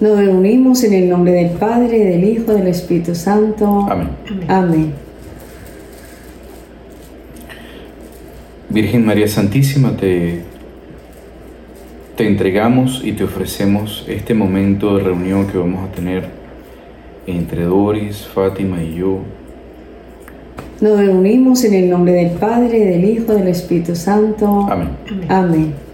Nos 0.00 0.16
reunimos 0.16 0.82
en 0.82 0.94
el 0.94 1.10
nombre 1.10 1.32
del 1.32 1.50
Padre, 1.50 1.98
del 2.06 2.24
Hijo, 2.24 2.54
del 2.54 2.68
Espíritu 2.68 3.14
Santo. 3.14 3.86
Amén. 3.90 4.08
Amén. 4.48 4.92
Virgen 8.70 9.04
María 9.04 9.28
Santísima, 9.28 9.94
te, 9.96 10.40
te 12.16 12.26
entregamos 12.26 13.02
y 13.04 13.12
te 13.12 13.24
ofrecemos 13.24 14.06
este 14.08 14.32
momento 14.32 14.96
de 14.96 15.02
reunión 15.04 15.46
que 15.46 15.58
vamos 15.58 15.86
a 15.86 15.92
tener 15.92 16.28
entre 17.26 17.64
Doris, 17.64 18.26
Fátima 18.26 18.82
y 18.82 18.94
yo. 18.94 19.18
Nos 20.80 20.98
reunimos 20.98 21.62
en 21.64 21.74
el 21.74 21.90
nombre 21.90 22.12
del 22.12 22.30
Padre, 22.30 22.86
del 22.86 23.04
Hijo, 23.04 23.34
del 23.34 23.48
Espíritu 23.48 23.94
Santo. 23.94 24.66
Amén. 24.70 24.88
Amén. 25.28 25.89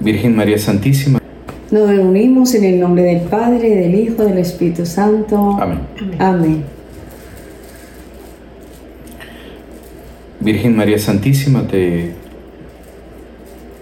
Virgen 0.00 0.34
María 0.34 0.56
Santísima, 0.56 1.20
Nos 1.70 1.88
reunimos 1.88 2.54
en 2.54 2.64
el 2.64 2.80
nombre 2.80 3.02
del 3.02 3.20
Padre, 3.20 3.76
del 3.76 3.94
Hijo, 3.94 4.24
del 4.24 4.38
Espíritu 4.38 4.86
Santo. 4.86 5.58
Amén. 5.60 5.78
Amén. 6.18 6.64
Virgen 10.40 10.74
María 10.74 10.98
Santísima, 10.98 11.68
te, 11.68 12.12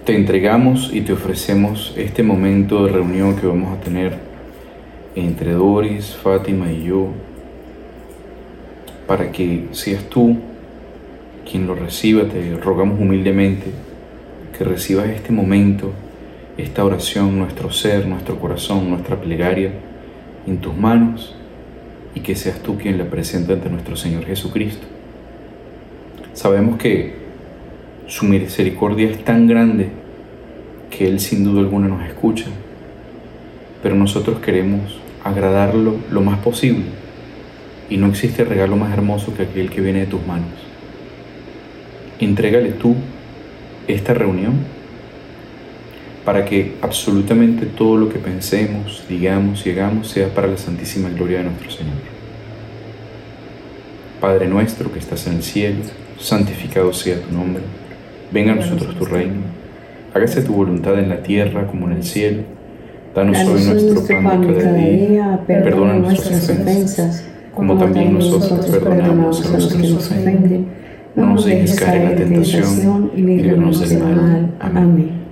te 0.05 0.17
entregamos 0.17 0.91
y 0.93 1.03
te 1.03 1.13
ofrecemos 1.13 1.95
este 1.97 2.25
momento 2.25 2.85
de 2.85 2.93
reunión 2.93 3.37
que 3.37 3.47
vamos 3.47 3.79
a 3.79 3.81
tener 3.81 4.15
entre 5.15 5.53
Doris, 5.53 6.17
Fátima 6.21 6.73
y 6.73 6.83
yo, 6.83 7.11
para 9.07 9.31
que 9.31 9.67
seas 9.71 10.03
tú 10.11 10.37
quien 11.49 11.69
lo 11.69 11.77
reciba, 11.77 12.25
te 12.25 12.57
rogamos 12.57 13.01
humildemente 13.01 13.67
que 14.59 14.65
recibas 14.65 15.09
este 15.09 15.33
momento, 15.33 15.93
esta 16.59 16.85
oración, 16.85 17.39
nuestro 17.39 17.71
ser, 17.71 18.07
nuestro 18.07 18.39
corazón, 18.39 18.91
nuestra 18.91 19.17
plegaria 19.17 19.71
en 20.47 20.59
tus 20.59 20.77
manos 20.77 21.35
y 22.15 22.21
que 22.21 22.35
seas 22.35 22.59
tú 22.61 22.77
quien 22.77 22.99
la 22.99 23.05
presente 23.05 23.53
ante 23.53 23.71
nuestro 23.71 23.97
Señor 23.97 24.27
Jesucristo. 24.27 24.85
Sabemos 26.33 26.77
que 26.77 27.15
su 28.09 28.25
misericordia 28.27 29.09
es 29.09 29.25
tan 29.25 29.47
grande 29.47 29.89
que 30.91 31.07
Él 31.07 31.21
sin 31.21 31.45
duda 31.45 31.61
alguna 31.61 31.87
nos 31.87 32.05
escucha, 32.07 32.47
pero 33.83 33.95
nosotros 33.95 34.41
queremos 34.41 34.99
agradarlo 35.23 35.97
lo 36.11 36.23
más 36.23 36.39
posible 36.41 36.87
y 37.89 37.99
no 37.99 38.09
existe 38.09 38.45
regalo 38.45 38.77
más 38.77 38.93
hermoso 38.93 39.35
que 39.35 39.45
aquel 39.45 39.71
que 39.71 39.81
viene 39.81 40.01
de 40.01 40.07
tus 40.07 40.27
manos. 40.27 40.49
Entrégale 42.19 42.71
tú 42.71 42.97
esta 43.87 44.13
reunión 44.13 44.78
para 46.29 46.45
que 46.45 46.75
absolutamente 46.83 47.65
todo 47.65 47.97
lo 47.97 48.11
que 48.11 48.19
pensemos, 48.19 49.03
digamos 49.09 49.67
y 49.67 49.71
hagamos 49.71 50.09
sea 50.11 50.29
para 50.29 50.47
la 50.47 50.59
santísima 50.59 51.09
gloria 51.09 51.39
de 51.39 51.45
nuestro 51.45 51.71
Señor. 51.71 51.95
Padre 54.21 54.47
nuestro 54.47 54.93
que 54.93 54.99
estás 54.99 55.27
en 55.27 55.37
el 55.37 55.43
cielo, 55.43 55.77
santificado 56.19 56.93
sea 56.93 57.19
tu 57.19 57.35
nombre, 57.35 57.63
venga 58.31 58.53
a 58.53 58.57
nosotros 58.57 58.95
tu 58.99 59.07
reino, 59.07 59.41
hágase 60.13 60.43
tu 60.43 60.53
voluntad 60.53 60.99
en 60.99 61.09
la 61.09 61.23
tierra 61.23 61.67
como 61.67 61.87
en 61.87 61.97
el 61.97 62.05
cielo. 62.05 62.43
Danos 63.15 63.39
hoy 63.39 63.65
nuestro 63.65 64.07
pan 64.23 64.47
de 64.47 64.63
cada 64.63 64.75
día, 64.75 65.41
perdona 65.47 65.95
nuestras 65.95 66.51
ofensas, 66.51 67.25
como 67.55 67.79
también 67.79 68.13
nosotros 68.13 68.67
perdonamos 68.67 69.47
a 69.47 69.53
los 69.53 69.73
que 69.73 69.79
nos 69.79 69.93
ofenden. 69.95 70.67
No 71.17 71.25
nos 71.25 71.47
dejes 71.47 71.75
caer 71.81 72.03
en 72.03 72.11
la 72.11 72.17
tentación 72.17 73.13
y 73.17 73.23
líbranos 73.23 73.81
del 73.81 73.99
mal. 73.99 74.51
Amén. 74.61 75.18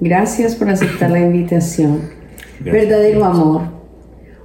Gracias 0.00 0.54
por 0.54 0.68
aceptar 0.68 1.10
la 1.10 1.20
invitación. 1.20 2.02
Gracias. 2.60 2.88
Verdadero 2.88 3.24
amor. 3.24 3.62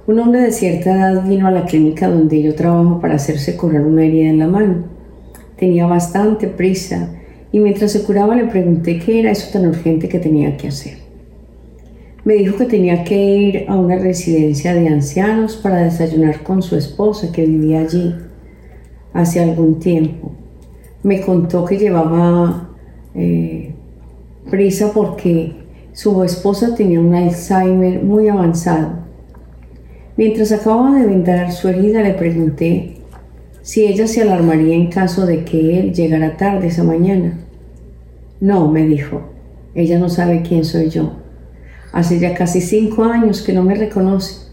Un 0.06 0.18
hombre 0.18 0.40
de 0.40 0.52
cierta 0.52 0.90
edad 0.90 1.26
vino 1.26 1.46
a 1.46 1.50
la 1.50 1.64
clínica 1.64 2.08
donde 2.08 2.42
yo 2.42 2.54
trabajo 2.54 3.00
para 3.00 3.14
hacerse 3.14 3.56
curar 3.56 3.82
una 3.82 4.04
herida 4.04 4.28
en 4.28 4.38
la 4.40 4.48
mano. 4.48 4.84
Tenía 5.56 5.86
bastante 5.86 6.48
prisa 6.48 7.08
y 7.52 7.60
mientras 7.60 7.92
se 7.92 8.02
curaba 8.02 8.34
le 8.34 8.46
pregunté 8.46 8.98
qué 8.98 9.20
era 9.20 9.30
eso 9.30 9.50
tan 9.52 9.66
urgente 9.66 10.08
que 10.08 10.18
tenía 10.18 10.56
que 10.56 10.68
hacer. 10.68 10.98
Me 12.24 12.34
dijo 12.34 12.56
que 12.56 12.64
tenía 12.64 13.04
que 13.04 13.16
ir 13.16 13.64
a 13.68 13.76
una 13.76 13.96
residencia 13.96 14.74
de 14.74 14.88
ancianos 14.88 15.56
para 15.56 15.84
desayunar 15.84 16.42
con 16.42 16.62
su 16.62 16.76
esposa 16.76 17.30
que 17.30 17.46
vivía 17.46 17.80
allí 17.80 18.14
hace 19.12 19.40
algún 19.40 19.78
tiempo. 19.78 20.32
Me 21.02 21.20
contó 21.20 21.64
que 21.64 21.78
llevaba 21.78 22.70
eh, 23.14 23.73
prisa 24.50 24.92
porque 24.92 25.52
su 25.92 26.22
esposa 26.24 26.74
tenía 26.74 27.00
un 27.00 27.14
Alzheimer 27.14 28.02
muy 28.02 28.28
avanzado. 28.28 29.04
Mientras 30.16 30.52
acababa 30.52 30.98
de 30.98 31.06
vendar 31.06 31.52
su 31.52 31.68
herida 31.68 32.02
le 32.02 32.14
pregunté 32.14 32.96
si 33.62 33.86
ella 33.86 34.06
se 34.06 34.22
alarmaría 34.22 34.74
en 34.74 34.88
caso 34.90 35.26
de 35.26 35.44
que 35.44 35.80
él 35.80 35.94
llegara 35.94 36.36
tarde 36.36 36.66
esa 36.66 36.84
mañana. 36.84 37.38
No, 38.40 38.70
me 38.70 38.86
dijo, 38.86 39.22
ella 39.74 39.98
no 39.98 40.08
sabe 40.08 40.42
quién 40.42 40.64
soy 40.64 40.90
yo. 40.90 41.14
Hace 41.92 42.18
ya 42.18 42.34
casi 42.34 42.60
cinco 42.60 43.04
años 43.04 43.40
que 43.40 43.52
no 43.52 43.62
me 43.62 43.74
reconoce. 43.74 44.48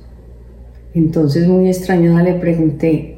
Entonces, 0.93 1.47
muy 1.47 1.67
extrañada, 1.67 2.23
le 2.23 2.35
pregunté, 2.35 3.17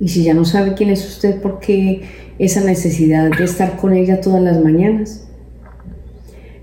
¿y 0.00 0.08
si 0.08 0.24
ya 0.24 0.34
no 0.34 0.44
sabe 0.44 0.74
quién 0.74 0.90
es 0.90 1.06
usted, 1.06 1.40
por 1.40 1.60
qué 1.60 2.02
esa 2.38 2.62
necesidad 2.62 3.30
de 3.30 3.44
estar 3.44 3.76
con 3.76 3.92
ella 3.92 4.20
todas 4.20 4.42
las 4.42 4.62
mañanas? 4.62 5.29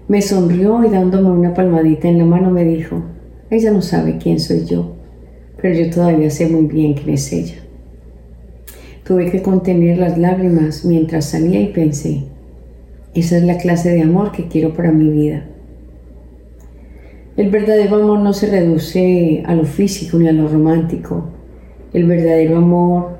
Me 0.08 0.22
sonrió 0.22 0.86
y 0.86 0.90
dándome 0.90 1.30
una 1.32 1.54
palmadita 1.54 2.08
en 2.08 2.18
la 2.18 2.24
mano 2.24 2.50
me 2.50 2.64
dijo, 2.64 3.04
ella 3.50 3.72
no 3.72 3.82
sabe 3.82 4.18
quién 4.18 4.40
soy 4.40 4.64
yo, 4.64 4.96
pero 5.62 5.76
yo 5.76 5.90
todavía 5.90 6.30
sé 6.30 6.48
muy 6.48 6.66
bien 6.66 6.94
quién 6.94 7.10
es 7.10 7.34
ella. 7.34 7.56
Tuve 9.04 9.30
que 9.30 9.42
contener 9.42 9.98
las 9.98 10.18
lágrimas 10.18 10.86
mientras 10.86 11.26
salía 11.26 11.60
y 11.60 11.74
pensé, 11.74 12.24
esa 13.16 13.36
es 13.36 13.44
la 13.44 13.58
clase 13.58 13.90
de 13.90 14.02
amor 14.02 14.32
que 14.32 14.48
quiero 14.48 14.74
para 14.74 14.94
mi 14.94 15.10
vida. 15.10 15.46
El 17.36 17.50
verdadero 17.50 17.98
amor 17.98 18.20
no 18.20 18.32
se 18.32 18.48
reduce 18.48 19.44
a 19.46 19.56
lo 19.56 19.66
físico 19.66 20.18
ni 20.18 20.30
a 20.30 20.32
lo 20.32 20.48
romántico. 20.48 21.32
El 21.94 22.06
verdadero 22.06 22.58
amor 22.58 23.18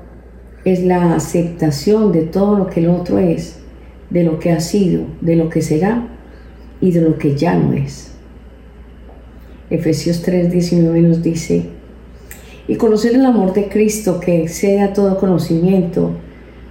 es 0.64 0.82
la 0.82 1.14
aceptación 1.14 2.12
de 2.12 2.22
todo 2.22 2.56
lo 2.56 2.66
que 2.68 2.80
el 2.80 2.88
otro 2.88 3.18
es, 3.18 3.60
de 4.08 4.24
lo 4.24 4.38
que 4.38 4.52
ha 4.52 4.60
sido, 4.60 5.02
de 5.20 5.36
lo 5.36 5.50
que 5.50 5.60
será 5.60 6.14
y 6.80 6.92
de 6.92 7.00
lo 7.00 7.18
que 7.18 7.36
ya 7.36 7.54
no 7.54 7.72
es. 7.72 8.12
Efesios 9.70 10.22
3:19 10.26 11.00
nos 11.02 11.22
dice, 11.22 11.66
y 12.66 12.76
conocer 12.76 13.14
el 13.14 13.24
amor 13.24 13.52
de 13.54 13.68
Cristo 13.68 14.20
que 14.20 14.42
excede 14.42 14.80
a 14.80 14.92
todo 14.92 15.18
conocimiento, 15.18 16.12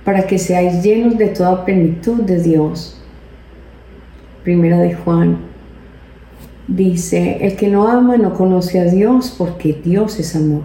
para 0.04 0.26
que 0.26 0.38
seáis 0.38 0.84
llenos 0.84 1.18
de 1.18 1.28
toda 1.28 1.66
plenitud 1.66 2.22
de 2.22 2.42
Dios. 2.42 3.02
Primera 4.44 4.80
de 4.80 4.94
Juan 4.94 5.40
dice, 6.68 7.40
el 7.42 7.56
que 7.56 7.68
no 7.68 7.88
ama 7.88 8.18
no 8.18 8.34
conoce 8.34 8.80
a 8.80 8.86
Dios 8.86 9.36
porque 9.38 9.74
Dios 9.84 10.20
es 10.20 10.36
amor. 10.36 10.64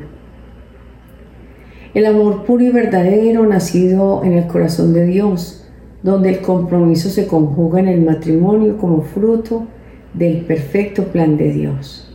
El 1.95 2.07
amor 2.07 2.45
puro 2.45 2.65
y 2.65 2.71
verdadero 2.71 3.45
nacido 3.45 4.23
en 4.25 4.35
el 4.35 4.47
corazón 4.47 4.95
de 4.95 5.07
Dios, 5.07 5.62
donde 6.03 6.31
el 6.31 6.41
compromiso 6.41 7.09
se 7.09 7.27
conjuga 7.27 7.81
en 7.81 7.89
el 7.89 8.03
matrimonio 8.03 8.77
como 8.77 9.03
fruto 9.03 9.67
del 10.15 10.45
perfecto 10.45 11.05
plan 11.05 11.37
de 11.37 11.53
Dios. 11.53 12.09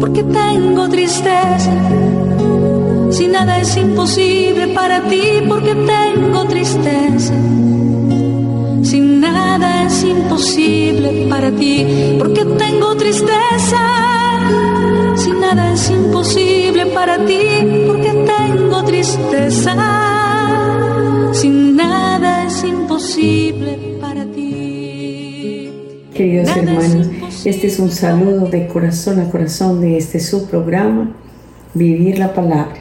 Porque 0.00 0.22
tengo 0.22 0.88
tristeza, 0.88 1.72
si 3.10 3.28
nada 3.28 3.60
es 3.60 3.76
imposible 3.76 4.68
para 4.68 5.02
ti, 5.08 5.42
porque 5.46 5.74
tengo 5.74 6.46
tristeza, 6.46 7.34
si 8.82 9.00
nada 9.00 9.86
es 9.86 10.04
imposible 10.04 11.26
para 11.28 11.50
ti, 11.50 12.16
porque 12.18 12.44
tengo 12.44 12.96
tristeza 12.96 14.05
si 15.26 15.32
nada 15.32 15.72
es 15.72 15.90
imposible 15.90 16.86
para 16.94 17.18
ti, 17.26 17.40
porque 17.88 18.12
tengo 18.38 18.84
tristeza. 18.84 19.74
Si 21.32 21.48
nada 21.48 22.44
es 22.44 22.62
imposible 22.62 23.98
para 24.00 24.24
ti. 24.24 25.72
Queridos 26.14 26.56
hermanos, 26.56 27.10
este 27.44 27.66
es 27.66 27.80
un 27.80 27.90
saludo 27.90 28.46
de 28.46 28.68
corazón 28.68 29.18
a 29.18 29.28
corazón 29.28 29.80
de 29.80 29.96
este 29.96 30.20
su 30.20 30.46
programa, 30.46 31.16
Vivir 31.74 32.20
la 32.20 32.32
Palabra. 32.32 32.78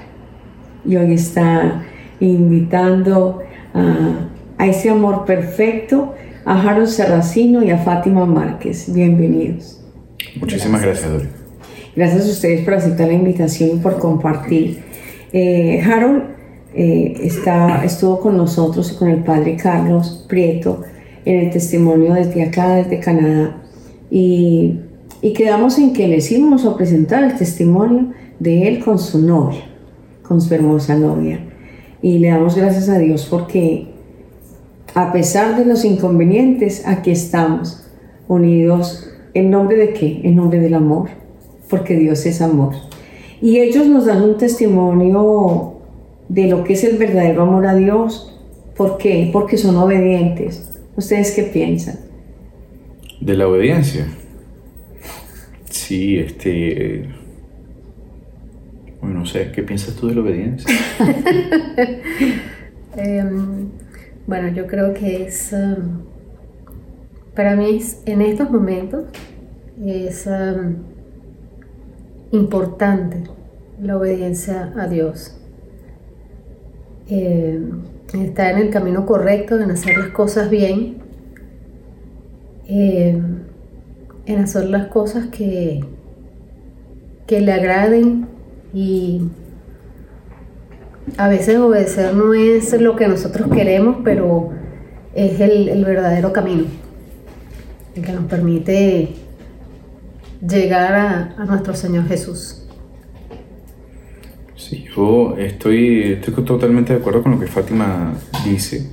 Y 0.87 0.97
hoy 0.97 1.15
está 1.15 1.83
invitando 2.19 3.39
a, 3.73 4.67
ese 4.67 4.91
amor 4.91 5.25
perfecto 5.25 6.13
a 6.45 6.61
Harold 6.61 6.89
Serracino 6.89 7.63
y 7.63 7.71
a 7.71 7.79
Fátima 7.79 8.27
Márquez. 8.27 8.93
Bienvenidos. 8.93 9.81
Muchísimas 10.39 10.83
gracias, 10.83 11.11
Dori. 11.11 11.44
Gracias 11.95 12.25
a 12.25 12.29
ustedes 12.29 12.61
por 12.65 12.73
aceptar 12.73 13.07
la 13.07 13.13
invitación 13.13 13.77
y 13.77 13.79
por 13.79 13.99
compartir. 13.99 14.83
Eh, 15.31 15.81
Harold 15.81 16.23
eh, 16.73 17.17
está, 17.21 17.85
estuvo 17.85 18.19
con 18.19 18.35
nosotros 18.35 18.91
y 18.91 18.95
con 18.95 19.07
el 19.09 19.23
padre 19.23 19.55
Carlos 19.55 20.25
Prieto 20.27 20.83
en 21.23 21.39
el 21.39 21.51
testimonio 21.51 22.13
desde 22.13 22.43
acá, 22.43 22.75
desde 22.75 22.99
Canadá. 22.99 23.63
Y, 24.11 24.81
quedamos 25.35 25.79
en 25.79 25.91
que 25.93 26.07
les 26.07 26.31
íbamos 26.31 26.65
a 26.65 26.77
presentar 26.77 27.23
el 27.23 27.35
testimonio 27.35 28.11
de 28.39 28.67
él 28.67 28.83
con 28.83 28.99
su 28.99 29.25
novia, 29.25 29.63
con 30.21 30.39
su 30.39 30.53
hermosa 30.53 30.95
novia. 30.95 31.39
Y 32.01 32.19
le 32.19 32.27
damos 32.27 32.55
gracias 32.55 32.89
a 32.89 32.99
Dios 32.99 33.25
porque 33.27 33.87
a 34.93 35.11
pesar 35.11 35.57
de 35.57 35.65
los 35.65 35.83
inconvenientes, 35.83 36.85
aquí 36.85 37.09
estamos, 37.09 37.87
unidos. 38.27 39.09
¿En 39.33 39.49
nombre 39.49 39.77
de 39.77 39.93
qué? 39.93 40.21
En 40.23 40.35
nombre 40.35 40.59
del 40.59 40.75
amor, 40.75 41.09
porque 41.69 41.95
Dios 41.95 42.25
es 42.25 42.41
amor. 42.41 42.73
Y 43.41 43.59
ellos 43.59 43.87
nos 43.87 44.05
dan 44.05 44.23
un 44.23 44.37
testimonio 44.37 45.75
de 46.29 46.47
lo 46.47 46.63
que 46.63 46.73
es 46.73 46.83
el 46.83 46.97
verdadero 46.97 47.43
amor 47.43 47.67
a 47.67 47.75
Dios. 47.75 48.31
¿Por 48.75 48.97
qué? 48.97 49.29
Porque 49.31 49.57
son 49.57 49.75
obedientes. 49.77 50.79
¿Ustedes 50.95 51.31
qué 51.31 51.43
piensan? 51.43 51.99
De 53.21 53.35
la 53.35 53.47
obediencia. 53.47 54.07
Sí, 55.69 56.17
este. 56.17 57.07
Bueno, 59.01 59.19
no 59.19 59.25
sé, 59.25 59.51
¿qué 59.53 59.61
piensas 59.61 59.95
tú 59.95 60.07
de 60.07 60.15
la 60.15 60.21
obediencia? 60.21 60.73
Em, 62.97 63.67
bueno, 64.25 64.47
yo 64.55 64.67
creo 64.67 64.93
que 64.93 65.25
es. 65.25 65.51
Um, 65.51 66.03
para 67.35 67.57
mí, 67.57 67.81
en 68.05 68.21
estos 68.21 68.49
momentos, 68.49 69.03
es 69.85 70.25
um, 70.27 70.75
importante 72.35 73.23
la 73.81 73.97
obediencia 73.97 74.73
a 74.77 74.87
Dios. 74.87 75.37
Em, 77.07 77.81
estar 78.13 78.53
en 78.53 78.59
el 78.59 78.69
camino 78.69 79.05
correcto, 79.05 79.59
en 79.59 79.71
hacer 79.71 79.97
las 79.97 80.09
cosas 80.09 80.49
bien 80.49 81.05
eh, 82.67 83.21
en 84.25 84.39
hacer 84.39 84.65
las 84.69 84.87
cosas 84.87 85.27
que, 85.27 85.81
que 87.27 87.39
le 87.39 87.51
agraden 87.51 88.27
y 88.73 89.21
a 91.17 91.29
veces 91.29 91.59
obedecer 91.59 92.15
no 92.15 92.33
es 92.33 92.73
lo 92.81 92.95
que 92.95 93.07
nosotros 93.07 93.49
queremos, 93.53 93.97
pero 94.03 94.49
es 95.13 95.39
el, 95.39 95.85
verdadero 95.85 96.33
camino, 96.33 96.63
el 97.95 98.03
que 98.03 98.11
nos 98.11 98.25
permite 98.25 99.13
llegar 100.47 100.93
a, 101.37 101.45
nuestro 101.45 101.73
Señor 101.73 102.07
Jesús. 102.07 102.61
Sí, 104.55 104.85
yo 104.95 105.35
estoy, 105.37 106.13
estoy 106.13 106.43
totalmente 106.43 106.93
de 106.93 106.99
acuerdo 106.99 107.23
con 107.23 107.33
lo 107.33 107.39
que 107.39 107.47
Fátima 107.47 108.13
dice. 108.45 108.89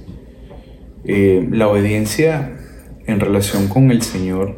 Eh, 1.04 1.48
la 1.50 1.68
obediencia 1.68 2.56
en 3.06 3.20
relación 3.20 3.68
con 3.68 3.90
el 3.90 4.02
Señor 4.02 4.56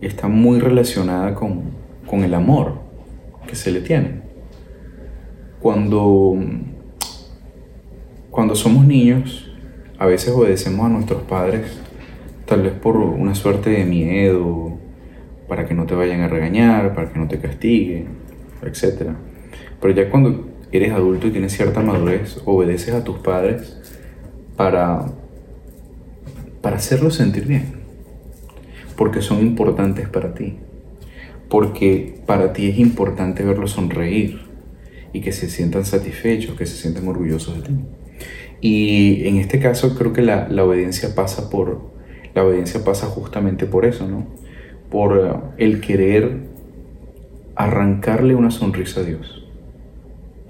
está 0.00 0.28
muy 0.28 0.60
relacionada 0.60 1.34
con, 1.34 1.72
con 2.06 2.24
el 2.24 2.34
amor 2.34 2.80
que 3.46 3.56
se 3.56 3.70
le 3.70 3.80
tiene. 3.80 4.22
Cuando, 5.60 6.36
cuando 8.30 8.54
somos 8.54 8.84
niños, 8.84 9.50
a 9.98 10.06
veces 10.06 10.30
obedecemos 10.34 10.86
a 10.86 10.88
nuestros 10.88 11.22
padres, 11.22 11.80
tal 12.46 12.62
vez 12.62 12.72
por 12.72 12.96
una 12.96 13.34
suerte 13.34 13.70
de 13.70 13.84
miedo, 13.84 14.71
para 15.48 15.66
que 15.66 15.74
no 15.74 15.86
te 15.86 15.94
vayan 15.94 16.20
a 16.20 16.28
regañar, 16.28 16.94
para 16.94 17.12
que 17.12 17.18
no 17.18 17.28
te 17.28 17.38
castiguen, 17.38 18.06
etc. 18.62 19.10
Pero 19.80 19.94
ya 19.94 20.10
cuando 20.10 20.48
eres 20.70 20.92
adulto 20.92 21.26
y 21.26 21.30
tienes 21.30 21.52
cierta 21.52 21.80
madurez, 21.80 22.40
obedeces 22.44 22.94
a 22.94 23.04
tus 23.04 23.18
padres 23.18 23.78
para 24.56 25.06
para 26.62 26.76
hacerlos 26.76 27.16
sentir 27.16 27.46
bien, 27.46 27.74
porque 28.96 29.20
son 29.20 29.40
importantes 29.40 30.08
para 30.08 30.32
ti, 30.32 30.54
porque 31.50 32.14
para 32.24 32.52
ti 32.52 32.68
es 32.68 32.78
importante 32.78 33.42
verlos 33.42 33.72
sonreír 33.72 34.40
y 35.12 35.20
que 35.20 35.32
se 35.32 35.50
sientan 35.50 35.84
satisfechos, 35.84 36.56
que 36.56 36.64
se 36.64 36.76
sientan 36.76 37.06
orgullosos 37.08 37.56
de 37.56 37.62
ti. 37.68 37.74
Y 38.60 39.26
en 39.26 39.38
este 39.38 39.58
caso 39.58 39.96
creo 39.96 40.12
que 40.12 40.22
la, 40.22 40.46
obediencia 40.64 41.14
pasa 41.16 41.50
por, 41.50 41.90
la 42.32 42.44
obediencia 42.44 42.84
pasa 42.84 43.06
justamente 43.08 43.66
por 43.66 43.84
eso, 43.84 44.06
¿no? 44.06 44.26
Por 44.92 45.18
eh, 45.18 45.32
el 45.56 45.80
querer 45.80 46.52
arrancarle 47.56 48.34
una 48.34 48.50
sonrisa 48.50 49.00
a 49.00 49.04
Dios. 49.04 49.46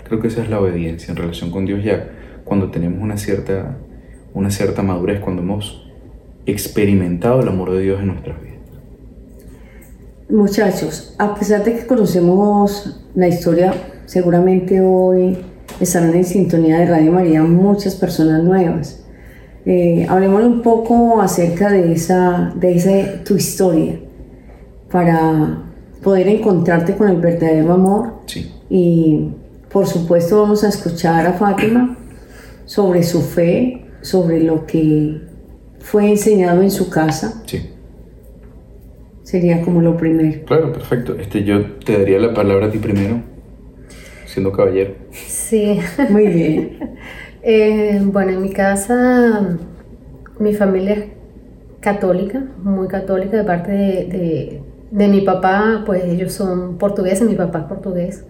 Creo 0.05 0.21
que 0.21 0.29
esa 0.29 0.43
es 0.43 0.51
la 0.51 0.61
obediencia 0.61 1.11
en 1.11 1.17
relación 1.17 1.51
con 1.51 1.65
Dios 1.65 1.83
ya 1.85 2.11
cuando 2.45 2.71
tenemos 2.71 3.01
una 3.01 3.17
cierta, 3.17 3.79
una 4.35 4.51
cierta 4.51 4.83
madurez, 4.83 5.21
cuando 5.21 5.43
hemos 5.43 5.89
experimentado 6.45 7.41
el 7.41 7.49
amor 7.49 7.71
de 7.71 7.83
Dios 7.83 8.01
en 8.01 8.09
nuestras 8.09 8.43
vidas. 8.43 8.59
Muchachos, 10.29 11.15
a 11.19 11.35
pesar 11.35 11.63
de 11.65 11.77
que 11.77 11.87
conocemos 11.87 13.01
la 13.15 13.29
historia, 13.29 13.75
seguramente 14.07 14.81
hoy 14.81 15.39
estarán 15.81 16.15
en 16.15 16.25
sintonía 16.25 16.79
de 16.79 16.87
Radio 16.87 17.13
María 17.13 17.43
muchas 17.43 17.95
personas 17.95 18.43
nuevas. 18.43 19.05
Eh, 19.65 20.05
hablemos 20.09 20.43
un 20.43 20.63
poco 20.63 21.21
acerca 21.21 21.71
de 21.71 21.93
esa, 21.93 22.53
de 22.57 22.75
esa 22.75 23.25
tu 23.25 23.37
historia 23.37 24.01
para 24.93 25.59
poder 26.03 26.29
encontrarte 26.29 26.95
con 26.95 27.09
el 27.09 27.17
verdadero 27.17 27.73
amor. 27.73 28.21
Sí. 28.27 28.53
Y 28.69 29.31
por 29.71 29.87
supuesto 29.87 30.43
vamos 30.43 30.63
a 30.63 30.69
escuchar 30.69 31.27
a 31.27 31.33
Fátima 31.33 31.97
sobre 32.67 33.03
su 33.03 33.23
fe, 33.23 33.87
sobre 34.03 34.41
lo 34.41 34.67
que 34.67 35.23
fue 35.81 36.11
enseñado 36.11 36.63
en 36.63 36.71
su 36.71 36.91
casa. 36.91 37.43
Sí. 37.47 37.71
Sería 39.23 39.63
como 39.63 39.81
lo 39.81 39.97
primero. 39.97 40.45
Claro, 40.45 40.73
perfecto. 40.73 41.17
Este, 41.19 41.43
yo 41.43 41.65
te 41.79 41.97
daría 41.99 42.19
la 42.19 42.35
palabra 42.35 42.67
a 42.67 42.71
ti 42.71 42.79
primero, 42.79 43.23
siendo 44.27 44.53
caballero. 44.53 44.95
Sí. 45.11 45.81
Muy 46.11 46.27
bien. 46.29 46.79
Eh, 47.45 48.01
bueno, 48.05 48.31
en 48.31 48.41
mi 48.41 48.51
casa, 48.51 49.59
mi 50.39 50.55
familia 50.55 50.93
es 50.93 51.05
católica, 51.81 52.41
muy 52.63 52.87
católica, 52.87 53.37
de 53.37 53.43
parte 53.43 53.73
de, 53.73 54.05
de 54.05 54.62
mi 54.93 55.21
papá, 55.23 55.83
pues 55.87 56.05
ellos 56.05 56.33
son 56.33 56.79
portugueses, 56.79 57.29
mi 57.29 57.35
papá 57.35 57.61
es 57.61 57.65
portugués, 57.65 58.25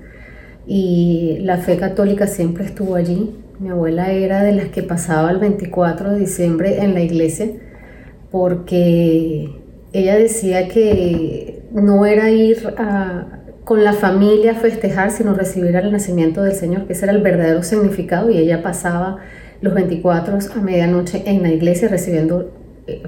y 0.67 1.39
la 1.41 1.59
fe 1.59 1.77
católica 1.77 2.27
siempre 2.27 2.65
estuvo 2.65 2.95
allí. 2.95 3.37
Mi 3.59 3.69
abuela 3.69 4.11
era 4.11 4.43
de 4.43 4.53
las 4.53 4.69
que 4.69 4.83
pasaba 4.83 5.31
el 5.31 5.39
24 5.39 6.13
de 6.13 6.21
diciembre 6.21 6.83
en 6.83 6.95
la 6.95 7.01
iglesia 7.01 7.49
porque 8.33 9.61
ella 9.93 10.17
decía 10.17 10.67
que 10.67 11.63
no 11.71 12.05
era 12.07 12.31
ir 12.31 12.75
con 13.65 13.85
la 13.85 13.93
familia 13.93 14.53
a 14.53 14.55
festejar, 14.55 15.11
sino 15.11 15.35
recibir 15.35 15.77
el 15.77 15.93
nacimiento 15.93 16.43
del 16.43 16.55
Señor, 16.55 16.87
que 16.87 16.95
ese 16.95 17.05
era 17.05 17.13
el 17.13 17.23
verdadero 17.23 17.63
significado 17.63 18.31
y 18.31 18.39
ella 18.39 18.63
pasaba 18.63 19.19
los 19.61 19.75
24 19.75 20.39
a 20.57 20.61
medianoche 20.61 21.23
en 21.27 21.43
la 21.43 21.51
iglesia 21.51 21.89
recibiendo, 21.89 22.51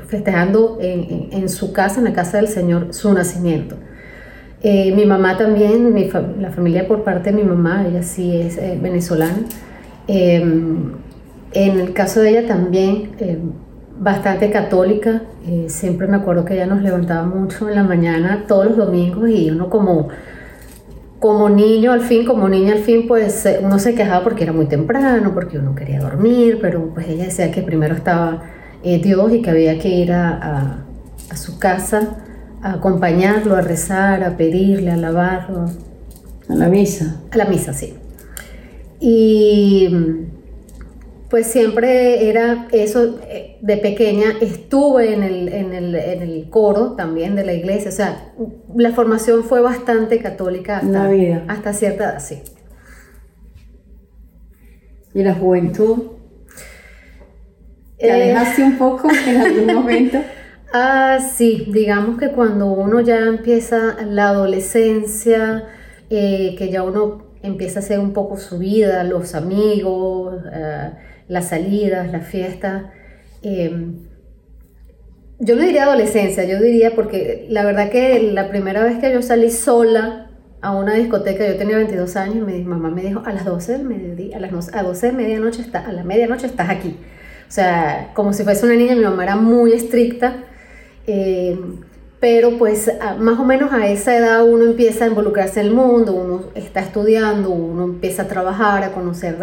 festejando 0.06 0.78
en, 0.80 1.48
su 1.48 1.72
casa, 1.72 1.98
en 1.98 2.04
la 2.04 2.12
casa 2.12 2.36
del 2.38 2.48
Señor, 2.48 2.94
su 2.94 3.12
nacimiento. 3.12 3.76
Eh, 4.62 4.92
mi 4.94 5.04
mamá 5.04 5.36
también, 5.36 5.94
la 6.40 6.50
familia 6.50 6.88
por 6.88 7.04
parte 7.04 7.30
de 7.30 7.36
mi 7.36 7.42
mamá, 7.42 7.86
ella 7.86 8.02
sí 8.02 8.36
es 8.36 8.56
eh, 8.56 8.78
venezolana, 8.80 9.42
Em, 10.06 10.92
en 11.52 11.80
el 11.80 11.92
caso 11.94 12.20
de 12.20 12.30
ella 12.30 12.46
también, 12.46 13.12
em, 13.18 13.52
bastante 13.98 14.50
católica, 14.50 15.22
eh, 15.46 15.66
siempre 15.68 16.06
me 16.08 16.16
acuerdo 16.16 16.44
que 16.44 16.54
ella 16.54 16.66
nos 16.66 16.82
levantaba 16.82 17.24
mucho 17.24 17.68
en 17.68 17.76
la 17.76 17.84
mañana 17.84 18.44
todos 18.46 18.66
los 18.66 18.76
domingos 18.76 19.28
y 19.30 19.50
uno 19.50 19.70
como 19.70 20.08
como 21.20 21.48
niño 21.48 21.92
al 21.92 22.02
fin, 22.02 22.26
como 22.26 22.50
niña 22.50 22.74
al 22.74 22.80
fin, 22.80 23.08
pues 23.08 23.46
eh, 23.46 23.60
uno 23.62 23.78
se 23.78 23.94
quejaba 23.94 24.22
porque 24.22 24.42
era 24.44 24.52
muy 24.52 24.66
temprano, 24.66 25.32
porque 25.32 25.58
uno 25.58 25.74
quería 25.74 26.00
dormir, 26.00 26.58
pero 26.60 26.90
pues 26.92 27.08
ella 27.08 27.24
decía 27.24 27.50
que 27.50 27.62
primero 27.62 27.94
estaba 27.94 28.42
eh, 28.84 29.00
Dios 29.02 29.32
y 29.32 29.42
que 29.42 29.50
había 29.50 29.78
que 29.78 29.88
ir 29.88 30.12
a, 30.12 30.84
a, 31.30 31.36
su 31.36 31.58
casa 31.58 32.16
a 32.62 32.74
acompañarlo, 32.74 33.56
a 33.56 33.60
rezar, 33.60 34.22
a 34.22 34.36
pedirle, 34.36 34.90
a 34.90 34.94
alabarlo. 34.94 35.70
A 36.48 36.54
la 36.54 36.68
misa. 36.68 37.20
A 37.30 37.36
la 37.36 37.46
misa, 37.46 37.72
sí. 37.72 37.94
Y 39.00 39.88
pues 41.34 41.48
siempre 41.48 42.28
era 42.28 42.68
eso, 42.70 43.18
eh, 43.28 43.58
de 43.60 43.76
pequeña 43.78 44.26
estuve 44.40 45.14
en 45.14 45.22
el, 45.24 45.48
en, 45.48 45.72
el, 45.72 45.94
en 45.96 46.22
el, 46.22 46.48
coro 46.48 46.92
también 46.92 47.34
de 47.34 47.44
la 47.44 47.54
iglesia, 47.54 47.88
o 47.88 47.92
sea, 47.92 48.32
la 48.76 48.92
formación 48.92 49.42
fue 49.42 49.60
bastante 49.60 50.20
católica 50.20 50.78
hasta, 50.78 51.10
hasta 51.48 51.72
cierta 51.72 52.04
edad, 52.04 52.20
sí. 52.20 52.42
¿Y 55.12 55.22
la 55.24 55.34
juventud? 55.34 56.12
¿Te 57.98 58.08
eh, 58.08 58.12
alejaste 58.12 58.62
un 58.62 58.78
poco 58.78 59.08
en 59.26 59.36
algún 59.40 59.74
momento? 59.74 60.18
ah, 60.72 61.18
sí, 61.20 61.68
digamos 61.72 62.18
que 62.18 62.30
cuando 62.30 62.66
uno 62.66 63.00
ya 63.00 63.18
empieza 63.18 63.96
la 64.04 64.28
adolescencia, 64.28 65.64
eh, 66.10 66.54
que 66.58 66.70
ya 66.70 66.82
uno 66.82 67.24
empieza 67.42 67.80
a 67.80 67.82
hacer 67.82 67.98
un 67.98 68.12
poco 68.12 68.36
su 68.38 68.58
vida, 68.58 69.04
los 69.04 69.34
amigos, 69.34 70.42
las 71.28 71.48
salidas, 71.48 72.10
las 72.10 72.26
fiestas. 72.26 72.84
Yo 75.40 75.56
no 75.56 75.62
diría 75.62 75.82
adolescencia, 75.82 76.44
yo 76.44 76.60
diría 76.60 76.94
porque 76.94 77.46
la 77.50 77.64
verdad 77.64 77.90
que 77.90 78.30
la 78.32 78.48
primera 78.48 78.82
vez 78.82 78.98
que 78.98 79.12
yo 79.12 79.20
salí 79.20 79.50
sola 79.50 80.30
a 80.62 80.74
una 80.74 80.94
discoteca, 80.94 81.46
yo 81.46 81.56
tenía 81.56 81.76
22 81.76 82.16
años, 82.16 82.46
mi 82.46 82.62
mamá 82.62 82.88
me 82.88 83.02
dijo 83.02 83.22
a 83.26 83.32
las 83.32 83.44
12 83.44 83.72
del 83.72 83.84
mediodía, 83.84 84.38
a 84.38 84.40
las 84.40 84.74
a 84.74 84.82
12 84.82 85.08
de 85.08 85.12
medianoche 85.12 85.60
está, 85.60 85.80
a 85.80 85.92
la 85.92 86.04
medianoche 86.04 86.46
estás 86.46 86.70
aquí. 86.70 86.96
Sea, 87.54 88.10
como 88.14 88.32
si 88.32 88.42
fuese 88.42 88.66
una 88.66 88.74
niña, 88.74 88.96
mi 88.96 89.04
mamá 89.04 89.22
era 89.22 89.36
muy 89.36 89.72
estricta. 89.72 90.38
Em, 91.06 91.76
pero 92.18 92.58
pues 92.58 92.90
más 93.20 93.38
o 93.38 93.44
menos 93.44 93.72
a 93.72 93.86
esa 93.86 94.16
edad 94.16 94.44
uno 94.44 94.64
empieza 94.64 95.04
a 95.04 95.06
involucrarse 95.06 95.60
en 95.60 95.66
el 95.66 95.72
mundo, 95.72 96.14
uno 96.14 96.46
está 96.56 96.80
estudiando, 96.80 97.50
uno 97.50 97.84
empieza 97.84 98.22
a 98.22 98.26
trabajar, 98.26 98.82
a 98.82 98.90
conocer 98.90 99.36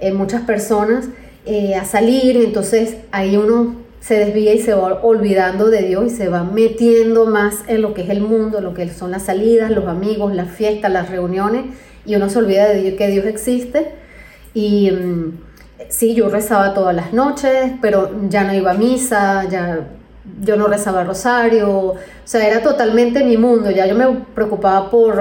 eh, 0.00 0.12
muchas 0.12 0.42
personas 0.42 1.08
eh, 1.46 1.76
a 1.76 1.84
salir, 1.84 2.38
entonces 2.38 2.96
ahí 3.12 3.36
uno 3.36 3.76
se 4.00 4.18
desvía 4.18 4.52
y 4.52 4.58
se 4.58 4.74
va 4.74 5.04
olvidando 5.04 5.70
de 5.70 5.82
Dios 5.82 6.06
y 6.06 6.10
se 6.10 6.28
va 6.28 6.42
metiendo 6.42 7.26
más 7.26 7.58
en 7.68 7.82
lo 7.82 7.94
que 7.94 8.02
es 8.02 8.10
el 8.10 8.20
mundo, 8.20 8.60
lo 8.60 8.74
que 8.74 8.88
son 8.88 9.12
las 9.12 9.26
salidas, 9.26 9.70
los 9.70 9.86
amigos, 9.86 10.34
las 10.34 10.50
fiestas, 10.50 10.90
las 10.90 11.08
reuniones, 11.08 11.66
y 12.04 12.16
uno 12.16 12.28
se 12.30 12.36
olvida 12.36 12.68
de 12.68 12.82
Dios, 12.82 12.94
que 12.94 13.06
Dios 13.06 13.26
existe. 13.26 13.92
Y 14.54 14.90
mm, 14.90 15.53
sí, 15.88 16.14
yo 16.14 16.28
rezaba 16.28 16.74
todas 16.74 16.94
las 16.94 17.12
noches, 17.12 17.72
pero 17.80 18.28
ya 18.28 18.44
no 18.44 18.54
iba 18.54 18.72
a 18.72 18.74
misa, 18.74 19.48
ya 19.48 19.86
yo 20.40 20.56
no 20.56 20.66
rezaba 20.66 21.04
rosario, 21.04 21.70
o 21.70 21.98
sea, 22.24 22.46
era 22.46 22.62
totalmente 22.62 23.24
mi 23.24 23.36
mundo, 23.36 23.70
ya 23.70 23.86
yo 23.86 23.94
me 23.94 24.06
preocupaba 24.34 24.90
por 24.90 25.20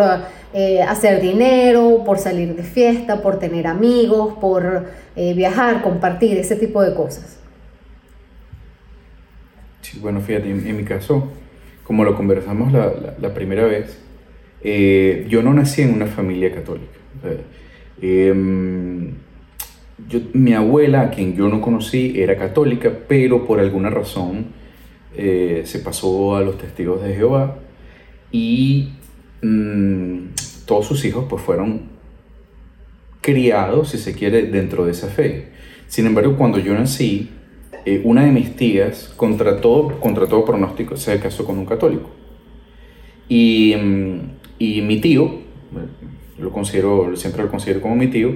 eh, 0.53 0.81
hacer 0.81 1.22
dinero, 1.22 2.03
por 2.05 2.19
salir 2.19 2.55
de 2.55 2.63
fiesta, 2.63 3.22
por 3.22 3.39
tener 3.39 3.67
amigos, 3.67 4.36
por 4.39 4.86
eh, 5.15 5.33
viajar, 5.33 5.81
compartir, 5.81 6.38
ese 6.38 6.55
tipo 6.55 6.81
de 6.81 6.93
cosas. 6.93 7.39
Sí, 9.81 10.00
bueno, 10.00 10.22
fíjate, 10.22 10.50
en, 10.50 10.77
mi 10.77 10.83
caso, 10.83 11.27
como 11.83 12.05
lo 12.05 12.15
conversamos 12.15 12.72
la, 12.72 13.33
primera 13.33 13.65
vez, 13.65 13.98
eh, 14.62 15.25
yo 15.27 15.41
no 15.41 15.53
nací 15.53 15.81
en 15.81 15.93
una 15.93 16.05
familia 16.05 16.53
católica. 16.53 17.00
Em, 20.12 20.24
mi 20.33 20.53
abuela, 20.53 21.01
a 21.01 21.10
quien 21.10 21.36
yo 21.36 21.50
no 21.50 21.62
conocí, 21.62 22.13
era 22.15 22.38
católica, 22.38 22.91
pero 23.07 23.45
por 23.45 23.60
alguna 23.60 23.89
razón 23.89 24.63
se 25.15 25.79
pasó 25.83 26.36
a 26.36 26.41
los 26.41 26.57
testigos 26.57 27.03
de 27.03 27.13
Jehová 27.13 27.60
y 28.31 28.89
mm, 29.43 30.29
todos 30.65 30.88
sus 30.88 31.05
hijos 31.05 31.25
pues 31.29 31.41
fueron 31.41 31.93
criados, 33.22 33.89
si 33.89 33.98
se 33.98 34.13
quiere, 34.13 34.43
dentro 34.48 34.86
de 34.86 34.91
esa 34.91 35.07
fe. 35.07 35.48
Sin 35.88 36.05
embargo, 36.05 36.36
cuando 36.36 36.60
yo 36.60 36.74
nací, 36.74 37.29
eh, 37.86 38.01
una 38.03 38.25
de 38.25 38.31
mis 38.31 38.55
tías, 38.55 39.13
contra 39.15 39.62
todo, 39.62 40.00
contra 40.00 40.27
todo 40.27 40.43
pronóstico, 40.43 40.98
se 40.98 41.19
casó 41.19 41.45
con 41.45 41.57
un 41.57 41.65
católico. 41.65 42.10
Y, 43.29 43.75
mm, 43.75 44.19
y 44.60 44.81
mi 44.81 45.00
tío, 45.00 45.39
lo 46.38 46.51
considero, 46.51 47.15
siempre 47.15 47.43
lo 47.43 47.50
considero 47.50 47.81
como 47.81 47.95
mi 47.95 48.07
tío, 48.07 48.36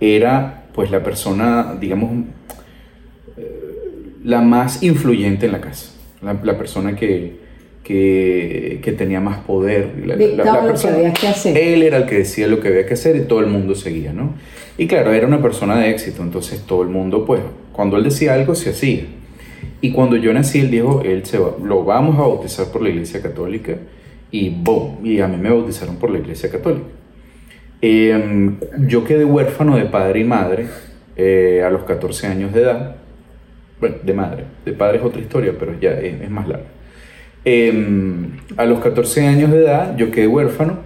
era 0.00 0.59
pues 0.74 0.90
la 0.90 1.02
persona, 1.02 1.76
digamos, 1.80 2.24
eh, 3.36 4.14
la 4.24 4.40
más 4.40 4.82
influyente 4.82 5.46
en 5.46 5.52
la 5.52 5.60
casa, 5.60 5.92
la 6.22 6.58
persona 6.58 6.96
que, 6.96 7.40
que, 7.82 8.94
tenía 8.96 9.20
más 9.20 9.38
poder. 9.38 9.92
La, 10.06 10.16
lo 10.16 10.74
que 10.74 10.88
había 10.88 11.12
que 11.12 11.28
hacer. 11.28 11.56
Él 11.56 11.82
era 11.82 11.98
el 11.98 12.06
que 12.06 12.16
decía 12.16 12.46
lo 12.46 12.60
que 12.60 12.68
había 12.68 12.86
que 12.86 12.94
hacer 12.94 13.16
y 13.16 13.20
todo 13.20 13.40
el 13.40 13.46
mundo 13.46 13.74
seguía, 13.74 14.12
¿no? 14.12 14.34
Y 14.78 14.86
claro, 14.86 15.12
era 15.12 15.26
una 15.26 15.42
persona 15.42 15.78
de 15.78 15.90
éxito, 15.90 16.22
entonces 16.22 16.60
todo 16.66 16.82
el 16.82 16.88
mundo, 16.88 17.24
pues, 17.24 17.40
cuando 17.72 17.96
él 17.96 18.04
decía 18.04 18.34
algo, 18.34 18.54
se 18.54 18.70
hacía. 18.70 19.04
Y 19.80 19.92
cuando 19.92 20.16
yo 20.16 20.32
nací, 20.32 20.60
él 20.60 20.70
dijo, 20.70 21.02
él 21.04 21.24
se 21.24 21.38
va, 21.38 21.54
lo 21.62 21.84
vamos 21.84 22.16
a 22.16 22.20
bautizar 22.20 22.66
por 22.66 22.82
la 22.82 22.90
iglesia 22.90 23.20
católica 23.22 23.76
y 24.30 24.50
boom, 24.50 25.04
y 25.04 25.20
a 25.20 25.26
mí 25.26 25.36
me 25.36 25.50
bautizaron 25.50 25.96
por 25.96 26.10
la 26.10 26.18
iglesia 26.18 26.50
católica. 26.50 26.86
Em, 27.82 28.56
yo 28.86 29.04
quedé 29.04 29.24
huérfano 29.24 29.76
de 29.76 29.86
padre 29.86 30.20
y 30.20 30.24
madre 30.24 30.66
eh, 31.16 31.62
a 31.64 31.70
los 31.70 31.84
14 31.84 32.26
años 32.26 32.52
de 32.52 32.62
edad. 32.62 32.96
Bueno, 33.80 33.96
de 34.02 34.12
madre. 34.12 34.44
De 34.64 34.72
padre 34.72 34.98
es 34.98 35.04
otra 35.04 35.20
historia, 35.20 35.54
pero 35.58 35.78
ya 35.80 35.92
es, 35.92 36.30
más 36.30 36.46
larga. 36.46 36.66
Em, 37.44 38.38
a 38.56 38.66
los 38.66 38.80
14 38.80 39.26
años 39.26 39.50
de 39.50 39.58
edad 39.60 39.96
yo 39.96 40.10
quedé 40.10 40.26
huérfano 40.26 40.80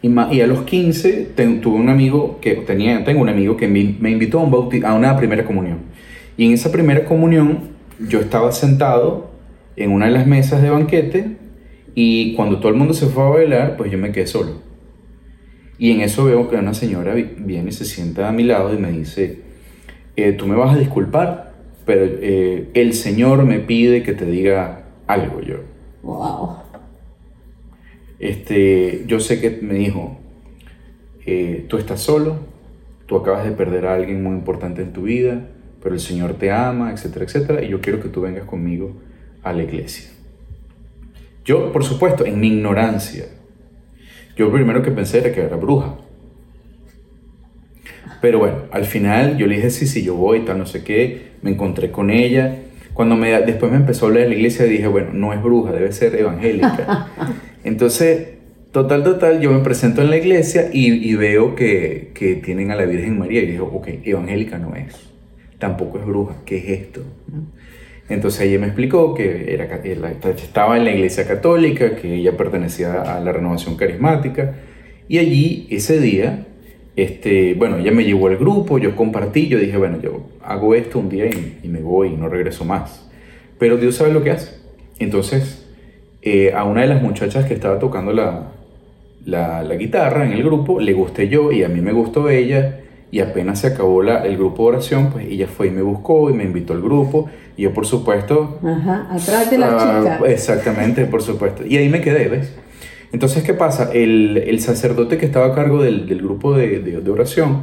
y, 0.00 0.08
y 0.08 0.40
a 0.40 0.46
los 0.46 0.62
15 0.62 1.32
tuve 1.60 1.76
un 1.76 1.90
amigo 1.90 2.38
que 2.40 2.54
tenía, 2.54 3.04
tengo 3.04 3.20
un 3.20 3.28
amigo 3.28 3.58
que 3.58 3.68
me, 3.68 3.94
me 4.00 4.10
invitó 4.10 4.40
a, 4.40 4.88
a 4.88 4.94
una 4.94 5.16
primera 5.18 5.44
comunión. 5.44 5.80
Y 6.38 6.46
en 6.46 6.52
esa 6.52 6.72
primera 6.72 7.04
comunión 7.04 7.60
yo 8.08 8.20
estaba 8.20 8.52
sentado 8.52 9.30
en 9.76 9.92
una 9.92 10.06
de 10.06 10.12
las 10.12 10.26
mesas 10.26 10.62
de 10.62 10.70
banquete 10.70 11.36
y 11.94 12.34
cuando 12.36 12.58
todo 12.58 12.70
el 12.70 12.76
mundo 12.76 12.94
se 12.94 13.06
fue 13.06 13.24
a 13.24 13.28
bailar, 13.28 13.76
pues 13.76 13.90
yo 13.90 13.98
me 13.98 14.12
quedé 14.12 14.26
solo. 14.26 14.67
Y 15.78 15.92
en 15.92 16.00
eso 16.00 16.24
veo 16.24 16.48
que 16.48 16.56
una 16.56 16.74
señora 16.74 17.14
viene 17.14 17.68
y 17.68 17.72
se 17.72 17.84
sienta 17.84 18.28
a 18.28 18.32
mi 18.32 18.42
lado 18.42 18.74
y 18.74 18.78
me 18.78 18.90
dice, 18.90 19.38
eh, 20.16 20.32
tú 20.32 20.46
me 20.46 20.56
vas 20.56 20.74
a 20.74 20.78
disculpar, 20.78 21.54
pero 21.86 22.04
eh, 22.04 22.70
el 22.74 22.92
Señor 22.94 23.44
me 23.44 23.60
pide 23.60 24.02
que 24.02 24.12
te 24.12 24.26
diga 24.26 24.86
algo 25.06 25.40
yo. 25.40 25.58
Wow. 26.02 26.56
Este, 28.18 29.04
yo 29.06 29.20
sé 29.20 29.40
que 29.40 29.50
me 29.62 29.74
dijo, 29.74 30.18
eh, 31.24 31.64
tú 31.68 31.78
estás 31.78 32.00
solo, 32.00 32.38
tú 33.06 33.16
acabas 33.16 33.44
de 33.44 33.52
perder 33.52 33.86
a 33.86 33.94
alguien 33.94 34.22
muy 34.22 34.34
importante 34.34 34.82
en 34.82 34.92
tu 34.92 35.02
vida, 35.02 35.46
pero 35.80 35.94
el 35.94 36.00
Señor 36.00 36.34
te 36.34 36.50
ama, 36.50 36.90
etcétera, 36.90 37.24
etcétera, 37.24 37.62
y 37.62 37.68
yo 37.68 37.80
quiero 37.80 38.00
que 38.00 38.08
tú 38.08 38.22
vengas 38.22 38.44
conmigo 38.44 38.96
a 39.44 39.52
la 39.52 39.62
iglesia. 39.62 40.10
Yo, 41.44 41.72
por 41.72 41.84
supuesto, 41.84 42.26
en 42.26 42.40
mi 42.40 42.48
ignorancia, 42.48 43.26
yo 44.38 44.52
primero 44.52 44.82
que 44.82 44.92
pensé 44.92 45.18
era 45.18 45.32
que 45.32 45.40
era 45.42 45.56
bruja. 45.56 45.96
Pero 48.20 48.38
bueno, 48.38 48.58
al 48.70 48.84
final 48.84 49.36
yo 49.36 49.46
le 49.46 49.56
dije, 49.56 49.70
sí, 49.70 49.86
sí, 49.86 50.02
yo 50.04 50.14
voy, 50.14 50.40
tal, 50.40 50.58
no 50.58 50.66
sé 50.66 50.84
qué, 50.84 51.32
me 51.42 51.50
encontré 51.50 51.90
con 51.90 52.10
ella. 52.10 52.56
Cuando 52.94 53.16
me, 53.16 53.30
después 53.42 53.70
me 53.70 53.78
empezó 53.78 54.06
a 54.06 54.08
hablar 54.08 54.24
de 54.24 54.30
la 54.30 54.34
iglesia, 54.36 54.64
dije, 54.64 54.86
bueno, 54.86 55.10
no 55.12 55.32
es 55.32 55.42
bruja, 55.42 55.72
debe 55.72 55.92
ser 55.92 56.14
evangélica. 56.14 57.08
Entonces, 57.64 58.28
total, 58.72 59.02
total, 59.04 59.40
yo 59.40 59.52
me 59.52 59.60
presento 59.60 60.02
en 60.02 60.10
la 60.10 60.16
iglesia 60.16 60.70
y, 60.72 61.14
veo 61.16 61.54
que, 61.54 62.12
que, 62.14 62.36
tienen 62.36 62.70
a 62.70 62.76
la 62.76 62.86
Virgen 62.86 63.18
María. 63.18 63.42
Y 63.42 63.46
dije, 63.46 63.60
ok, 63.60 63.88
evangélica 64.04 64.58
no 64.58 64.74
es, 64.74 64.94
tampoco 65.58 65.98
es 65.98 66.06
bruja, 66.06 66.36
¿qué 66.44 66.58
es 66.58 66.80
esto? 66.80 67.02
Entonces 68.08 68.42
ella 68.42 68.58
me 68.58 68.66
explicó 68.66 69.14
que 69.14 69.54
estaba 70.36 70.76
en 70.76 70.84
la 70.84 70.92
iglesia 70.92 71.26
católica, 71.26 71.96
que 71.96 72.14
ella 72.14 72.36
pertenecía 72.36 73.02
a 73.02 73.20
la 73.20 73.32
renovación 73.32 73.76
carismática, 73.76 74.54
y 75.08 75.18
allí 75.18 75.66
ese 75.70 76.00
día 76.00 76.46
este, 76.98 77.54
bueno, 77.54 77.78
ella 77.78 77.92
me 77.92 78.02
llevó 78.02 78.26
al 78.26 78.36
grupo, 78.38 78.76
yo 78.78 78.96
compartí, 78.96 79.46
yo 79.46 79.56
dije, 79.60 79.76
bueno, 79.76 80.00
yo 80.02 80.30
hago 80.42 80.74
esto 80.74 80.98
un 80.98 81.08
día 81.08 81.26
y, 81.26 81.68
me 81.68 81.80
voy 81.80 82.08
y 82.08 82.16
no 82.16 82.28
regreso 82.28 82.64
más. 82.64 83.08
Pero 83.56 83.76
Dios 83.76 83.94
sabe 83.94 84.12
lo 84.12 84.24
que 84.24 84.32
hace. 84.32 84.56
Entonces, 84.98 85.64
eh, 86.22 86.52
a 86.52 86.64
una 86.64 86.80
de 86.80 86.88
las 86.88 87.00
muchachas 87.00 87.46
que 87.46 87.54
estaba 87.54 87.78
tocando 87.78 88.12
la, 88.12 88.50
la, 89.24 89.76
guitarra 89.76 90.26
en 90.26 90.32
el 90.32 90.42
grupo, 90.42 90.80
le 90.80 90.92
gusté 90.92 91.28
yo 91.28 91.52
y 91.52 91.62
a 91.62 91.68
mí 91.68 91.80
me 91.80 91.92
gustó 91.92 92.30
ella. 92.30 92.80
Y 93.10 93.20
apenas 93.20 93.60
se 93.60 93.68
acabó 93.68 94.02
la, 94.02 94.24
el 94.26 94.36
grupo 94.36 94.64
de 94.64 94.76
oración, 94.76 95.10
pues 95.10 95.26
ella 95.26 95.46
fue 95.46 95.68
y 95.68 95.70
me 95.70 95.82
buscó 95.82 96.28
y 96.30 96.34
me 96.34 96.44
invitó 96.44 96.74
al 96.74 96.82
grupo. 96.82 97.30
Y 97.56 97.62
yo, 97.62 97.72
por 97.72 97.86
supuesto... 97.86 98.58
Ajá, 98.62 99.08
atrás 99.10 99.50
de 99.50 99.58
la 99.58 99.68
ah, 99.70 100.00
chica. 100.00 100.30
Exactamente, 100.30 101.06
por 101.06 101.22
supuesto. 101.22 101.64
Y 101.66 101.76
ahí 101.76 101.88
me 101.88 102.00
quedé, 102.00 102.28
¿ves? 102.28 102.52
Entonces, 103.12 103.42
¿qué 103.42 103.54
pasa? 103.54 103.90
El, 103.92 104.60
sacerdote 104.60 105.16
que 105.16 105.26
estaba 105.26 105.46
a 105.46 105.54
cargo 105.54 105.82
del, 105.82 106.06
grupo 106.20 106.54
de, 106.56 107.02
oración 107.10 107.62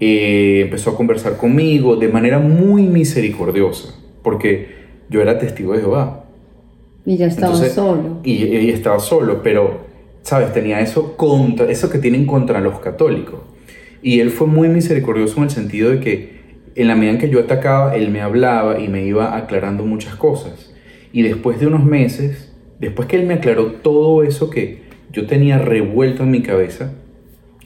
eh, 0.00 0.62
empezó 0.64 0.90
a 0.90 0.96
conversar 0.96 1.36
conmigo 1.36 1.96
de 1.96 2.08
manera 2.08 2.38
muy 2.38 2.82
misericordiosa, 2.82 3.94
porque 4.22 4.74
yo 5.08 5.22
era 5.22 5.38
testigo 5.38 5.72
de 5.72 5.80
Jehová. 5.80 6.24
Y 7.04 7.16
ya 7.16 7.26
estaba 7.26 7.54
solo. 7.54 8.18
Y, 8.24 8.44
y, 8.44 8.70
estaba 8.70 8.98
solo, 8.98 9.40
pero, 9.42 9.82
¿sabes? 10.22 10.52
Tenía 10.52 10.80
eso, 10.80 11.16
contra, 11.16 11.70
eso 11.70 11.88
que 11.88 11.98
tienen 11.98 12.26
contra 12.26 12.60
los 12.60 12.80
católicos. 12.80 13.40
Y 14.06 14.20
él 14.20 14.30
fue 14.30 14.46
muy 14.46 14.68
misericordioso 14.68 15.38
en 15.38 15.42
el 15.42 15.50
sentido 15.50 15.90
de 15.90 15.98
que 15.98 16.36
en 16.76 16.86
la 16.86 16.94
medida 16.94 17.14
en 17.14 17.18
que 17.18 17.28
yo 17.28 17.40
atacaba, 17.40 17.96
él 17.96 18.08
me 18.12 18.20
hablaba 18.20 18.78
y 18.78 18.86
me 18.86 19.04
iba 19.04 19.36
aclarando 19.36 19.84
muchas 19.84 20.14
cosas. 20.14 20.72
Y 21.12 21.22
después 21.22 21.58
de 21.58 21.66
unos 21.66 21.84
meses, 21.84 22.54
después 22.78 23.08
que 23.08 23.16
él 23.16 23.26
me 23.26 23.34
aclaró 23.34 23.72
todo 23.72 24.22
eso 24.22 24.48
que 24.48 24.82
yo 25.10 25.26
tenía 25.26 25.58
revuelto 25.58 26.22
en 26.22 26.30
mi 26.30 26.40
cabeza, 26.40 26.92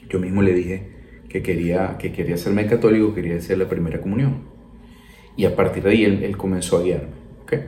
yo 0.09 0.17
mismo 0.17 0.41
le 0.41 0.55
dije 0.55 0.87
que 1.29 1.43
quería, 1.43 1.97
que 1.99 2.11
quería 2.11 2.37
serme 2.37 2.65
católico, 2.65 3.13
quería 3.13 3.35
hacer 3.35 3.59
la 3.59 3.69
primera 3.69 4.01
comunión. 4.01 4.39
Y 5.37 5.45
a 5.45 5.55
partir 5.55 5.83
de 5.83 5.91
ahí 5.91 6.05
él, 6.05 6.37
comenzó 6.37 6.79
a 6.79 6.81
guiarme. 6.81 7.09
¿okay? 7.43 7.59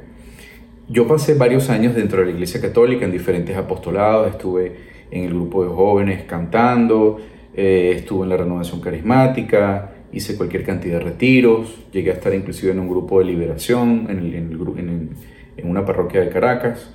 Yo 0.89 1.07
pasé 1.07 1.35
varios 1.35 1.69
años 1.69 1.93
dentro 1.93 2.21
de 2.21 2.25
la 2.25 2.31
Iglesia 2.31 2.59
Católica 2.59 3.05
en 3.05 3.11
diferentes 3.11 3.55
apostolados, 3.55 4.31
estuve 4.31 4.93
en 5.11 5.25
el 5.25 5.29
grupo 5.29 5.63
de 5.63 5.69
jóvenes 5.69 6.23
cantando, 6.23 7.19
eh, 7.55 7.93
estuve 7.97 8.23
en 8.23 8.29
la 8.29 8.37
renovación 8.37 8.81
carismática, 8.81 9.91
hice 10.11 10.37
cualquier 10.37 10.63
cantidad 10.63 10.99
de 10.99 11.05
retiros, 11.05 11.75
llegué 11.91 12.11
a 12.11 12.13
estar 12.13 12.33
inclusive 12.33 12.71
en 12.71 12.79
un 12.79 12.89
grupo 12.89 13.19
de 13.19 13.25
liberación 13.25 14.07
en, 14.09 14.19
el, 14.19 14.35
en, 14.35 15.09
en 15.57 15.69
una 15.69 15.85
parroquia 15.85 16.21
de 16.21 16.29
Caracas. 16.29 16.89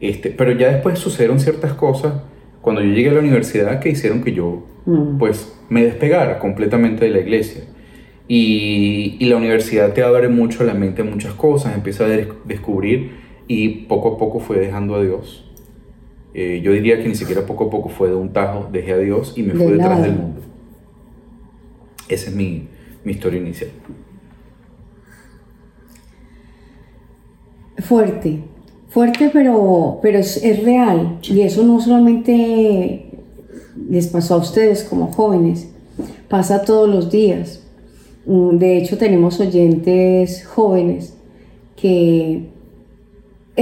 Este, 0.00 0.30
pero 0.30 0.52
ya 0.52 0.72
después 0.72 0.98
sucedieron 0.98 1.40
ciertas 1.40 1.74
cosas 1.74 2.14
cuando 2.62 2.82
yo 2.82 2.92
llegué 2.92 3.10
a 3.10 3.12
la 3.12 3.20
universidad 3.20 3.80
que 3.80 3.90
hicieron 3.90 4.22
que 4.22 4.32
yo 4.32 4.64
mm. 4.86 5.18
pues 5.18 5.52
me 5.68 5.84
despegara 5.84 6.38
completamente 6.38 7.04
de 7.04 7.10
la 7.10 7.20
iglesia. 7.20 7.64
Y, 8.28 9.16
y, 9.18 9.24
la 9.26 9.36
universidad 9.36 9.92
te 9.92 10.04
abre 10.04 10.28
mucho 10.28 10.62
la 10.62 10.72
mente 10.72 11.02
a 11.02 11.04
muchas 11.04 11.34
cosas, 11.34 11.74
empieza 11.74 12.04
a 12.04 12.08
descubrir 12.44 13.10
y 13.48 13.86
poco 13.86 14.14
a 14.14 14.18
poco 14.18 14.38
fue 14.38 14.60
dejando 14.60 14.94
a 14.94 15.02
Dios. 15.02 15.49
Eh, 16.32 16.60
yo 16.62 16.72
diría 16.72 17.02
que 17.02 17.08
ni 17.08 17.14
siquiera 17.14 17.44
poco 17.44 17.64
a 17.64 17.70
poco 17.70 17.88
fue 17.88 18.08
de 18.08 18.14
un 18.14 18.32
tajo, 18.32 18.68
dejé 18.70 18.92
a 18.92 18.98
Dios 18.98 19.34
y 19.36 19.42
me 19.42 19.54
fui 19.54 19.72
detrás 19.72 20.02
del 20.02 20.12
mundo. 20.12 20.40
Esa 22.08 22.30
es 22.30 22.36
mi, 22.36 22.68
mi 23.04 23.12
historia 23.12 23.40
inicial. 23.40 23.70
Fuerte, 27.78 28.40
fuerte, 28.88 29.30
pero, 29.32 29.98
pero 30.02 30.18
es, 30.18 30.62
real. 30.64 31.18
Y 31.22 31.40
eso 31.40 31.64
no 31.64 31.80
solamente 31.80 33.06
les 33.88 34.06
pasó 34.08 34.34
a 34.34 34.38
ustedes 34.38 34.84
como 34.84 35.12
jóvenes, 35.12 35.68
pasa 36.28 36.62
todos 36.62 36.88
los 36.88 37.10
días. 37.10 37.64
Mm, 38.26 38.58
de 38.58 38.78
hecho, 38.78 38.98
tenemos 38.98 39.40
oyentes 39.40 40.46
jóvenes 40.46 41.14
que 41.76 42.50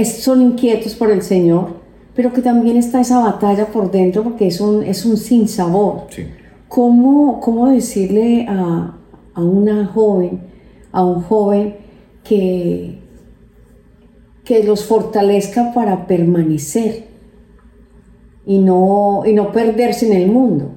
son 0.05 0.41
inquietos 0.41 0.95
por 0.95 1.11
el 1.11 1.21
Señor, 1.21 1.78
pero 2.19 2.33
que 2.33 2.41
también 2.41 2.75
está 2.75 2.99
esa 2.99 3.19
batalla 3.19 3.67
por 3.67 3.91
dentro 3.91 4.25
porque 4.25 4.47
es 4.47 4.59
un, 4.59 4.83
es 4.83 5.05
un 5.05 5.15
sinsabor. 5.15 6.07
Sí. 6.09 6.25
¿Cómo, 6.67 7.39
¿Cómo, 7.39 7.69
decirle 7.69 8.45
a, 8.45 8.97
a 9.33 9.41
una 9.41 9.85
joven, 9.85 10.41
a 10.91 11.01
un 11.01 11.21
joven 11.21 11.77
que, 12.25 12.99
que 14.43 14.65
los 14.65 14.83
fortalezca 14.83 15.73
para 15.73 16.07
permanecer 16.07 17.05
y 18.45 18.57
no, 18.57 19.23
y 19.25 19.31
no 19.31 19.53
perderse 19.53 20.11
en 20.11 20.21
el 20.21 20.27
mundo. 20.29 20.73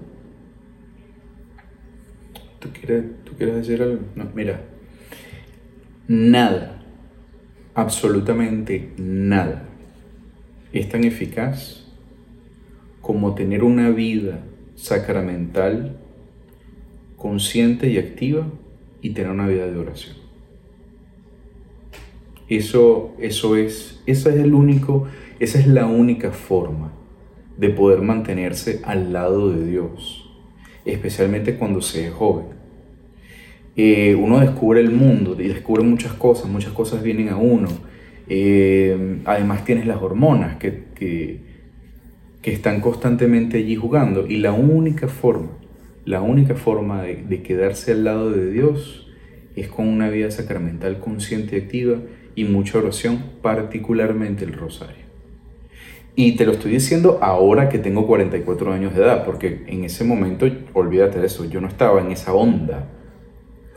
¿Tú 2.61 2.69
quieres, 2.73 3.05
¿Tú 3.25 3.33
quieres 3.37 3.57
decir 3.57 3.83
algo? 3.83 3.99
No, 4.15 4.29
mira, 4.33 4.61
nada, 6.07 6.81
absolutamente 7.75 8.93
nada, 8.97 9.72
es 10.73 10.89
tan 10.89 11.05
eficaz 11.05 11.87
como 13.01 13.35
tener 13.35 13.65
una 13.65 13.91
vida 13.91 14.45
sacramental, 14.75 15.97
consciente 17.17 17.91
y 17.91 17.99
activa 17.99 18.47
y 19.01 19.11
tener 19.11 19.31
una 19.31 19.49
vida 19.49 19.67
de 19.67 19.77
oración. 19.77 20.17
Eso, 22.49 23.15
eso 23.19 23.57
es, 23.57 24.03
esa 24.07 24.31
es 24.31 24.37
el 24.37 24.55
único, 24.55 25.07
esa 25.41 25.59
es 25.59 25.67
la 25.67 25.87
única 25.87 26.33
forma 26.33 26.93
de 27.57 27.71
poder 27.71 28.03
mantenerse 28.03 28.81
al 28.85 29.13
lado 29.13 29.51
de 29.51 29.67
Dios, 29.67 30.31
especialmente 30.85 31.57
cuando 31.57 31.81
se 31.81 32.07
es 32.09 32.13
joven. 32.13 32.47
Eh, 33.75 34.15
uno 34.15 34.41
descubre 34.41 34.81
el 34.81 34.91
mundo 34.91 35.35
y 35.41 35.49
descubre 35.49 35.83
muchas 35.83 36.13
cosas, 36.13 36.51
muchas 36.51 36.73
cosas 36.73 37.03
vienen 37.03 37.31
a 37.31 37.37
uno. 37.37 37.69
Eh, 38.35 39.19
además 39.27 39.63
tienes 39.67 39.87
las 39.87 40.01
hormonas 40.01 40.57
que, 40.57 40.85
que, 40.95 41.53
están 42.43 42.81
constantemente 42.81 43.59
allí 43.59 43.77
jugando 43.77 44.27
y 44.27 44.39
la 44.39 44.53
única 44.53 45.07
forma, 45.07 45.51
la 46.07 46.23
única 46.23 46.55
forma 46.55 47.03
de, 47.03 47.43
quedarse 47.43 47.93
al 47.93 48.05
lado 48.05 48.31
de 48.31 48.51
Dios 48.51 49.07
es 49.55 49.69
con 49.69 49.87
una 49.87 50.09
vida 50.09 50.31
sacramental 50.31 50.99
consciente 50.99 51.57
y 51.57 51.61
activa 51.61 51.99
y 52.35 52.45
mucha 52.45 52.79
oración, 52.79 53.23
particularmente 53.43 54.47
el 54.47 54.55
rosario. 54.55 55.05
Y 56.17 56.37
te 56.37 56.47
lo 56.47 56.53
estoy 56.53 56.73
diciendo 56.73 57.19
ahora 57.21 57.69
que 57.69 57.79
tengo 57.79 58.07
44 58.07 58.73
años 58.73 58.95
de 58.95 59.03
edad, 59.03 59.27
porque 59.27 59.63
en 59.67 59.85
ese 59.85 60.05
momento, 60.05 60.47
olvídate 60.73 61.21
de 61.21 61.27
eso, 61.27 61.45
yo 61.45 61.61
no 61.61 61.69
estaba 61.69 62.01
en 62.01 62.11
esa 62.11 62.33
onda, 62.33 62.89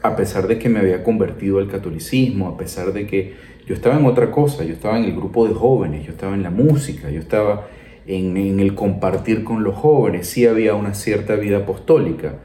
a 0.07 0.15
pesar 0.15 0.47
de 0.47 0.59
que 0.59 0.69
me 0.69 0.79
había 0.79 1.03
convertido 1.03 1.59
al 1.59 1.69
catolicismo, 1.69 2.47
a 2.47 2.57
pesar 2.57 2.93
de 2.93 3.07
que 3.07 3.33
yo 3.65 3.73
estaba 3.73 3.97
en 3.97 4.05
otra 4.05 4.31
cosa, 4.31 4.63
yo 4.63 4.73
estaba 4.73 4.97
en 4.97 5.05
el 5.05 5.15
grupo 5.15 5.47
de 5.47 5.53
jóvenes, 5.53 6.05
yo 6.05 6.11
estaba 6.11 6.35
en 6.35 6.43
la 6.43 6.51
música, 6.51 7.09
yo 7.09 7.19
estaba 7.19 7.67
en, 8.05 8.59
el 8.59 8.75
compartir 8.75 9.43
con 9.43 9.63
los 9.63 9.75
jóvenes, 9.75 10.27
sí 10.27 10.45
había 10.45 10.75
una 10.75 10.93
cierta 10.93 11.35
vida 11.35 11.57
apostólica, 11.57 12.35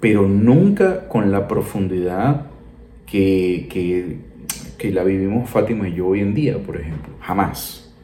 pero 0.00 0.26
nunca 0.28 1.08
con 1.08 1.30
la 1.30 1.46
profundidad 1.46 2.46
que, 3.06 3.68
que 3.70 4.32
que 4.82 4.90
la 4.90 5.04
vivimos 5.04 5.48
Fátima 5.48 5.88
y 5.88 5.94
yo 5.94 6.08
hoy 6.08 6.18
en 6.18 6.34
día, 6.34 6.58
por 6.58 6.76
ejemplo. 6.76 7.14
Jamás. 7.20 7.94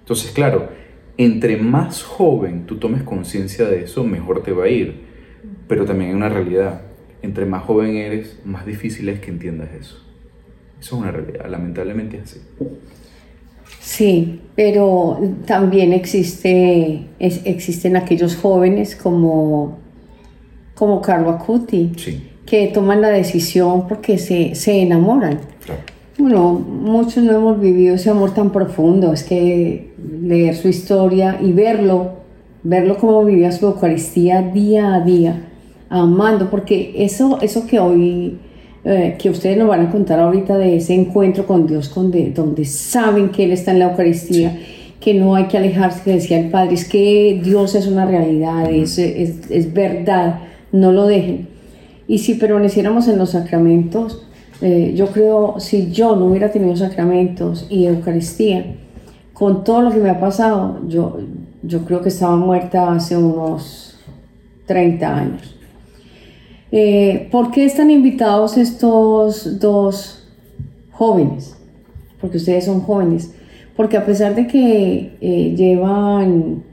Entonces, 0.00 0.32
claro, 0.32 0.70
entre 1.16 1.56
más 1.56 2.02
joven 2.02 2.66
tú 2.66 2.78
tomes 2.78 3.04
conciencia 3.04 3.64
de 3.66 3.84
eso, 3.84 4.02
mejor 4.02 4.42
te 4.42 4.50
va 4.50 4.64
a 4.64 4.68
ir. 4.68 5.02
Pero 5.68 5.84
también 5.84 6.10
hay 6.10 6.16
una 6.16 6.28
realidad. 6.28 6.82
Entre 7.26 7.44
más 7.44 7.64
joven 7.64 7.96
eres, 7.96 8.38
más 8.44 8.64
difícil 8.64 9.08
es 9.08 9.18
que 9.18 9.32
entiendas 9.32 9.70
eso. 9.72 9.96
Eso 10.80 10.94
es 10.96 11.02
una 11.02 11.10
realidad, 11.10 11.46
lamentablemente 11.50 12.18
es 12.18 12.22
así. 12.22 12.40
Sí, 13.80 14.42
pero 14.54 15.18
también 15.44 15.92
existe, 15.92 17.06
existen 17.18 17.96
aquellos 17.96 18.36
jóvenes 18.36 18.94
como, 18.94 19.78
como 20.76 21.02
Carlo 21.02 21.30
Acuti, 21.30 21.90
que 22.46 22.68
toman 22.68 23.00
la 23.00 23.08
decisión 23.08 23.88
porque 23.88 24.18
se, 24.18 24.54
se 24.54 24.82
enamoran. 24.82 25.40
Claro. 25.64 25.80
Bueno, 26.16 26.52
muchos 26.52 27.24
no 27.24 27.32
hemos 27.32 27.60
vivido 27.60 27.96
ese 27.96 28.08
amor 28.08 28.32
tan 28.34 28.50
profundo, 28.50 29.12
es 29.12 29.24
que 29.24 29.92
leer 30.22 30.54
su 30.54 30.68
historia 30.68 31.38
y 31.42 31.50
verlo, 31.50 32.12
verlo 32.62 32.96
como 32.98 33.24
vivía 33.24 33.50
su 33.50 33.66
Eucaristía 33.66 34.42
día 34.42 34.94
a 34.94 35.00
día, 35.00 35.42
amando, 35.88 36.50
porque 36.50 36.94
eso, 36.96 37.38
eso 37.40 37.66
que 37.66 37.78
hoy, 37.78 38.38
eh, 38.84 39.16
que 39.18 39.30
ustedes 39.30 39.56
nos 39.56 39.68
van 39.68 39.86
a 39.86 39.90
contar 39.90 40.18
ahorita 40.20 40.58
de 40.58 40.76
ese 40.76 40.94
encuentro 40.94 41.46
con 41.46 41.66
Dios, 41.66 41.88
con 41.88 42.12
donde 42.34 42.64
saben 42.64 43.30
que 43.30 43.44
Él 43.44 43.52
está 43.52 43.72
en 43.72 43.80
la 43.80 43.90
Eucaristía, 43.90 44.58
que 45.00 45.14
no 45.14 45.34
hay 45.34 45.44
que 45.44 45.58
alejarse, 45.58 46.02
que 46.02 46.12
decía 46.12 46.38
el 46.40 46.50
Padre, 46.50 46.74
es 46.74 46.88
que 46.88 47.40
Dios 47.42 47.74
es 47.74 47.86
una 47.86 48.06
realidad, 48.06 48.70
es, 48.70 48.98
es, 48.98 49.50
es 49.50 49.72
verdad, 49.72 50.40
no 50.72 50.92
lo 50.92 51.06
dejen. 51.06 51.48
Y 52.08 52.18
si 52.18 52.34
permaneciéramos 52.34 53.08
en 53.08 53.18
los 53.18 53.30
sacramentos, 53.30 54.26
eh, 54.62 54.94
yo 54.96 55.08
creo, 55.08 55.56
si 55.58 55.90
yo 55.90 56.16
no 56.16 56.26
hubiera 56.26 56.50
tenido 56.50 56.74
sacramentos 56.76 57.66
y 57.68 57.86
Eucaristía, 57.86 58.74
con 59.32 59.64
todo 59.64 59.82
lo 59.82 59.90
que 59.90 59.98
me 59.98 60.08
ha 60.08 60.18
pasado, 60.18 60.80
yo, 60.88 61.18
yo 61.62 61.84
creo 61.84 62.00
que 62.00 62.08
estaba 62.08 62.36
muerta 62.36 62.90
hace 62.92 63.16
unos 63.16 63.98
30 64.66 65.16
años. 65.16 65.55
Eh, 66.78 67.28
¿Por 67.32 67.52
qué 67.52 67.64
están 67.64 67.90
invitados 67.90 68.58
estos 68.58 69.58
dos 69.58 70.28
jóvenes? 70.90 71.56
Porque 72.20 72.36
ustedes 72.36 72.66
son 72.66 72.82
jóvenes. 72.82 73.34
Porque 73.74 73.96
a 73.96 74.04
pesar 74.04 74.34
de 74.34 74.46
que 74.46 75.16
eh, 75.22 75.54
llevan 75.56 76.64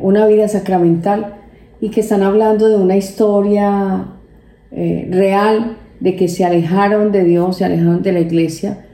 una 0.00 0.26
vida 0.26 0.48
sacramental 0.48 1.34
y 1.82 1.90
que 1.90 2.00
están 2.00 2.22
hablando 2.22 2.68
de 2.68 2.76
una 2.76 2.96
historia 2.96 4.06
real, 4.70 5.76
de 6.00 6.16
que 6.16 6.28
se 6.28 6.44
alejaron 6.46 7.12
de 7.12 7.24
Dios, 7.24 7.58
se 7.58 7.64
alejaron 7.66 8.02
de 8.02 8.12
la 8.12 8.20
iglesia. 8.20 8.86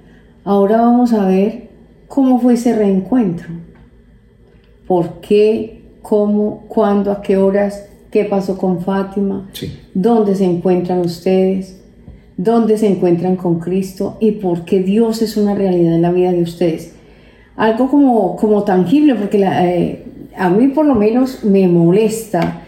Ahora 0.44 0.78
vamos 0.78 1.12
a 1.12 1.26
ver 1.26 1.68
cómo 2.08 2.40
fue 2.40 2.54
ese 2.54 2.74
reencuentro. 2.74 3.48
por 4.88 5.20
qué, 5.20 5.82
cómo, 6.02 6.64
cuándo, 6.68 7.10
a 7.12 7.22
qué 7.22 7.36
horas, 7.36 7.91
qué 8.12 8.24
pasó 8.24 8.56
con 8.56 8.80
Fátima, 8.82 9.48
Sí. 9.52 9.76
dónde 9.94 10.36
se 10.36 10.44
encuentran 10.44 11.00
ustedes, 11.00 11.82
dónde 12.36 12.78
se 12.78 12.86
encuentran 12.86 13.34
con 13.36 13.58
Cristo 13.58 14.16
y 14.20 14.32
por 14.32 14.64
qué 14.64 14.80
Dios 14.82 15.22
es 15.22 15.36
una 15.36 15.54
realidad 15.54 15.94
en 15.94 16.02
la 16.02 16.12
vida 16.12 16.30
de 16.30 16.42
ustedes. 16.42 16.94
Algo 17.56 17.88
como, 17.88 18.36
como 18.36 18.62
tangible, 18.62 19.14
porque 19.14 19.38
la, 19.38 19.66
eh, 19.66 20.04
a 20.36 20.48
mí 20.50 20.68
por 20.68 20.86
lo 20.86 20.94
menos 20.94 21.42
me 21.44 21.66
molesta 21.68 22.60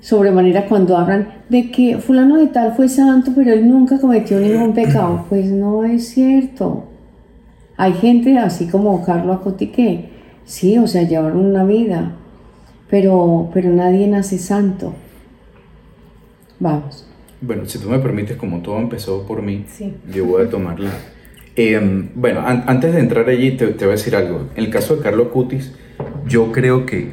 sobremanera 0.00 0.66
cuando 0.66 0.96
hablan 0.96 1.28
de 1.48 1.70
que 1.70 1.98
fulano 1.98 2.36
de 2.36 2.46
tal 2.46 2.74
fue 2.74 2.88
santo, 2.88 3.32
pero 3.34 3.52
él 3.52 3.68
nunca 3.68 3.98
cometió 4.00 4.38
ningún 4.40 4.72
pecado. 4.72 5.24
Pues 5.28 5.50
no 5.50 5.84
es 5.84 6.08
cierto. 6.08 6.84
Hay 7.76 7.92
gente 7.94 8.38
así 8.38 8.66
como 8.66 9.04
Carlos 9.04 9.36
Acoti 9.36 9.66
que 9.68 10.10
sí, 10.44 10.78
o 10.78 10.86
sea, 10.86 11.02
llevaron 11.02 11.44
una 11.44 11.64
vida, 11.64 12.16
pero, 12.90 13.50
pero 13.52 13.70
nadie 13.70 14.06
nace 14.08 14.38
santo. 14.38 14.94
Vamos. 16.58 17.06
Bueno, 17.40 17.66
si 17.66 17.78
tú 17.78 17.88
me 17.90 17.98
permites, 17.98 18.36
como 18.36 18.62
todo 18.62 18.78
empezó 18.78 19.26
por 19.26 19.42
mí, 19.42 19.64
Sí. 19.68 19.94
yo 20.12 20.24
voy 20.24 20.44
a 20.46 20.50
tomarla. 20.50 20.90
Eh, 21.54 22.08
bueno, 22.14 22.40
an- 22.40 22.64
antes 22.66 22.94
de 22.94 23.00
entrar 23.00 23.28
allí, 23.28 23.52
te, 23.52 23.68
te 23.68 23.84
voy 23.84 23.92
a 23.94 23.96
decir 23.96 24.16
algo. 24.16 24.48
En 24.56 24.64
el 24.64 24.70
caso 24.70 24.96
de 24.96 25.02
Carlos 25.02 25.28
Cutis, 25.28 25.72
yo 26.26 26.52
creo 26.52 26.86
que 26.86 27.10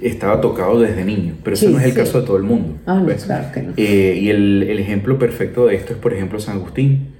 estaba 0.00 0.40
tocado 0.40 0.80
desde 0.80 1.04
niño, 1.04 1.34
pero 1.44 1.54
eso 1.54 1.66
Sí, 1.66 1.72
no 1.72 1.78
es 1.78 1.84
el 1.84 1.90
sí. 1.92 1.96
caso 1.98 2.20
de 2.20 2.26
todo 2.26 2.36
el 2.38 2.42
mundo. 2.42 2.78
Ah, 2.86 2.94
no, 3.00 3.06
¿ves? 3.06 3.24
claro 3.24 3.52
que 3.52 3.62
no. 3.62 3.72
Eh, 3.76 4.18
y 4.22 4.28
el, 4.30 4.62
el 4.62 4.78
ejemplo 4.78 5.18
perfecto 5.18 5.66
de 5.66 5.76
esto 5.76 5.92
es, 5.92 5.98
por 5.98 6.14
ejemplo, 6.14 6.40
San 6.40 6.56
Agustín, 6.56 7.14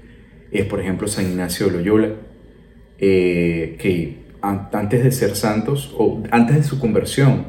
es, 0.51 0.65
por 0.65 0.79
ejemplo, 0.81 1.07
San 1.07 1.25
Ignacio 1.25 1.67
de 1.67 1.73
Loyola, 1.73 2.09
eh, 2.99 3.77
que 3.79 4.23
an- 4.41 4.69
antes 4.73 5.03
de 5.03 5.11
ser 5.11 5.35
santos, 5.35 5.93
o 5.97 6.21
antes 6.31 6.55
de 6.55 6.63
su 6.63 6.79
conversión 6.79 7.45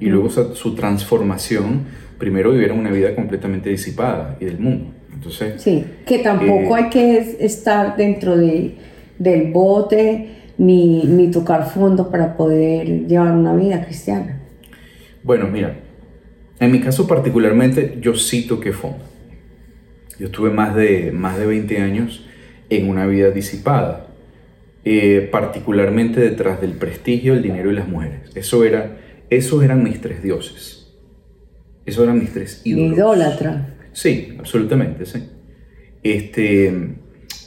y 0.00 0.06
luego 0.06 0.30
su, 0.30 0.54
su 0.54 0.74
transformación, 0.74 1.82
primero 2.18 2.52
vivieron 2.52 2.78
una 2.78 2.90
vida 2.90 3.14
completamente 3.14 3.70
disipada 3.70 4.36
y 4.40 4.44
del 4.44 4.58
mundo. 4.58 4.92
Entonces, 5.12 5.60
Sí, 5.62 5.84
que 6.06 6.18
tampoco 6.18 6.76
Eh, 6.76 6.82
hay 6.84 6.90
que 6.90 7.18
es- 7.18 7.36
estar 7.40 7.96
dentro 7.96 8.36
de, 8.36 8.76
del 9.18 9.52
bote 9.52 10.28
ni, 10.58 11.04
ni 11.04 11.30
tocar 11.30 11.68
fondo 11.70 12.10
para 12.10 12.36
poder 12.36 13.06
llevar 13.06 13.32
una 13.32 13.54
vida 13.54 13.84
cristiana. 13.84 14.40
Bueno, 15.22 15.46
mira, 15.48 15.76
en 16.60 16.70
mi 16.72 16.80
caso 16.80 17.06
particularmente 17.06 17.98
yo 18.00 18.14
sí 18.14 18.46
toqué 18.46 18.72
fondo. 18.72 19.04
Yo 20.18 20.26
estuve 20.26 20.50
más 20.50 20.74
de, 20.74 21.10
más 21.12 21.38
de 21.38 21.46
20 21.46 21.78
años 21.80 22.24
en 22.70 22.88
una 22.88 23.06
vida 23.06 23.30
disipada, 23.30 24.06
eh, 24.84 25.28
particularmente 25.32 26.20
detrás 26.20 26.60
del 26.60 26.72
prestigio, 26.72 27.34
el 27.34 27.42
dinero 27.42 27.70
y 27.70 27.74
las 27.74 27.88
mujeres. 27.88 28.30
Eso 28.34 28.64
era, 28.64 28.96
esos 29.36 29.62
eran 29.62 29.82
mis 29.82 30.00
tres 30.00 30.22
dioses. 30.22 30.94
Esos 31.84 32.04
eran 32.04 32.18
mis 32.18 32.32
tres 32.32 32.62
ídolos. 32.64 32.96
Idólatra. 32.96 33.74
Sí, 33.92 34.36
absolutamente, 34.38 35.04
sí. 35.06 35.28
Este, 36.02 36.94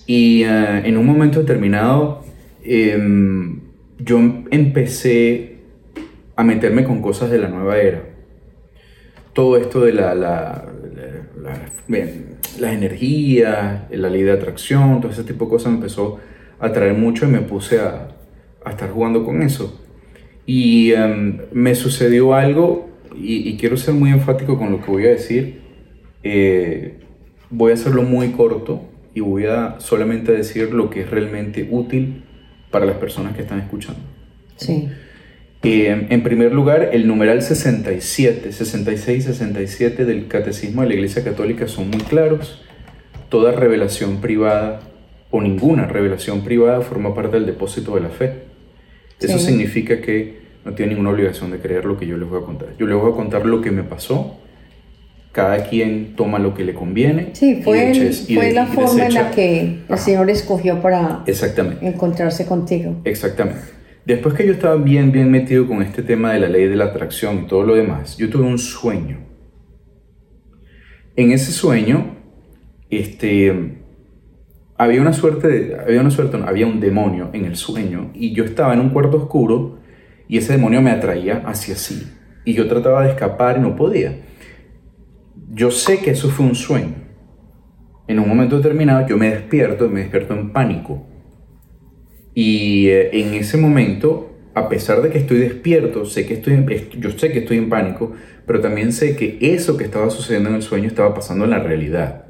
y 0.05 0.43
eh, 0.43 0.81
en 0.87 0.97
un 0.97 1.05
momento 1.05 1.39
determinado, 1.39 2.23
em, 2.63 3.61
yo 3.99 4.19
empecé 4.51 5.55
a 6.35 6.43
meterme 6.43 6.83
con 6.83 7.01
cosas 7.01 7.29
de 7.31 7.37
la 7.39 7.47
nueva 7.49 7.77
era. 7.79 8.03
Todo 9.33 9.57
esto 9.57 9.81
de 9.81 9.93
la, 9.93 10.15
la, 10.15 10.65
la- 11.41 11.71
bien, 11.87 12.37
las 12.59 12.73
energías, 12.73 13.81
la 13.91 14.09
ley 14.09 14.23
de 14.23 14.31
atracción, 14.31 15.01
todo 15.01 15.11
ese 15.11 15.23
tipo 15.23 15.45
de 15.45 15.51
cosas 15.51 15.71
me 15.71 15.77
empezó 15.79 16.19
a 16.59 16.67
atraer 16.67 16.93
mucho 16.93 17.25
y 17.25 17.29
me 17.29 17.41
puse 17.41 17.79
a, 17.79 18.09
a 18.63 18.69
estar 18.71 18.89
jugando 18.91 19.23
con 19.25 19.41
eso. 19.41 19.84
Y 20.45 20.91
em, 20.91 21.39
me 21.51 21.75
sucedió 21.75 22.33
algo, 22.33 22.89
y, 23.15 23.49
y 23.49 23.57
quiero 23.57 23.77
ser 23.77 23.93
muy 23.93 24.11
enfático 24.11 24.57
con 24.57 24.71
lo 24.71 24.81
que 24.81 24.91
voy 24.91 25.05
a 25.05 25.09
decir. 25.09 25.61
Eh, 26.23 26.95
voy 27.49 27.71
a 27.71 27.75
hacerlo 27.75 28.01
muy 28.01 28.29
corto 28.31 28.81
y 29.13 29.19
voy 29.21 29.45
a 29.45 29.75
solamente 29.79 30.31
decir 30.31 30.73
lo 30.73 30.89
que 30.89 31.01
es 31.01 31.09
realmente 31.09 31.67
útil 31.69 32.23
para 32.71 32.85
las 32.85 32.97
personas 32.97 33.35
que 33.35 33.43
están 33.43 33.59
escuchando. 33.59 34.01
Sí. 34.57 34.89
Eh, 35.63 36.07
en 36.09 36.23
primer 36.23 36.51
lugar, 36.53 36.89
el 36.93 37.07
numeral 37.07 37.41
67, 37.41 38.51
66 38.51 39.23
67 39.23 40.05
del 40.05 40.27
Catecismo 40.27 40.81
de 40.81 40.89
la 40.89 40.93
Iglesia 40.95 41.23
Católica 41.23 41.67
son 41.67 41.89
muy 41.89 42.01
claros. 42.01 42.61
Toda 43.29 43.51
revelación 43.51 44.21
privada 44.21 44.81
o 45.31 45.41
ninguna 45.41 45.87
revelación 45.87 46.43
privada 46.43 46.81
forma 46.81 47.15
parte 47.15 47.37
del 47.37 47.45
depósito 47.45 47.95
de 47.95 48.01
la 48.01 48.09
fe. 48.09 48.44
Eso 49.19 49.39
Sí. 49.39 49.45
significa 49.47 50.01
que 50.01 50.39
no 50.65 50.73
tiene 50.73 50.91
ninguna 50.93 51.11
obligación 51.11 51.51
de 51.51 51.59
creer 51.59 51.85
lo 51.85 51.97
que 51.97 52.05
yo 52.07 52.17
les 52.17 52.27
voy 52.29 52.41
a 52.41 52.45
contar. 52.45 52.69
Yo 52.77 52.85
les 52.87 52.97
voy 52.97 53.11
a 53.11 53.15
contar 53.15 53.45
lo 53.45 53.61
que 53.61 53.71
me 53.71 53.83
pasó. 53.83 54.37
Cada 55.31 55.67
quien 55.67 56.15
toma 56.15 56.39
lo 56.39 56.53
que 56.53 56.63
le 56.63 56.73
conviene. 56.73 57.31
Sí, 57.33 57.61
fue, 57.63 57.91
el- 57.91 58.13
fue 58.13 58.45
de- 58.47 58.53
la 58.53 58.65
forma 58.67 59.05
en 59.05 59.13
la 59.13 59.31
que 59.31 59.59
el 59.61 59.83
Ajá. 59.89 59.97
Señor 59.97 60.29
escogió 60.29 60.81
para 60.81 61.23
Exactamente. 61.27 61.85
encontrarse 61.85 62.45
contigo. 62.45 63.01
Exactamente. 63.03 63.59
Después 64.05 64.33
que 64.35 64.45
yo 64.45 64.53
estaba 64.53 64.75
bien, 64.75 65.11
bien 65.11 65.29
metido 65.31 65.67
con 65.67 65.81
este 65.81 66.03
tema 66.03 66.31
de 66.33 66.39
la 66.39 66.47
ley 66.47 66.67
de 66.67 66.75
la 66.75 66.85
atracción 66.85 67.43
y 67.43 67.47
todo 67.47 67.63
lo 67.63 67.75
demás, 67.75 68.15
yo 68.17 68.29
tuve 68.29 68.43
un 68.45 68.57
sueño. 68.59 69.17
En 71.15 71.31
ese 71.31 71.51
sueño, 71.51 72.15
este, 72.89 73.79
había 74.77 75.01
una 75.01 75.13
suerte, 75.13 75.77
había 75.79 76.01
una 76.01 76.11
suerte, 76.11 76.37
había 76.45 76.67
un 76.67 76.79
demonio 76.79 77.29
en 77.33 77.45
el 77.45 77.55
sueño 77.55 78.11
y 78.13 78.33
yo 78.33 78.43
estaba 78.43 78.73
en 78.73 78.81
un 78.81 78.89
cuarto 78.89 79.17
oscuro 79.17 79.79
y 80.27 80.37
ese 80.37 80.53
demonio 80.53 80.81
me 80.81 80.91
atraía 80.91 81.43
hacia 81.45 81.75
sí 81.75 82.11
y 82.43 82.53
yo 82.53 82.67
trataba 82.67 83.03
de 83.03 83.09
escapar 83.09 83.57
y 83.57 83.61
no 83.61 83.75
podía. 83.75 84.21
Yo 85.51 85.71
sé 85.71 85.99
que 85.99 86.11
eso 86.11 86.29
fue 86.29 86.45
un 86.45 86.55
sueño. 86.55 86.95
En 88.07 88.19
un 88.19 88.27
momento 88.27 88.57
determinado 88.57 89.07
yo 89.07 89.17
me 89.17 89.31
despierto 89.31 89.85
y 89.85 89.89
me 89.89 90.01
despierto 90.01 90.33
en 90.33 90.51
pánico. 90.51 91.07
Y 92.33 92.89
eh, 92.89 93.09
en 93.13 93.33
ese 93.33 93.57
momento, 93.57 94.35
a 94.53 94.67
pesar 94.67 95.01
de 95.01 95.09
que 95.09 95.19
estoy 95.19 95.37
despierto, 95.37 96.05
sé 96.05 96.25
que 96.27 96.35
estoy 96.35 96.65
yo 96.99 97.11
sé 97.11 97.31
que 97.31 97.39
estoy 97.39 97.57
en 97.57 97.69
pánico, 97.69 98.11
pero 98.45 98.59
también 98.59 98.91
sé 98.91 99.15
que 99.15 99.37
eso 99.41 99.77
que 99.77 99.85
estaba 99.85 100.09
sucediendo 100.09 100.49
en 100.49 100.55
el 100.55 100.61
sueño 100.61 100.87
estaba 100.87 101.13
pasando 101.13 101.45
en 101.45 101.51
la 101.51 101.59
realidad. 101.59 102.24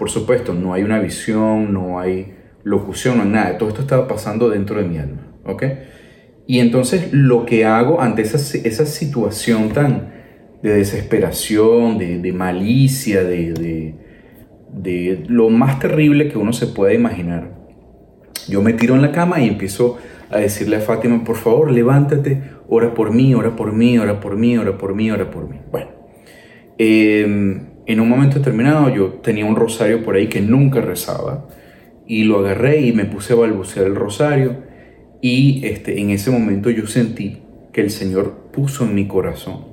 Por 0.00 0.08
supuesto, 0.08 0.54
no 0.54 0.72
hay 0.72 0.82
una 0.82 0.98
visión, 0.98 1.74
no 1.74 2.00
hay 2.00 2.32
locución, 2.62 3.18
no 3.18 3.24
hay 3.24 3.28
nada. 3.28 3.58
Todo 3.58 3.68
esto 3.68 3.82
estaba 3.82 4.08
pasando 4.08 4.48
dentro 4.48 4.80
de 4.80 4.88
mi 4.88 4.96
alma. 4.96 5.26
¿ok? 5.44 5.62
Y 6.46 6.60
entonces 6.60 7.12
lo 7.12 7.44
que 7.44 7.66
hago 7.66 8.00
ante 8.00 8.22
esa, 8.22 8.38
esa 8.66 8.86
situación 8.86 9.68
tan 9.74 10.14
de 10.62 10.70
desesperación, 10.70 11.98
de, 11.98 12.32
malicia, 12.32 13.22
de, 13.24 13.52
de, 13.52 13.94
de 14.72 15.22
lo 15.28 15.50
más 15.50 15.78
terrible 15.80 16.30
que 16.30 16.38
uno 16.38 16.54
se 16.54 16.68
pueda 16.68 16.94
imaginar, 16.94 17.50
yo 18.48 18.62
me 18.62 18.72
tiro 18.72 18.94
en 18.94 19.02
la 19.02 19.12
cama 19.12 19.42
y 19.42 19.48
empiezo 19.48 19.98
a 20.30 20.38
decirle 20.38 20.76
a 20.76 20.80
Fátima, 20.80 21.24
por 21.24 21.36
favor, 21.36 21.70
levántate, 21.70 22.40
ora 22.68 22.94
por 22.94 23.12
mí, 23.12 23.34
ora 23.34 23.54
por 23.54 23.74
mí, 23.74 23.98
ora 23.98 24.18
por 24.18 24.38
mí, 24.38 24.56
ora 24.56 24.78
por 24.78 24.94
mí, 24.94 25.10
ora 25.10 25.30
por 25.30 25.46
mí. 25.46 25.60
Bueno, 25.70 25.90
eh, 26.78 27.66
en 27.92 28.00
un 28.00 28.08
momento 28.08 28.38
determinado 28.38 28.88
yo 28.88 29.14
tenía 29.14 29.46
un 29.46 29.56
rosario 29.56 30.02
por 30.02 30.14
ahí 30.14 30.28
que 30.28 30.40
nunca 30.40 30.80
rezaba 30.80 31.48
y 32.06 32.24
lo 32.24 32.38
agarré 32.38 32.80
y 32.82 32.92
me 32.92 33.04
puse 33.04 33.32
a 33.32 33.36
balbucear 33.36 33.86
el 33.86 33.96
rosario 33.96 34.62
y 35.20 35.66
este, 35.66 36.00
en 36.00 36.10
ese 36.10 36.30
momento 36.30 36.70
yo 36.70 36.86
sentí 36.86 37.42
que 37.72 37.80
el 37.80 37.90
Señor 37.90 38.50
puso 38.52 38.84
en 38.84 38.94
mi 38.94 39.06
corazón, 39.06 39.66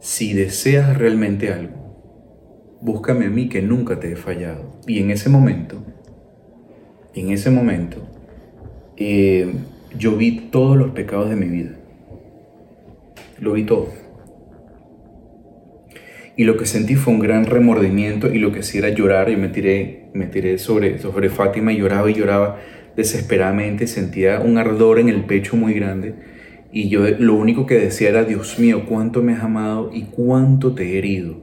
si 0.00 0.34
deseas 0.34 0.96
realmente 0.98 1.52
algo, 1.52 2.78
búscame 2.80 3.26
a 3.26 3.30
mí 3.30 3.48
que 3.48 3.62
nunca 3.62 3.98
te 3.98 4.12
he 4.12 4.16
fallado. 4.16 4.78
Y 4.86 5.00
en 5.00 5.10
ese 5.10 5.30
momento, 5.30 5.82
en 7.14 7.30
ese 7.30 7.50
momento, 7.50 8.06
eh, 8.96 9.52
yo 9.98 10.16
vi 10.16 10.48
todos 10.50 10.76
los 10.76 10.90
pecados 10.90 11.30
de 11.30 11.36
mi 11.36 11.46
vida. 11.46 11.76
Lo 13.40 13.54
vi 13.54 13.64
todo. 13.64 14.03
Y 16.36 16.44
lo 16.44 16.56
que 16.56 16.66
sentí 16.66 16.96
fue 16.96 17.14
un 17.14 17.20
gran 17.20 17.46
remordimiento 17.46 18.32
y 18.32 18.38
lo 18.38 18.52
que 18.52 18.60
hacía 18.60 18.86
era 18.86 18.88
llorar 18.90 19.30
y 19.30 19.36
me 19.36 19.48
tiré, 19.48 20.06
me 20.14 20.26
tiré 20.26 20.58
sobre, 20.58 20.98
sobre 20.98 21.28
Fátima 21.28 21.72
y 21.72 21.78
lloraba 21.78 22.10
y 22.10 22.14
lloraba 22.14 22.58
desesperadamente, 22.96 23.86
sentía 23.86 24.40
un 24.40 24.58
ardor 24.58 24.98
en 24.98 25.08
el 25.08 25.24
pecho 25.24 25.56
muy 25.56 25.74
grande 25.74 26.14
y 26.74 26.88
yo 26.88 27.08
lo 27.20 27.36
único 27.36 27.66
que 27.66 27.76
decía 27.76 28.08
era, 28.08 28.24
Dios 28.24 28.58
mío, 28.58 28.84
cuánto 28.84 29.22
me 29.22 29.32
has 29.32 29.44
amado 29.44 29.92
y 29.94 30.06
cuánto 30.06 30.74
te 30.74 30.82
he 30.82 30.98
herido. 30.98 31.36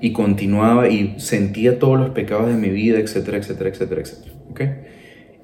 Y 0.00 0.12
continuaba 0.12 0.88
y 0.88 1.20
sentía 1.20 1.78
todos 1.78 1.98
los 1.98 2.10
pecados 2.10 2.46
de 2.46 2.54
mi 2.54 2.70
vida, 2.70 2.98
etcétera, 2.98 3.36
etcétera, 3.36 3.68
etcétera, 3.68 4.00
etcétera. 4.00 4.34
¿ok? 4.48 4.60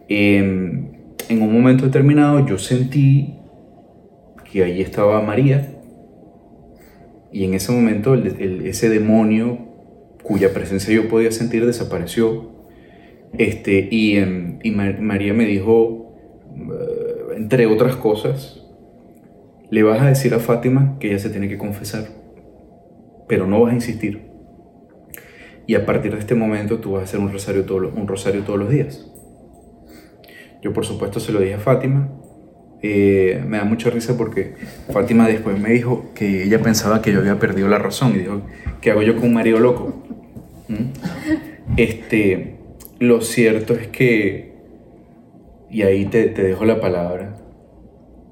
Em, 0.09 0.89
en 1.29 1.43
un 1.43 1.53
momento 1.53 1.85
determinado 1.85 2.47
yo 2.47 2.57
sentí 2.57 3.35
que 4.51 4.65
allí 4.65 4.81
estaba 4.81 5.21
María 5.21 5.76
y 7.33 7.45
en 7.45 7.55
ese 7.55 7.73
momento 7.73 8.15
el- 8.15 8.41
el- 8.41 8.67
ese 8.67 8.89
demonio 8.89 9.59
cuya 10.23 10.53
presencia 10.53 10.95
yo 10.95 11.09
podía 11.09 11.31
sentir 11.31 11.67
desapareció. 11.67 12.51
Este, 13.39 13.89
y, 13.91 14.17
em, 14.17 14.59
y 14.63 14.71
Ma- 14.71 14.97
María 15.01 15.35
me 15.35 15.45
dijo, 15.47 16.15
eh, 16.57 17.37
entre 17.37 17.67
otras 17.67 17.97
cosas, 17.97 18.63
le 19.71 19.83
vas 19.83 20.01
a 20.01 20.07
decir 20.09 20.35
a 20.35 20.39
Fátima 20.39 20.97
que 20.99 21.09
ella 21.09 21.19
se 21.19 21.31
tiene 21.31 21.49
que 21.49 21.59
confesar, 21.59 22.07
pero 23.29 23.47
no 23.47 23.61
vas 23.61 23.73
a 23.73 23.75
insistir. 23.75 24.23
Y 25.67 25.75
a 25.75 25.85
partir 25.85 26.13
de 26.13 26.21
este 26.21 26.35
momento 26.35 26.79
tú 26.79 26.93
vas 26.93 27.03
a 27.03 27.05
hacer 27.05 27.21
un 27.21 27.33
rosario, 27.33 27.65
todo, 27.65 27.89
un 27.89 28.07
rosario 28.07 28.43
todos 28.43 28.59
los 28.59 28.71
días. 28.71 29.11
Yo 30.63 30.73
por 30.73 30.85
supuesto 30.87 31.21
se 31.21 31.33
lo 31.33 31.41
dije 31.41 31.55
a 31.55 31.59
Fátima. 31.59 32.09
Eh, 32.83 33.43
me 33.47 33.57
da 33.59 33.65
mucha 33.65 33.91
risa 33.91 34.17
porque 34.17 34.55
Fátima 34.93 35.27
después 35.27 35.59
me 35.59 35.71
dijo 35.71 36.13
que 36.15 36.45
ella 36.45 36.61
pensaba 36.61 37.01
que 37.01 37.13
yo 37.13 37.21
había 37.21 37.39
perdido 37.39 37.69
la 37.69 37.79
razón 37.79 38.13
y 38.15 38.19
dijo, 38.19 38.43
¿qué 38.81 38.91
hago 38.91 39.03
yo 39.03 39.17
con 39.17 39.25
un 39.25 39.35
marido 39.35 39.59
loco? 39.59 40.03
¿Mm? 40.69 41.77
Este, 41.77 42.57
lo 42.99 43.23
cierto 43.23 43.75
es 43.75 43.89
que, 43.89 44.55
y 45.71 45.83
ahí 45.83 46.05
te, 46.07 46.27
te 46.27 46.43
dejo 46.43 46.65
la 46.65 46.81
palabra, 46.81 47.37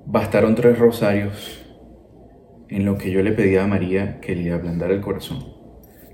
bastaron 0.06 0.54
tres 0.54 0.78
rosarios 0.78 1.64
en 2.68 2.84
lo 2.84 2.98
que 2.98 3.10
yo 3.10 3.22
le 3.22 3.32
pedía 3.32 3.64
a 3.64 3.66
María 3.66 4.20
que 4.20 4.34
le 4.34 4.52
ablandara 4.52 4.94
el 4.94 5.00
corazón. 5.00 5.44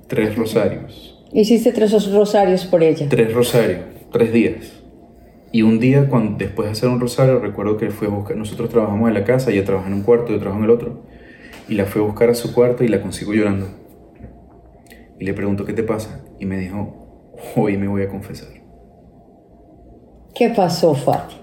Tres 0.07 0.37
rosarios. 0.37 1.25
Hiciste 1.33 1.73
tres 1.73 1.93
rosarios 2.13 2.65
por 2.67 2.83
ella. 2.83 3.07
Tres 3.09 3.33
rosarios, 3.33 3.81
tres 4.13 4.33
días. 4.33 4.80
Y 5.53 5.63
un 5.63 5.81
día, 5.81 6.09
cuando, 6.09 6.39
después 6.39 6.67
de 6.67 6.73
hacer 6.73 6.89
un 6.89 7.01
rosario, 7.01 7.41
recuerdo 7.41 7.77
que 7.77 7.91
fue 7.91 8.07
a 8.07 8.11
buscar, 8.11 8.37
nosotros 8.37 8.69
trabajamos 8.69 9.09
en 9.09 9.15
la 9.15 9.25
casa, 9.25 9.51
ella 9.51 9.65
trabaja 9.65 9.89
en 9.89 9.95
un 9.95 10.03
cuarto, 10.03 10.33
yo 10.33 10.39
trabajo 10.39 10.59
en 10.59 10.65
el 10.65 10.71
otro, 10.71 11.03
y 11.69 11.75
la 11.75 11.87
fue 11.87 12.03
a 12.03 12.05
buscar 12.05 12.31
a 12.31 12.35
su 12.35 12.55
cuarto 12.55 12.85
y 12.85 12.89
la 12.89 13.03
consigo 13.03 13.33
llorando. 13.33 13.67
Y 15.19 15.25
le 15.25 15.35
pregunto, 15.35 15.65
¿qué 15.65 15.73
te 15.73 15.83
pasa? 15.83 16.25
Y 16.39 16.47
me 16.47 16.57
dijo, 16.57 17.33
hoy 17.57 17.77
me 17.77 17.89
voy 17.89 18.03
a 18.03 18.09
confesar. 18.09 18.49
¿Qué 20.35 20.51
pasó, 20.51 20.95
Fati? 20.95 21.35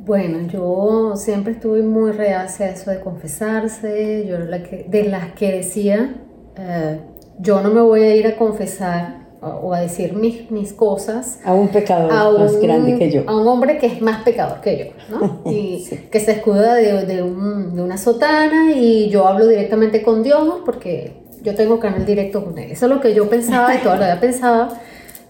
Bueno, 0.00 0.46
yo 0.48 1.14
siempre 1.16 1.52
estuve 1.52 1.82
muy 1.82 2.12
reacia 2.12 2.66
a 2.66 2.70
eso 2.70 2.90
de 2.90 3.00
confesarse, 3.00 4.24
yo 4.26 4.36
era 4.36 4.44
la 4.44 4.62
que, 4.62 4.86
de 4.88 5.04
las 5.04 5.32
que 5.32 5.52
decía, 5.52 6.22
eh, 6.56 7.00
yo 7.38 7.60
no 7.60 7.70
me 7.70 7.80
voy 7.80 8.02
a 8.02 8.14
ir 8.14 8.26
a 8.26 8.36
confesar 8.36 9.25
o 9.48 9.72
a 9.74 9.80
decir 9.80 10.14
mis, 10.14 10.50
mis 10.50 10.72
cosas 10.72 11.40
a 11.44 11.54
un 11.54 11.68
pecador 11.68 12.38
más 12.38 12.60
grande 12.60 12.98
que 12.98 13.10
yo. 13.10 13.22
A 13.26 13.36
un 13.36 13.46
hombre 13.46 13.78
que 13.78 13.86
es 13.86 14.00
más 14.00 14.22
pecador 14.22 14.60
que 14.60 14.78
yo, 14.78 15.16
¿no? 15.16 15.42
Y 15.50 15.84
que 16.10 16.20
se 16.20 16.32
escuda 16.32 16.74
de, 16.74 17.04
de, 17.04 17.22
un, 17.22 17.74
de, 17.74 17.82
una 17.82 17.98
sotana 17.98 18.72
y 18.72 19.08
yo 19.08 19.26
hablo 19.26 19.46
directamente 19.46 20.02
con 20.02 20.22
Dios 20.22 20.60
porque 20.64 21.22
yo 21.42 21.54
tengo 21.54 21.78
canal 21.78 22.04
directo 22.04 22.44
con 22.44 22.58
él. 22.58 22.70
Eso 22.70 22.86
es 22.86 22.92
lo 22.92 23.00
que 23.00 23.14
yo 23.14 23.28
pensaba 23.28 23.74
y 23.74 23.78
toda 23.78 23.96
la 23.96 24.06
vida 24.06 24.20
pensaba. 24.20 24.80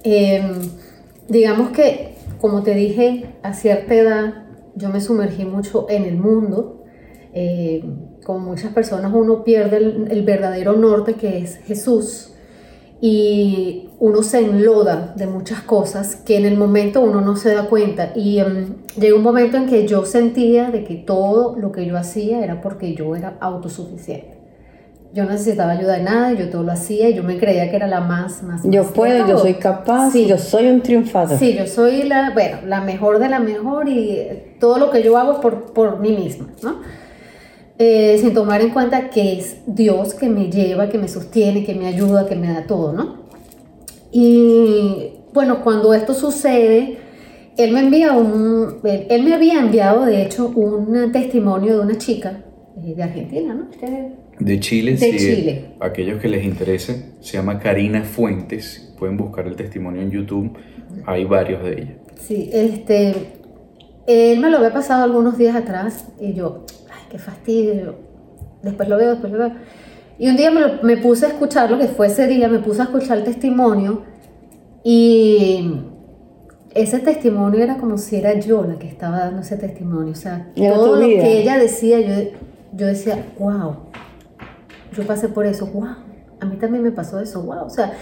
Em, 0.03 0.71
digamos 1.29 1.71
que, 1.71 2.15
como 2.41 2.63
te 2.63 2.75
dije, 2.75 3.27
a 3.43 3.53
cierta 3.53 3.95
edad 3.95 4.35
yo 4.75 4.91
me 4.91 5.01
sumergí 5.01 5.45
mucho 5.45 5.87
en 5.89 6.05
el 6.05 6.17
mundo. 6.17 6.85
Eh, 7.35 7.85
como 8.25 8.39
muchas 8.39 8.73
personas 8.73 9.13
uno 9.15 9.45
pierde 9.45 9.77
el, 9.77 10.09
el 10.11 10.23
verdadero 10.23 10.73
norte 10.73 11.15
que 11.15 11.39
es 11.39 11.57
Jesús 11.67 12.33
y 13.01 13.91
uno 13.99 14.23
se 14.23 14.41
enloda 14.41 15.13
de 15.17 15.27
muchas 15.27 15.61
cosas 15.63 16.17
que 16.17 16.37
en 16.37 16.47
el 16.47 16.57
momento 16.57 17.01
uno 17.01 17.21
no 17.21 17.37
se 17.37 17.55
da 17.55 17.65
cuenta. 17.65 18.13
Y 18.15 18.41
um, 18.41 18.75
llegó 18.99 19.19
un 19.19 19.23
momento 19.23 19.57
en 19.57 19.67
que 19.67 19.87
yo 19.87 20.05
sentía 20.07 20.71
de 20.71 20.85
que 20.85 20.97
todo 20.97 21.57
lo 21.59 21.73
que 21.73 21.87
yo 21.87 21.97
hacía 21.97 22.43
era 22.43 22.61
porque 22.61 22.95
yo 22.95 23.15
era 23.15 23.37
autosuficiente. 23.41 24.37
Yo 25.13 25.25
no 25.25 25.31
necesitaba 25.31 25.73
ayuda 25.73 25.95
de 25.95 26.03
nada, 26.03 26.33
yo 26.35 26.51
todo 26.51 26.63
lo 26.63 26.73
hacía 26.73 27.09
y 27.09 27.15
yo 27.15 27.23
me 27.23 27.39
creía 27.39 27.71
que 27.71 27.77
era 27.77 27.87
la 27.87 28.01
más, 28.01 28.43
más. 28.43 28.63
Yo 28.65 28.85
puedo, 28.85 29.27
yo 29.27 29.39
soy 29.39 29.55
capaz, 29.55 30.11
sí. 30.11 30.27
yo 30.27 30.37
soy 30.37 30.67
un 30.67 30.83
triunfador. 30.83 31.39
Sí, 31.39 31.55
yo 31.55 31.67
soy 31.67 32.03
la, 32.03 32.33
bueno, 32.35 32.59
la 32.67 32.83
mejor 32.83 33.19
de 33.19 33.31
la 33.31 33.39
mejor 33.39 33.89
y 33.89 34.57
todo 34.61 34.79
lo 34.79 34.91
que 34.91 35.03
yo 35.03 35.17
hago 35.17 35.33
es 35.33 35.39
por, 35.39 35.73
por 35.73 36.01
mí 36.01 36.13
misma, 36.13 36.49
¿no? 36.63 36.81
Eh, 37.79 38.17
sin 38.19 38.33
tomar 38.33 38.63
en 38.63 38.71
cuenta 38.71 39.11
que 39.11 39.39
es 39.39 39.59
Dios 39.67 40.15
que 40.15 40.31
me 40.31 40.51
lleva, 40.51 40.89
que 40.89 40.97
me 40.97 41.09
sostiene, 41.09 41.63
que 41.63 41.75
me 41.75 41.87
ayuda, 41.87 42.27
que 42.27 42.35
me 42.35 42.49
da 42.49 42.67
todo, 42.67 42.95
¿no? 42.95 43.27
Y 44.11 45.11
bueno, 45.35 45.63
cuando 45.63 45.93
esto 45.93 46.15
sucede, 46.15 46.97
él 47.59 47.73
me 47.73 47.81
envía 47.81 48.13
un, 48.13 48.79
él, 48.83 49.23
me 49.23 49.35
había 49.35 49.61
enviado 49.61 50.07
de 50.07 50.23
hecho 50.23 50.49
un 50.49 51.13
testimonio 51.13 51.77
de 51.77 51.81
una 51.83 51.99
chica 51.99 52.45
eh, 52.83 52.95
de 52.95 53.03
Argentina, 53.03 53.53
¿no? 53.53 53.69
De 54.39 54.61
Chile, 54.61 54.93
de 54.93 54.99
sí. 54.99 55.19
Chile. 55.19 55.75
Aquellos 55.81 56.19
que 56.19 56.29
les 56.29 56.45
interese, 56.47 57.13
se 57.21 57.37
llama 57.37 57.59
Karina 57.59 58.05
Fuentes, 58.05 58.95
pueden 58.99 59.19
buscar 59.19 59.47
el 59.47 59.57
testimonio 59.57 60.01
en 60.01 60.11
YouTube, 60.11 60.57
hay 61.05 61.25
varios 61.25 61.63
de 61.63 61.73
ella. 61.73 61.95
Sí, 62.15 62.49
este, 62.55 63.15
él 64.07 64.41
me 64.41 64.49
lo 64.49 64.59
había 64.59 64.73
pasado 64.73 65.05
algunos 65.05 65.37
días 65.37 65.55
atrás 65.55 66.07
y 66.19 66.33
yo, 66.33 66.65
qué 67.17 67.23
fastidio. 67.23 67.95
Después 68.63 68.89
lo 68.89 68.97
veo, 68.97 69.11
después 69.13 69.33
lo 69.33 69.39
veo. 69.39 69.53
Y 70.19 70.29
un 70.29 70.37
día 70.37 70.51
me, 70.51 70.83
me, 70.83 70.97
puse 70.97 71.27
a 71.27 71.29
escuchar 71.31 71.71
lo 71.71 71.79
que 71.79 71.89
fue 71.89 72.07
ese 72.09 72.27
día, 72.27 72.49
me 72.49 72.59
puse 72.59 72.81
a 72.81 72.85
escuchar 72.85 73.19
el 73.19 73.25
testimonio 73.25 74.03
y 74.83 75.83
ese 76.75 76.99
testimonio 77.01 77.63
era 77.63 77.77
como 77.77 77.99
si 77.99 78.17
era 78.17 78.39
yo 78.39 78.65
la 78.65 78.79
que 78.79 78.87
estaba 78.87 79.19
dando 79.19 79.43
ese 79.43 79.57
testimonio. 79.57 80.13
O 80.13 80.17
sea, 80.17 80.51
todo 80.55 80.97
lo 80.97 81.07
que 81.07 81.41
ella 81.41 81.59
decía, 81.59 82.01
yo, 82.01 82.31
yo 82.73 82.87
decía, 82.87 83.25
wow, 83.39 83.77
yo 84.93 85.07
pasé 85.07 85.29
por 85.29 85.47
eso, 85.47 85.67
wow, 85.67 85.97
a 86.41 86.47
mí 86.47 86.57
también 86.57 86.83
me 86.83 86.93
pasó 86.93 87.21
eso, 87.21 87.43
wow. 87.43 87.65
O 87.65 87.71
sea, 87.71 87.93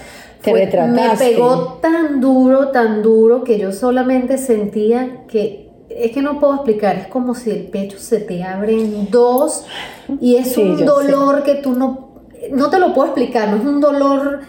fue, 0.40 0.66
me 0.88 1.16
pegó 1.18 1.78
tan 1.80 2.20
duro, 2.20 2.68
tan 2.68 3.02
duro 3.02 3.44
que 3.44 3.58
yo 3.58 3.72
solamente 3.72 4.38
sentía 4.38 5.24
que 5.26 5.63
es 5.96 6.12
que 6.12 6.22
no 6.22 6.40
puedo 6.40 6.54
explicar, 6.54 6.96
es 6.96 7.06
como 7.08 7.34
si 7.34 7.50
el 7.50 7.66
pecho 7.66 7.98
se 7.98 8.18
te 8.20 8.42
abre 8.42 8.72
en 8.72 9.10
dos 9.10 9.64
y 10.20 10.36
es 10.36 10.56
un 10.56 10.84
dolor 10.84 11.42
que 11.42 11.56
tú 11.56 11.72
no, 11.72 12.22
no 12.50 12.70
te 12.70 12.78
lo 12.78 12.92
puedo 12.94 13.08
explicar, 13.08 13.48
no 13.48 13.56
es 13.56 13.64
un 13.64 13.80
dolor 13.80 14.40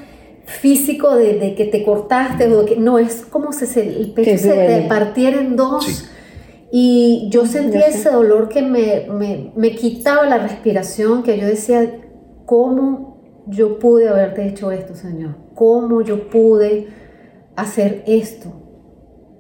físico 0.46 1.16
de, 1.16 1.40
de 1.40 1.56
que 1.56 1.66
te 1.66 1.84
cortaste, 1.84 2.54
o 2.54 2.66
que, 2.66 2.76
no, 2.78 3.00
es 3.00 3.26
como 3.26 3.52
si 3.52 3.66
se, 3.66 3.82
el 3.82 4.12
pecho 4.12 4.38
se 4.38 4.54
te 4.54 4.86
partiera 4.88 5.40
en 5.40 5.56
dos. 5.56 5.86
Sí. 5.86 6.06
Y 6.72 7.30
yo 7.30 7.46
sentía 7.46 7.88
ese 7.88 8.12
dolor 8.12 8.50
que 8.50 8.62
me, 8.62 9.08
me, 9.10 9.52
me 9.56 9.76
quitaba 9.76 10.26
la 10.26 10.40
respiración, 10.40 11.24
que 11.24 11.38
yo 11.40 11.48
decía, 11.48 12.02
¿cómo 12.46 13.44
yo 13.48 13.80
pude 13.80 14.10
haberte 14.10 14.48
hecho 14.48 14.72
esto, 14.72 14.96
Señor? 14.96 15.36
¿Cómo 15.54 16.02
yo 16.02 16.30
pude 16.30 16.88
hacer 17.56 18.04
esto? 18.08 18.52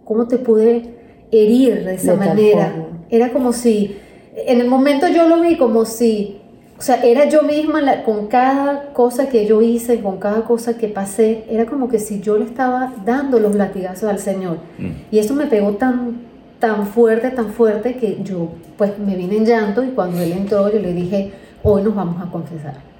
¿Cómo 0.05 0.27
te 0.27 0.37
pude 0.37 0.95
herir 1.43 1.83
de 1.83 1.95
esa 1.95 2.15
manera. 2.15 2.73
Era 3.09 3.31
como 3.31 3.53
si, 3.53 3.97
en 4.35 4.61
el 4.61 4.67
momento 4.67 5.07
yo 5.07 5.27
lo 5.27 5.41
vi 5.41 5.57
como 5.57 5.85
si, 5.85 6.41
o 6.77 6.81
sea, 6.81 7.03
era 7.03 7.29
yo 7.29 7.43
misma 7.43 7.81
la, 7.81 8.03
con 8.03 8.27
cada 8.27 8.93
cosa 8.93 9.29
que 9.29 9.45
yo 9.45 9.61
hice, 9.61 10.01
con 10.01 10.17
cada 10.17 10.43
cosa 10.43 10.77
que 10.77 10.87
pasé, 10.87 11.45
era 11.49 11.65
como 11.65 11.87
que 11.87 11.99
si 11.99 12.21
yo 12.21 12.37
le 12.37 12.45
estaba 12.45 12.93
dando 13.05 13.39
los 13.39 13.55
latigazos 13.55 14.09
al 14.09 14.19
Señor. 14.19 14.57
Mm. 14.77 14.89
Y 15.11 15.19
eso 15.19 15.33
me 15.33 15.45
pegó 15.45 15.71
tan, 15.73 16.21
tan 16.59 16.87
fuerte, 16.87 17.31
tan 17.31 17.49
fuerte 17.49 17.95
que 17.95 18.19
yo 18.23 18.49
pues 18.77 18.97
me 18.99 19.15
vine 19.15 19.37
en 19.37 19.45
llanto 19.45 19.83
y 19.83 19.89
cuando 19.89 20.21
él 20.21 20.31
entró 20.33 20.71
yo 20.71 20.79
le 20.79 20.93
dije, 20.93 21.31
hoy 21.63 21.83
nos 21.83 21.95
vamos 21.95 22.21
a 22.21 22.29
confesar. 22.29 22.94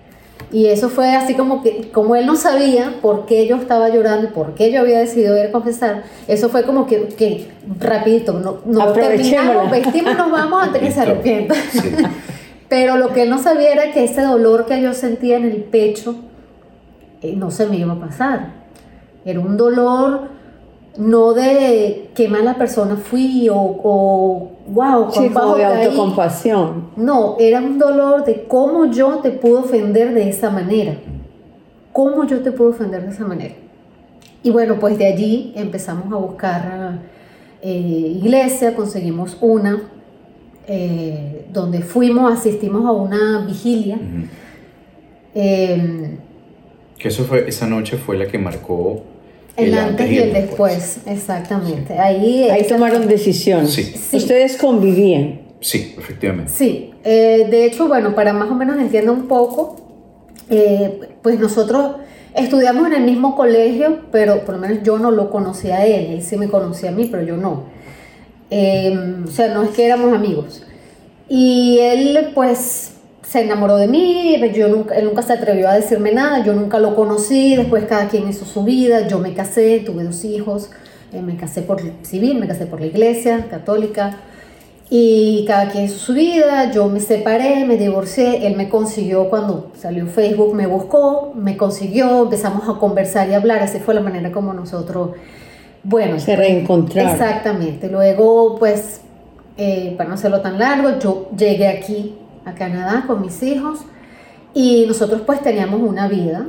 Y 0.51 0.67
eso 0.67 0.89
fue 0.89 1.15
así 1.15 1.33
como 1.33 1.61
que, 1.61 1.89
como 1.91 2.15
él 2.15 2.25
no 2.25 2.35
sabía 2.35 2.95
por 3.01 3.25
qué 3.25 3.47
yo 3.47 3.57
estaba 3.57 3.89
llorando 3.89 4.27
y 4.27 4.29
por 4.29 4.53
qué 4.53 4.71
yo 4.71 4.81
había 4.81 4.99
decidido 4.99 5.37
ir 5.37 5.47
a 5.47 5.51
confesar, 5.51 6.03
eso 6.27 6.49
fue 6.49 6.63
como 6.63 6.85
que, 6.85 7.07
que 7.09 7.47
rapidito, 7.79 8.33
no, 8.33 8.59
no 8.65 8.93
terminamos, 8.93 9.71
vestimos, 9.71 10.15
nos 10.17 10.31
vamos 10.31 10.63
antes 10.63 10.81
que 10.81 10.91
se 10.91 11.01
arrepienta. 11.01 11.55
Pero 12.69 12.97
lo 12.97 13.13
que 13.13 13.23
él 13.23 13.29
no 13.29 13.39
sabía 13.39 13.71
era 13.71 13.91
que 13.91 14.03
ese 14.03 14.21
dolor 14.21 14.65
que 14.65 14.81
yo 14.81 14.93
sentía 14.93 15.37
en 15.37 15.45
el 15.45 15.63
pecho 15.63 16.15
eh, 17.21 17.35
no 17.35 17.51
se 17.51 17.67
me 17.67 17.77
iba 17.77 17.93
a 17.93 17.99
pasar. 17.99 18.53
Era 19.23 19.39
un 19.39 19.57
dolor 19.57 20.34
no 20.97 21.33
de 21.33 22.09
qué 22.15 22.27
mala 22.27 22.55
persona 22.55 22.95
fui 22.95 23.49
o, 23.49 23.55
o 23.55 24.51
wow, 24.67 25.11
sí, 25.11 25.29
como 25.29 25.55
de 25.55 25.65
autocompasión. 25.65 26.89
No, 26.95 27.35
era 27.39 27.59
un 27.59 27.77
dolor 27.77 28.23
de 28.25 28.43
cómo 28.43 28.85
yo 28.85 29.19
te 29.19 29.31
puedo 29.31 29.59
ofender 29.59 30.13
de 30.13 30.29
esa 30.29 30.49
manera. 30.49 30.95
¿Cómo 31.91 32.25
yo 32.25 32.41
te 32.41 32.51
puedo 32.51 32.71
ofender 32.71 33.03
de 33.03 33.09
esa 33.11 33.25
manera? 33.25 33.55
Y 34.43 34.51
bueno, 34.51 34.79
pues 34.79 34.97
de 34.97 35.07
allí 35.07 35.53
empezamos 35.55 36.11
a 36.11 36.17
buscar 36.17 36.99
eh, 37.61 38.17
iglesia, 38.21 38.75
conseguimos 38.75 39.37
una, 39.41 39.81
eh, 40.67 41.47
donde 41.51 41.81
fuimos, 41.81 42.31
asistimos 42.31 42.85
a 42.85 42.91
una 42.91 43.45
vigilia. 43.45 43.97
eh, 45.33 46.17
que 46.97 47.07
eso 47.09 47.23
fue, 47.23 47.47
esa 47.49 47.67
noche 47.67 47.97
fue 47.97 48.17
la 48.17 48.27
que 48.27 48.37
marcó 48.37 49.03
el, 49.57 49.73
antes 49.73 50.11
y 50.11 50.17
el 50.17 50.33
después, 50.33 50.99
exactamente. 51.05 51.97
Ahí, 51.97 52.49
Ahí 52.49 52.67
tomaron 52.67 53.07
decisión. 53.07 53.67
Sí. 53.67 53.93
Ustedes 54.11 54.57
convivían. 54.57 55.41
Sí, 55.61 55.95
efectivamente. 55.97 56.51
Sí, 56.51 56.91
eh, 57.03 57.47
de 57.49 57.65
hecho, 57.65 57.87
bueno, 57.87 58.13
para 58.13 58.33
más 58.33 58.49
o 58.49 58.55
menos 58.55 58.77
entienda 58.77 59.11
un 59.11 59.27
poco, 59.27 59.77
eh, 60.49 60.99
pues 61.21 61.39
nosotros 61.39 61.95
estudiamos 62.35 62.87
en 62.87 62.93
el 62.93 63.03
mismo 63.03 63.35
colegio, 63.35 64.01
pero 64.11 64.43
por 64.45 64.55
lo 64.55 64.61
menos 64.61 64.83
yo 64.83 64.99
no 64.99 65.09
lo 65.09 65.31
conocía 65.31 65.77
a 65.77 65.85
él, 65.85 66.13
él 66.13 66.21
sí 66.21 66.37
me 66.37 66.49
conocía 66.49 66.89
a 66.89 66.91
mí, 66.91 67.07
pero 67.09 67.23
yo 67.23 67.37
no. 67.37 67.63
Eh, 68.51 68.95
o 69.25 69.31
sea, 69.31 69.53
no 69.53 69.63
es 69.63 69.69
que 69.69 69.85
éramos 69.85 70.13
amigos. 70.13 70.63
Y 71.27 71.79
él 71.79 72.31
pues 72.35 72.94
se 73.35 73.41
enamoró 73.41 73.75
de 73.75 73.89
mí, 73.89 74.37
yo 74.53 74.69
nunca, 74.69 74.95
él 74.95 75.03
nunca 75.03 75.21
se 75.21 75.33
atrevió 75.33 75.67
a 75.67 75.73
decirme 75.73 76.13
nada, 76.13 76.41
yo 76.41 76.53
nunca 76.53 76.79
lo 76.79 76.95
conocí, 76.95 77.57
después 77.57 77.83
cada 77.83 78.07
quien 78.07 78.29
hizo 78.29 78.45
su 78.45 78.63
vida, 78.63 79.09
yo 79.09 79.19
me 79.19 79.33
casé, 79.33 79.81
tuve 79.85 80.05
dos 80.05 80.23
hijos, 80.23 80.69
eh, 81.11 81.21
me 81.21 81.35
casé 81.35 81.61
por 81.61 81.81
civil, 82.03 82.39
me 82.39 82.47
casé 82.47 82.65
por 82.65 82.79
la 82.79 82.85
iglesia 82.85 83.47
católica 83.49 84.19
y 84.89 85.43
cada 85.49 85.69
quien 85.69 85.83
hizo 85.83 85.97
su 85.97 86.13
vida, 86.13 86.71
yo 86.71 86.87
me 86.87 87.01
separé, 87.01 87.65
me 87.65 87.75
divorcié, 87.75 88.47
él 88.47 88.55
me 88.55 88.69
consiguió 88.69 89.29
cuando 89.29 89.73
salió 89.77 90.07
Facebook, 90.07 90.55
me 90.55 90.65
buscó, 90.65 91.33
me 91.35 91.57
consiguió, 91.57 92.21
empezamos 92.21 92.69
a 92.69 92.79
conversar 92.79 93.27
y 93.27 93.33
hablar, 93.33 93.61
así 93.63 93.79
fue 93.79 93.95
la 93.95 94.01
manera 94.01 94.31
como 94.31 94.53
nosotros, 94.53 95.09
bueno, 95.83 96.21
se 96.21 96.37
reencontraron. 96.37 97.11
Exactamente, 97.11 97.89
luego 97.89 98.55
pues, 98.57 99.01
eh, 99.57 99.93
para 99.97 100.07
no 100.07 100.15
hacerlo 100.15 100.39
tan 100.39 100.57
largo, 100.57 100.99
yo 100.99 101.27
llegué 101.35 101.67
aquí 101.67 102.15
a 102.45 102.53
Canadá 102.53 103.03
con 103.07 103.21
mis 103.21 103.41
hijos 103.43 103.79
y 104.53 104.85
nosotros 104.87 105.21
pues 105.25 105.41
teníamos 105.41 105.81
una 105.81 106.07
vida, 106.07 106.45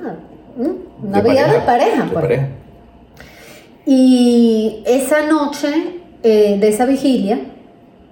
una 1.02 1.20
vida 1.20 1.52
de 1.52 1.60
pareja. 1.60 2.04
de 2.04 2.10
pues. 2.10 2.22
pareja. 2.22 2.48
Y 3.84 4.82
esa 4.86 5.26
noche 5.26 5.68
eh, 6.22 6.56
de 6.60 6.68
esa 6.68 6.86
vigilia, 6.86 7.40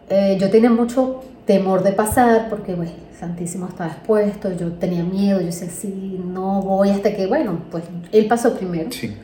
eh, 0.08 0.36
yo 0.40 0.50
tenía 0.50 0.70
mucho 0.70 1.24
temor 1.46 1.82
de 1.82 1.92
pasar 1.92 2.48
porque, 2.48 2.74
bueno, 2.74 2.92
Santísimo 3.18 3.68
estaba 3.68 3.90
expuesto, 3.90 4.56
yo 4.56 4.72
tenía 4.72 5.02
miedo, 5.02 5.40
yo 5.40 5.46
decía, 5.46 5.68
sí, 5.68 6.20
no 6.24 6.62
voy 6.62 6.90
hasta 6.90 7.14
que, 7.14 7.26
bueno, 7.26 7.60
pues 7.70 7.84
él 8.12 8.26
pasó 8.26 8.56
primero. 8.56 8.90
Sí. 8.90 9.14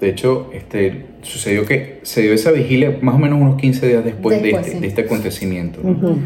De 0.00 0.10
hecho, 0.10 0.50
este, 0.52 1.06
sucedió 1.22 1.64
que 1.64 2.00
se 2.02 2.22
dio 2.22 2.34
esa 2.34 2.50
vigilia 2.50 2.98
más 3.00 3.14
o 3.14 3.18
menos 3.18 3.40
unos 3.40 3.56
15 3.56 3.86
días 3.86 4.04
después, 4.04 4.42
de, 4.42 4.50
este, 4.50 4.70
sí. 4.72 4.78
de 4.80 4.86
este 4.86 5.02
acontecimiento. 5.02 5.80
¿no? 5.82 6.18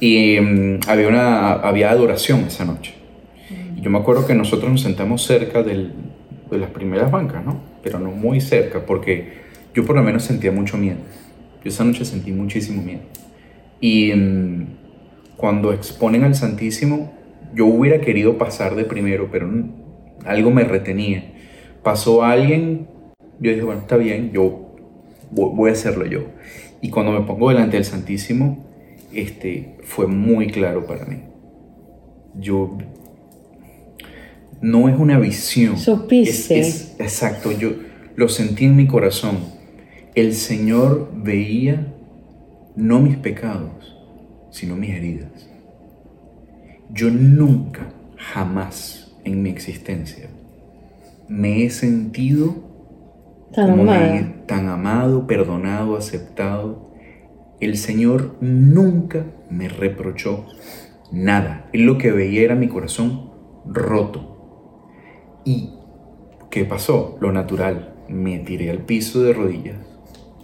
Y 0.00 0.38
mm, 0.40 0.80
había, 0.88 1.08
una, 1.08 1.52
había 1.54 1.90
adoración 1.90 2.40
esa 2.40 2.64
noche. 2.64 2.94
Y 3.76 3.80
yo 3.80 3.90
me 3.90 3.98
acuerdo 3.98 4.26
que 4.26 4.34
nosotros 4.34 4.70
nos 4.70 4.82
sentamos 4.82 5.22
cerca 5.24 5.62
del- 5.62 5.92
de 6.50 6.58
las 6.58 6.70
primeras 6.70 7.10
bancas, 7.10 7.44
¿no? 7.44 7.60
Pero 7.82 7.98
no 7.98 8.10
muy 8.10 8.40
cerca, 8.40 8.84
porque 8.86 9.28
yo 9.74 9.84
por 9.84 9.96
lo 9.96 10.02
menos 10.02 10.22
sentía 10.24 10.52
mucho 10.52 10.76
miedo. 10.76 10.98
Yo 11.64 11.68
esa 11.70 11.84
noche 11.84 12.04
sentí 12.04 12.30
muchísimo 12.32 12.82
miedo. 12.82 13.00
Y 13.80 14.12
mm, 14.12 14.66
cuando 15.36 15.72
exponen 15.72 16.24
al 16.24 16.34
Santísimo, 16.34 17.12
yo 17.54 17.66
hubiera 17.66 18.00
querido 18.00 18.38
pasar 18.38 18.74
de 18.74 18.84
primero, 18.84 19.28
pero 19.30 19.46
mm, 19.48 19.70
algo 20.26 20.50
me 20.50 20.64
retenía. 20.64 21.24
Pasó 21.82 22.24
alguien, 22.24 22.86
yo 23.40 23.50
dije, 23.50 23.62
bueno, 23.62 23.80
está 23.80 23.96
bien, 23.96 24.32
yo 24.32 24.74
vo- 25.32 25.54
voy 25.54 25.70
a 25.70 25.72
hacerlo 25.72 26.06
yo. 26.06 26.24
Y 26.80 26.90
cuando 26.90 27.12
me 27.12 27.20
pongo 27.22 27.48
delante 27.50 27.76
del 27.76 27.84
Santísimo, 27.84 28.65
este, 29.20 29.76
fue 29.84 30.06
muy 30.06 30.48
claro 30.48 30.86
para 30.86 31.04
mí. 31.06 31.18
Yo 32.38 32.76
no 34.60 34.88
es 34.88 34.98
una 34.98 35.18
visión. 35.18 35.76
Supiste. 35.78 36.30
Es- 36.30 36.50
es- 36.50 36.96
exacto, 37.00 37.52
yo 37.52 37.70
lo 38.16 38.28
sentí 38.28 38.64
en 38.64 38.76
mi 38.76 38.86
corazón. 38.86 39.38
El 40.14 40.32
Señor 40.34 41.10
veía 41.14 41.92
no 42.74 43.00
mis 43.00 43.16
pecados, 43.16 43.96
sino 44.50 44.76
mis 44.76 44.90
heridas. 44.90 45.48
Yo 46.90 47.10
nunca, 47.10 47.88
jamás 48.16 49.14
en 49.24 49.42
mi 49.42 49.50
existencia 49.50 50.28
me 51.28 51.64
he 51.64 51.70
sentido 51.70 52.54
Tan 53.52 53.74
me- 53.76 53.82
amada. 53.82 54.32
tan 54.46 54.68
amado, 54.68 55.26
perdonado, 55.26 55.96
aceptado. 55.96 56.92
El 57.60 57.76
Señor 57.76 58.36
nunca 58.40 59.24
me 59.50 59.68
reprochó 59.68 60.44
nada. 61.12 61.68
Él 61.72 61.82
lo 61.82 61.98
que 61.98 62.12
veía 62.12 62.42
era 62.42 62.54
mi 62.54 62.68
corazón 62.68 63.30
roto. 63.66 65.40
¿Y 65.44 65.70
qué 66.50 66.64
pasó? 66.64 67.16
Lo 67.20 67.32
natural. 67.32 67.94
Me 68.08 68.38
tiré 68.40 68.70
al 68.70 68.78
piso 68.80 69.22
de 69.22 69.32
rodillas 69.32 69.76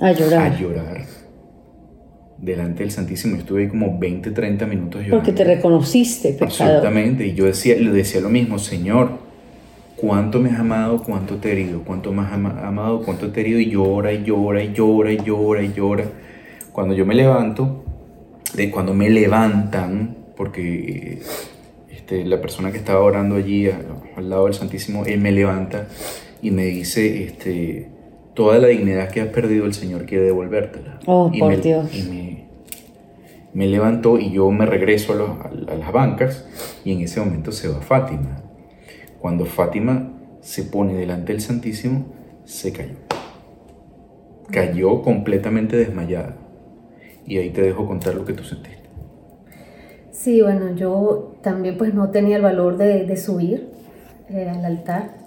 A 0.01 0.13
llorar. 0.13 0.53
a 0.53 0.59
llorar 0.59 1.05
delante 2.39 2.83
del 2.83 2.91
Santísimo. 2.91 3.37
Estuve 3.37 3.63
ahí 3.63 3.69
como 3.69 3.99
20, 3.99 4.31
30 4.33 4.67
minutos 4.67 5.03
llorando. 5.03 5.19
Porque 5.19 5.33
te 5.33 5.45
reconociste, 5.45 6.31
pecador. 6.33 6.49
Absolutamente. 6.51 7.27
Y 7.27 7.35
yo 7.35 7.45
decía, 7.45 7.77
le 7.77 7.91
decía 7.93 8.21
lo 8.21 8.31
mismo, 8.31 8.59
Señor, 8.59 9.11
cuánto 9.97 10.41
me 10.41 10.51
has 10.51 10.59
amado, 10.59 11.03
cuánto 11.05 11.37
te 11.37 11.51
he 11.51 11.53
herido, 11.53 11.83
cuánto 11.85 12.13
me 12.13 12.23
has 12.23 12.33
ama- 12.33 12.61
amado, 12.67 13.03
cuánto 13.05 13.31
te 13.31 13.41
he 13.41 13.45
herido, 13.45 13.61
y 13.61 13.71
llora, 13.71 14.13
y 14.13 14.25
llora, 14.25 14.63
y 14.65 14.73
llora, 14.73 15.13
y 15.13 15.19
llora, 15.19 15.63
y 15.63 15.73
llora. 15.73 16.05
Cuando 16.73 16.95
yo 16.95 17.05
me 17.07 17.15
levanto, 17.15 17.85
de 18.55 18.71
cuando 18.71 18.95
me 18.95 19.11
levantan, 19.11 20.17
porque 20.37 21.21
este, 21.91 22.25
la 22.25 22.41
persona 22.41 22.71
que 22.73 22.79
estaba 22.79 23.01
orando 23.01 23.37
allí 23.37 23.69
al 24.17 24.31
lado 24.31 24.47
del 24.47 24.55
Santísimo, 24.55 25.05
él 25.05 25.21
me 25.21 25.33
levanta 25.33 25.87
y 26.41 26.51
me 26.51 26.65
dice, 26.65 27.25
este, 27.25 27.89
toda 28.35 28.59
la 28.59 28.69
dignidad 28.69 29.11
que 29.11 29.21
has 29.21 29.29
perdido 29.29 29.67
el 29.67 29.75
Señor 29.75 30.07
quiere 30.07 30.25
devolvértela. 30.25 30.99
Oh, 31.07 31.31
y 31.33 31.39
por 31.41 31.51
me, 31.51 31.57
Dios. 31.59 31.95
Y 31.95 32.03
me, 32.11 32.45
me 33.55 33.67
levantó 33.67 34.19
y 34.19 34.33
yo 34.33 34.51
me 34.51 34.65
regreso 34.67 35.13
a, 35.13 35.17
los- 35.17 35.31
a- 35.31 35.73
a 35.73 35.77
las 35.77 35.93
bancas 35.93 36.47
y 36.85 36.93
en 36.93 37.03
ese 37.03 37.21
momento 37.21 37.53
se 37.53 37.69
va 37.69 37.81
Fátima. 37.81 38.43
Cuando 39.21 39.45
Fátima 39.45 40.11
se 40.41 40.65
pone 40.65 40.95
delante 40.95 41.33
del 41.33 41.41
Santísimo, 41.43 42.07
se 42.45 42.73
cayó. 42.73 42.97
Cayó 44.51 45.03
completamente 45.03 45.77
desmayada. 45.77 46.37
Y 47.27 47.39
ahí 47.39 47.51
te 47.51 47.63
dejo 47.63 47.87
contar 47.87 48.15
lo 48.15 48.25
que 48.25 48.33
tú 48.33 48.43
sentiste. 48.45 48.83
Sí, 50.11 50.43
bueno, 50.43 50.75
yo 50.75 51.35
también 51.43 51.77
pues 51.79 51.95
no 51.95 52.11
tenía 52.11 52.37
el 52.37 52.43
valor 52.43 52.77
de, 52.77 53.05
de 53.07 53.17
subir 53.17 53.71
eh, 54.29 54.49
al 54.49 54.65
altar. 54.65 55.23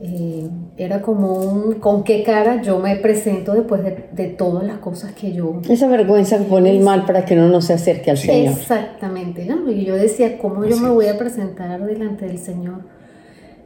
Eh, 0.00 0.48
era 0.76 1.00
como 1.00 1.32
un, 1.40 1.74
¿con 1.74 2.04
qué 2.04 2.22
cara 2.24 2.60
yo 2.60 2.78
me 2.80 2.96
presento 2.96 3.54
después 3.54 3.82
de, 3.82 4.08
de 4.12 4.26
todas 4.26 4.64
las 4.64 4.78
cosas 4.78 5.12
que 5.14 5.32
yo... 5.32 5.60
Esa 5.68 5.88
vergüenza 5.88 6.38
que 6.38 6.44
pone 6.44 6.70
el 6.70 6.80
mal 6.80 7.06
para 7.06 7.24
que 7.24 7.34
uno 7.34 7.48
no 7.48 7.60
se 7.60 7.72
acerque 7.72 8.10
al 8.10 8.18
Señor. 8.18 8.52
Exactamente, 8.52 9.46
¿no? 9.46 9.70
Y 9.70 9.84
yo 9.84 9.94
decía, 9.94 10.36
¿cómo 10.38 10.64
yo 10.64 10.74
Así 10.74 10.82
me 10.82 10.88
es. 10.88 10.94
voy 10.94 11.06
a 11.06 11.16
presentar 11.16 11.82
delante 11.84 12.26
del 12.26 12.38
Señor 12.38 12.80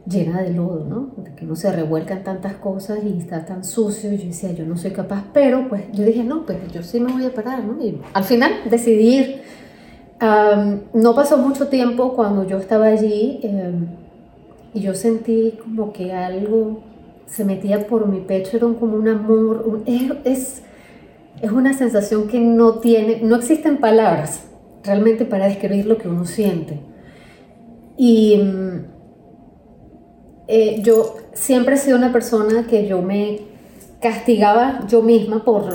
llena 0.07 0.41
de 0.41 0.53
lodo, 0.53 0.85
¿no? 0.85 1.11
De 1.23 1.33
que 1.35 1.45
no 1.45 1.55
se 1.55 1.71
revuelcan 1.71 2.23
tantas 2.23 2.53
cosas 2.55 2.99
y 3.03 3.17
está 3.19 3.45
tan 3.45 3.63
sucio. 3.63 4.11
Y 4.13 4.17
yo 4.17 4.25
decía, 4.27 4.51
yo 4.53 4.65
no 4.65 4.77
soy 4.77 4.91
capaz, 4.91 5.25
pero 5.33 5.67
pues 5.69 5.83
yo 5.93 6.03
dije, 6.05 6.23
no, 6.23 6.45
pues 6.45 6.57
yo 6.73 6.83
sí 6.83 6.99
me 6.99 7.11
voy 7.11 7.25
a 7.25 7.33
parar, 7.33 7.63
¿no? 7.63 7.83
Y 7.83 7.99
al 8.13 8.23
final 8.23 8.51
decidí 8.69 9.15
ir. 9.17 9.41
Am, 10.19 10.81
no 10.93 11.15
pasó 11.15 11.37
mucho 11.37 11.67
tiempo 11.67 12.13
cuando 12.13 12.45
yo 12.45 12.57
estaba 12.57 12.87
allí 12.87 13.39
em, 13.41 13.87
y 14.73 14.81
yo 14.81 14.93
sentí 14.93 15.57
como 15.63 15.93
que 15.93 16.11
algo 16.11 16.81
se 17.25 17.45
metía 17.45 17.87
por 17.87 18.07
mi 18.07 18.19
pecho, 18.21 18.57
era 18.57 18.67
como 18.67 18.95
un 18.97 19.07
amor, 19.07 19.63
un- 19.65 19.83
es, 19.85 20.11
es, 20.25 20.61
es 21.41 21.51
una 21.51 21.73
sensación 21.73 22.27
que 22.27 22.39
no 22.39 22.79
tiene, 22.79 23.21
no 23.21 23.35
existen 23.37 23.77
palabras 23.77 24.45
realmente 24.83 25.23
para 25.25 25.45
describir 25.47 25.85
lo 25.85 25.97
que 25.97 26.07
uno 26.09 26.25
siente. 26.25 26.79
Y 27.97 28.37
mm, 28.37 28.85
eh, 30.51 30.79
yo 30.81 31.15
siempre 31.33 31.75
he 31.75 31.77
sido 31.77 31.95
una 31.95 32.11
persona 32.11 32.65
que 32.67 32.87
yo 32.87 33.01
me 33.03 33.39
castigaba 34.01 34.85
yo 34.89 35.01
misma 35.03 35.45
por, 35.45 35.71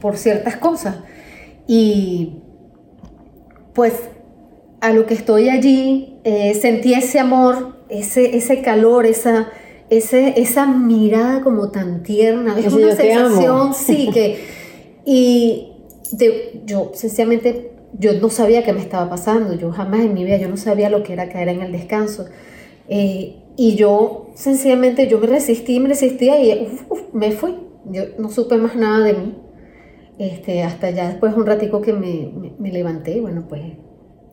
por 0.00 0.16
ciertas 0.18 0.56
cosas. 0.56 0.96
Y 1.66 2.34
pues 3.74 3.94
a 4.80 4.92
lo 4.92 5.06
que 5.06 5.14
estoy 5.14 5.48
allí, 5.48 6.18
eh, 6.24 6.52
sentí 6.54 6.92
ese 6.92 7.18
amor, 7.18 7.76
ese, 7.88 8.36
ese 8.36 8.60
calor, 8.60 9.06
esa, 9.06 9.48
ese, 9.88 10.34
esa 10.40 10.66
mirada 10.66 11.40
como 11.42 11.70
tan 11.70 12.02
tierna. 12.02 12.58
Es 12.58 12.66
una 12.72 12.94
sensación, 13.30 13.74
sí, 13.86 14.10
que... 14.12 14.44
Y 15.06 15.72
de- 16.12 16.60
yo 16.66 16.90
sencillamente, 16.94 17.72
yo 17.98 18.12
no 18.20 18.28
sabía 18.28 18.62
qué 18.64 18.72
me 18.74 18.80
estaba 18.80 19.08
pasando, 19.08 19.54
yo 19.54 19.70
jamás 19.72 20.00
en 20.00 20.12
mi 20.14 20.24
vida, 20.24 20.36
yo 20.36 20.48
no 20.48 20.56
sabía 20.58 20.90
lo 20.90 21.02
que 21.02 21.14
era 21.14 21.28
caer 21.30 21.48
en 21.48 21.62
el 21.62 21.72
descanso. 21.72 22.26
Eh, 22.88 23.36
y 23.56 23.76
yo 23.76 24.28
sencillamente, 24.34 25.06
yo 25.08 25.18
me 25.18 25.26
resistí, 25.26 25.78
me 25.80 25.88
resistía 25.88 26.42
y 26.42 26.64
uf, 26.66 26.82
uf, 26.90 27.00
me 27.14 27.30
fui. 27.32 27.54
Yo 27.90 28.02
no 28.18 28.30
supe 28.30 28.56
más 28.56 28.74
nada 28.76 29.04
de 29.04 29.12
mí. 29.14 29.34
Este, 30.18 30.62
hasta 30.62 30.90
ya 30.90 31.08
después 31.08 31.34
un 31.36 31.44
ratico 31.46 31.80
que 31.80 31.92
me, 31.92 32.30
me- 32.36 32.52
me 32.58 32.72
levanté, 32.72 33.20
bueno, 33.20 33.46
pues 33.48 33.62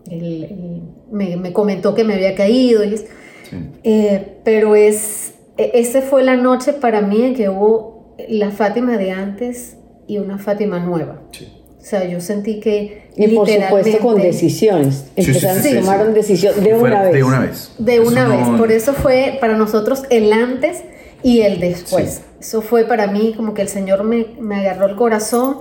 él, 0.10 0.44
él 0.44 0.82
me, 1.12 1.36
me 1.38 1.54
comentó 1.54 1.94
que 1.96 2.04
me 2.04 2.14
había 2.14 2.36
caído. 2.36 2.84
Y 2.84 2.94
es- 2.96 3.08
Sí. 3.50 3.58
eh, 3.84 4.38
pero 4.46 4.76
es, 4.76 5.34
e- 5.58 5.72
ese 5.74 6.02
fue 6.02 6.24
la 6.24 6.38
noche 6.38 6.74
para 6.74 7.02
mí 7.02 7.22
en 7.24 7.34
que 7.36 7.50
hubo 7.50 8.16
la 8.30 8.52
Fátima 8.52 8.98
de 8.98 9.12
antes 9.12 9.78
y 10.08 10.20
una 10.20 10.38
Fátima 10.38 10.80
nueva. 10.80 11.24
Sí. 11.32 11.48
O 11.82 11.84
sea, 11.84 12.06
yo 12.08 12.22
sentí 12.22 12.60
que 12.60 13.10
Y 13.18 13.28
por 13.36 13.48
supuesto 13.50 13.74
con 13.74 13.84
literalmente- 14.16 14.28
decisiones. 14.28 15.06
Sí, 15.16 15.24
sí, 15.24 15.32
Empezaron, 15.32 15.64
sí, 15.64 15.70
sí, 15.70 15.76
tomaron 15.80 16.08
sí. 16.10 16.14
decisión 16.14 16.64
de 16.64 16.76
Fue 16.76 16.90
una 16.90 17.02
vez. 17.04 17.14
De 17.14 17.24
una 17.24 17.40
vez. 17.40 17.72
De 17.80 17.94
Eso 17.96 18.08
una 18.08 18.26
no- 18.26 18.38
vez, 18.38 18.60
por 18.60 18.72
eso 18.72 18.94
fue 18.94 19.38
para 19.42 19.58
nosotros 19.58 20.04
el 20.12 20.32
antes 20.32 20.84
y 21.24 21.42
el 21.42 21.60
después. 21.60 22.10
Sí. 22.16 22.22
Eso 22.40 22.62
fue 22.62 22.86
para 22.86 23.08
mí 23.08 23.34
como 23.36 23.54
que 23.54 23.62
el 23.64 23.68
Señor 23.68 24.04
me, 24.04 24.28
me 24.40 24.56
agarró 24.58 24.86
el 24.88 24.96
corazón, 24.96 25.58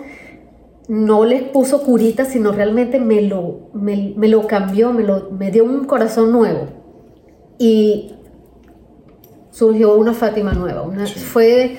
no 0.88 1.24
les 1.24 1.42
puso 1.42 1.82
curita, 1.82 2.24
sino 2.24 2.52
realmente 2.52 2.98
me 3.00 3.22
lo, 3.22 3.70
me, 3.74 4.14
lo 4.28 4.46
cambió, 4.46 4.92
me, 4.92 5.02
lo, 5.04 5.30
me 5.30 5.50
dio 5.50 5.64
un 5.64 5.84
corazón 5.86 6.32
nuevo. 6.32 6.66
Y 7.58 8.14
surgió 9.50 9.94
una 9.96 10.14
Fátima 10.14 10.52
nueva. 10.52 10.82
Una, 10.82 11.06
fue, 11.06 11.76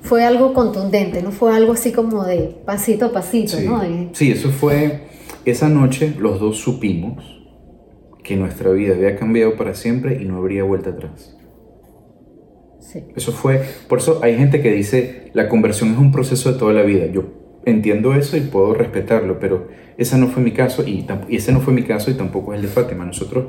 fue 0.00 0.24
algo 0.24 0.54
contundente, 0.54 1.22
no 1.22 1.32
fue 1.32 1.54
algo 1.54 1.72
así 1.72 1.92
como 1.92 2.24
de 2.24 2.56
pasito 2.64 3.06
a 3.06 3.12
pasito. 3.12 3.56
Sí, 3.56 3.66
¿no? 3.66 3.82
sí 4.12 4.30
eso 4.30 4.50
fue, 4.50 5.08
esa 5.44 5.68
noche 5.68 6.14
los 6.18 6.40
dos 6.40 6.58
supimos 6.58 7.38
que 8.22 8.36
nuestra 8.36 8.70
vida 8.70 8.94
había 8.94 9.16
cambiado 9.16 9.56
para 9.56 9.74
siempre 9.74 10.20
y 10.20 10.24
no 10.24 10.36
habría 10.36 10.62
vuelta 10.64 10.90
atrás. 10.90 11.36
Sí. 12.80 13.04
Eso 13.16 13.32
fue, 13.32 13.62
por 13.88 13.98
eso 13.98 14.20
hay 14.22 14.36
gente 14.36 14.62
que 14.62 14.72
dice, 14.72 15.30
la 15.34 15.48
conversión 15.48 15.92
es 15.92 15.98
un 15.98 16.12
proceso 16.12 16.52
de 16.52 16.58
toda 16.58 16.72
la 16.72 16.82
vida. 16.82 17.06
Yo 17.06 17.24
entiendo 17.64 18.14
eso 18.14 18.36
y 18.36 18.40
puedo 18.40 18.74
respetarlo, 18.74 19.38
pero 19.38 19.68
ese 19.96 20.16
no 20.16 20.28
fue 20.28 20.42
mi 20.42 20.52
caso 20.52 20.86
y, 20.86 21.06
ese 21.28 21.52
no 21.52 21.60
fue 21.60 21.72
mi 21.74 21.82
caso 21.82 22.10
y 22.10 22.14
tampoco 22.14 22.52
es 22.52 22.60
el 22.60 22.66
de 22.66 22.72
Fátima. 22.72 23.04
Nosotros, 23.04 23.46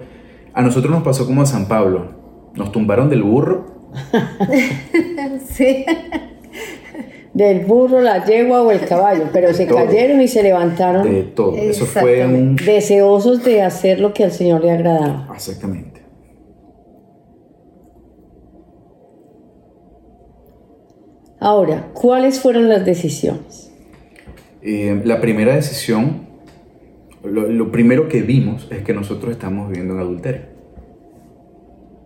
a 0.53 0.61
nosotros 0.61 0.91
nos 0.91 1.03
pasó 1.03 1.25
como 1.25 1.41
a 1.41 1.45
San 1.45 1.67
Pablo, 1.67 2.51
nos 2.55 2.71
tumbaron 2.71 3.09
del 3.09 3.23
burro. 3.23 3.91
sí. 5.49 5.85
Del 7.39 7.61
burro, 7.61 8.01
la 8.01 8.25
yegua 8.25 8.63
o 8.63 8.69
el 8.69 8.85
caballo, 8.85 9.29
pero 9.31 9.53
se 9.53 9.65
cayeron 9.65 10.19
y 10.19 10.27
se 10.27 10.43
levantaron. 10.43 11.09
De 11.09 11.23
todo. 11.23 11.55
Eso 11.55 11.85
fue 11.85 12.25
un... 12.25 12.57
Deseosos 12.57 13.45
de 13.45 13.61
hacer 13.61 14.01
lo 14.01 14.13
que 14.13 14.25
al 14.25 14.33
Señor 14.33 14.61
le 14.61 14.71
agradaba. 14.71 15.29
Exactamente. 15.33 16.01
Ahora, 21.39 21.91
¿cuáles 21.93 22.41
fueron 22.41 22.67
las 22.67 22.83
decisiones? 22.83 23.71
Eh, 24.61 25.01
la 25.05 25.21
primera 25.21 25.55
decisión, 25.55 26.27
lo, 27.23 27.71
primero 27.71 28.09
que 28.09 28.21
vimos 28.21 28.67
es 28.69 28.83
que 28.83 28.93
nosotros 28.93 29.31
estamos 29.31 29.69
viviendo 29.69 29.93
en 29.93 30.01
adulterio. 30.01 30.41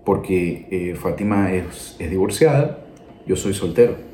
Porque 0.06 0.68
eh, 0.70 0.94
Fátima 0.94 1.52
es, 1.54 1.96
es 1.98 2.12
divorciada, 2.12 2.86
yo 3.26 3.36
soy 3.36 3.56
soltero. 3.56 4.13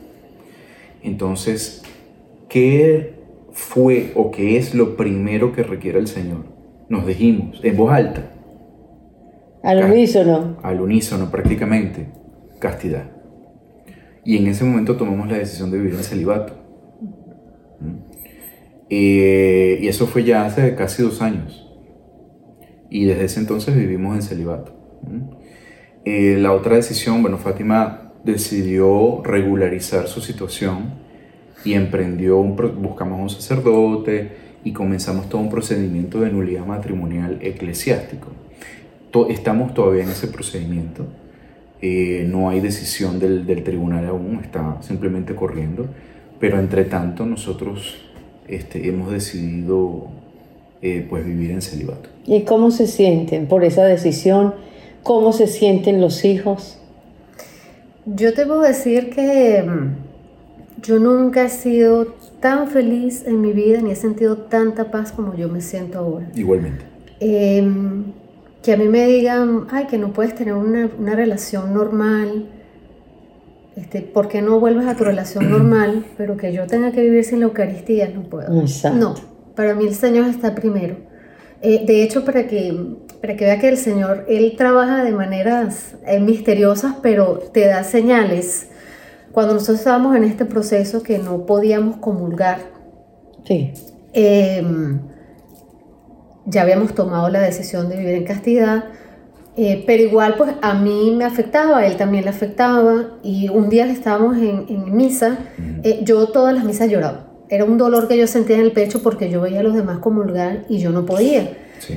Entonces, 1.04 1.84
¿qué 2.50 3.16
fue 3.52 4.12
o 4.16 4.32
qué 4.32 4.58
es 4.58 4.74
lo 4.74 4.98
primero 4.98 5.54
que 5.54 5.64
requiere 5.64 6.00
el 6.00 6.08
Señor? 6.08 6.46
Nos 6.90 7.06
dijimos 7.06 7.60
en 7.64 7.78
voz 7.78 7.92
alta. 7.92 8.32
Al 9.64 9.84
unísono. 9.84 10.58
Al 10.64 10.82
unísono 10.82 11.30
prácticamente. 11.30 12.08
Castidad. 12.60 13.12
Y 14.26 14.38
en 14.38 14.48
ese 14.48 14.64
momento 14.64 14.98
tomamos 14.98 15.30
la 15.30 15.38
decisión 15.38 15.72
de 15.72 15.78
vivir 15.78 15.94
en 15.94 16.04
celibato. 16.04 16.54
Eh, 18.90 19.80
y 19.82 19.88
eso 19.88 20.08
fue 20.08 20.24
ya 20.24 20.46
hace 20.46 20.76
casi 20.76 21.04
dos 21.04 21.22
años. 21.22 21.66
Y 22.90 23.06
desde 23.06 23.26
ese 23.26 23.40
entonces 23.40 23.76
vivimos 23.76 24.16
en 24.16 24.22
celibato. 24.24 24.74
Eh, 26.06 26.38
la 26.40 26.54
otra 26.54 26.76
decisión, 26.76 27.22
bueno, 27.22 27.38
Fátima 27.38 28.09
decidió 28.24 29.22
regularizar 29.24 30.08
su 30.08 30.22
situación 30.22 30.94
y 31.64 31.74
emprendió, 31.74 32.38
un, 32.38 32.56
buscamos 32.82 33.20
un 33.20 33.30
sacerdote 33.30 34.32
y 34.64 34.74
comenzamos 34.74 35.30
todo 35.30 35.42
un 35.42 35.50
procedimiento 35.50 36.22
de 36.22 36.32
nulidad 36.32 36.66
matrimonial 36.66 37.40
eclesiástico. 37.42 38.30
estamos 39.30 39.74
todavía 39.74 40.04
en 40.04 40.10
ese 40.10 40.28
procedimiento. 40.28 41.06
Eh, 41.82 42.26
no 42.28 42.50
hay 42.50 42.60
decisión 42.60 43.20
del, 43.20 43.46
del 43.46 43.64
tribunal 43.64 44.06
aún, 44.06 44.42
está 44.44 44.82
simplemente 44.82 45.34
corriendo. 45.34 45.88
Pero 46.40 46.60
entre 46.60 46.86
tanto 46.86 47.26
nosotros 47.26 47.98
este, 48.48 48.88
hemos 48.88 49.12
decidido 49.12 50.08
eh, 50.82 51.06
pues 51.10 51.26
vivir 51.26 51.52
en 51.52 51.62
celibato. 51.62 52.10
¿Y 52.26 52.42
cómo 52.42 52.72
se 52.72 52.88
sienten 52.88 53.48
por 53.48 53.64
esa 53.64 53.84
decisión? 53.84 54.56
¿Cómo 55.04 55.34
se 55.34 55.48
sienten 55.48 56.00
los 56.00 56.24
hijos? 56.26 56.79
Yo 58.16 58.34
te 58.34 58.46
puedo 58.46 58.62
decir 58.62 59.10
que 59.10 59.64
mm, 59.64 60.82
yo 60.82 61.00
nunca 61.00 61.44
he 61.44 61.50
sido 61.50 62.16
tan 62.40 62.68
feliz 62.68 63.26
en 63.26 63.42
mi 63.42 63.54
vida 63.54 63.82
ni 63.82 63.92
he 63.92 63.96
sentido 63.96 64.38
tanta 64.38 64.92
paz 64.92 65.12
como 65.12 65.36
yo 65.36 65.50
me 65.50 65.62
siento 65.62 66.00
ahora. 66.00 66.28
Igualmente. 66.36 66.86
Em, 67.20 68.06
que 68.64 68.74
a 68.74 68.78
mí 68.78 68.88
me 68.88 69.06
digan, 69.06 69.68
ay, 69.72 69.88
que 69.88 69.98
no 69.98 70.14
puedes 70.14 70.36
tener 70.36 70.54
una, 70.54 70.90
una 70.98 71.16
relación 71.16 71.74
normal, 71.74 72.48
este, 73.76 74.02
¿por 74.02 74.28
qué 74.28 74.42
no 74.42 74.60
vuelves 74.60 74.88
a 74.88 74.96
tu 74.96 75.04
relación 75.04 75.50
normal? 75.52 76.06
Pero 76.18 76.38
que 76.38 76.52
yo 76.52 76.68
tenga 76.68 76.92
que 76.92 77.02
vivir 77.02 77.24
sin 77.24 77.40
la 77.40 77.46
Eucaristía, 77.46 78.10
no 78.10 78.24
puedo. 78.24 78.50
No, 78.94 79.16
para 79.56 79.76
mí 79.76 79.86
el 79.86 79.96
Señor 79.96 80.28
está 80.30 80.56
primero. 80.56 80.98
Eh, 81.62 81.86
de 81.86 82.04
hecho, 82.04 82.24
para 82.24 82.48
que, 82.48 82.96
para 83.22 83.36
que 83.36 83.46
vea 83.46 83.60
que 83.60 83.70
el 83.70 83.78
Señor, 83.78 84.26
Él 84.30 84.56
trabaja 84.58 85.04
de 85.04 85.12
maneras 85.12 85.96
eh, 86.08 86.20
misteriosas, 86.20 86.96
pero 87.02 87.40
te 87.54 87.66
da 87.68 87.84
señales. 87.84 88.70
Cuando 89.32 89.54
nosotros 89.54 89.80
estábamos 89.80 90.16
en 90.16 90.24
este 90.24 90.46
proceso 90.46 91.04
que 91.04 91.20
no 91.20 91.46
podíamos 91.46 91.98
comulgar, 91.98 92.60
sí. 93.46 93.74
Em, 94.14 95.00
ya 96.46 96.64
habíamos 96.64 96.96
tomado 96.96 97.30
la 97.30 97.42
decisión 97.42 97.90
de 97.90 97.98
vivir 97.98 98.16
en 98.16 98.26
castidad, 98.26 98.86
eh, 99.56 99.84
pero 99.86 100.02
igual, 100.02 100.36
pues 100.38 100.52
a 100.62 100.74
mí 100.74 101.14
me 101.16 101.26
afectaba, 101.26 101.80
a 101.80 101.86
él 101.86 101.98
también 101.98 102.24
le 102.24 102.30
afectaba. 102.30 103.18
Y 103.22 103.50
un 103.50 103.70
día 103.70 103.86
que 103.86 103.92
estábamos 103.92 104.38
en, 104.38 104.66
en 104.70 104.96
misa, 104.96 105.38
eh, 105.84 106.00
yo 106.04 106.28
todas 106.28 106.56
las 106.56 106.64
misas 106.64 106.90
lloraba. 106.90 107.28
Era 107.50 107.66
un 107.66 107.78
dolor 107.78 108.08
que 108.08 108.18
yo 108.18 108.26
sentía 108.28 108.56
en 108.56 108.62
el 108.62 108.72
pecho 108.72 109.04
porque 109.04 109.30
yo 109.30 109.42
veía 109.42 109.60
a 109.60 109.64
los 109.64 109.74
demás 109.74 110.00
comulgar 110.00 110.66
y 110.70 110.80
yo 110.80 110.92
no 110.92 111.06
podía. 111.06 111.50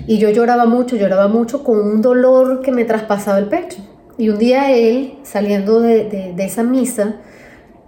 Y 0.06 0.18
yo 0.18 0.30
lloraba 0.30 0.66
mucho, 0.66 0.96
lloraba 0.96 1.28
mucho 1.28 1.64
con 1.64 1.78
un 1.78 2.02
dolor 2.02 2.60
que 2.62 2.72
me 2.72 2.84
traspasaba 2.84 3.38
el 3.38 3.46
pecho. 3.46 3.78
Y 4.18 4.28
un 4.28 4.38
día 4.38 4.70
él, 4.76 5.14
saliendo 5.22 5.80
de, 5.80 6.04
de, 6.08 6.32
de 6.34 6.44
esa 6.44 6.62
misa, 6.62 7.16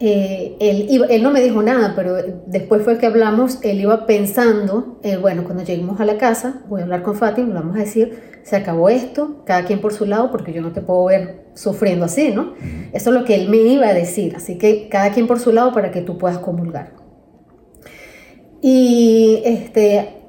eh, 0.01 0.57
él, 0.59 1.07
él, 1.09 1.23
no 1.23 1.31
me 1.31 1.41
dijo 1.41 1.63
nada, 1.63 1.93
pero 1.95 2.17
después 2.47 2.83
fue 2.83 2.99
que 2.99 3.07
hablamos, 3.07 3.59
él 3.63 3.81
iba 3.81 4.07
pensando, 4.07 4.99
bueno, 5.21 5.45
cuando 5.45 5.63
lleguemos 5.63 6.01
a 6.01 6.05
la 6.05 6.19
casa, 6.19 6.63
voy 6.69 6.81
a 6.81 6.85
hablar 6.85 7.03
con 7.03 7.15
Fátima, 7.15 7.55
vamos 7.55 7.77
a 7.77 7.81
decir, 7.81 8.19
se 8.43 8.57
acabó 8.57 8.89
esto, 8.89 9.43
cada 9.47 9.65
quien 9.65 9.81
por 9.81 9.93
su 9.93 10.05
lado, 10.05 10.33
porque 10.33 10.53
yo 10.53 10.63
no 10.63 10.73
te 10.73 10.81
puedo 10.81 11.05
ver 11.05 11.45
sufriendo 11.55 12.07
así, 12.07 12.33
¿no? 12.33 12.55
Eso 12.93 13.11
es 13.11 13.17
lo 13.17 13.25
que 13.25 13.37
él 13.37 13.49
me 13.49 13.59
iba 13.59 13.87
a 13.87 13.95
decir, 13.95 14.35
así 14.37 14.59
que 14.59 14.89
cada 14.89 15.13
quien 15.13 15.29
por 15.29 15.39
su 15.39 15.53
lado 15.53 15.73
para 15.73 15.93
que 15.93 16.03
tú 16.03 16.19
puedas 16.19 16.39
comulgar. 16.39 16.93
Y 18.61 19.43
este, 19.45 20.23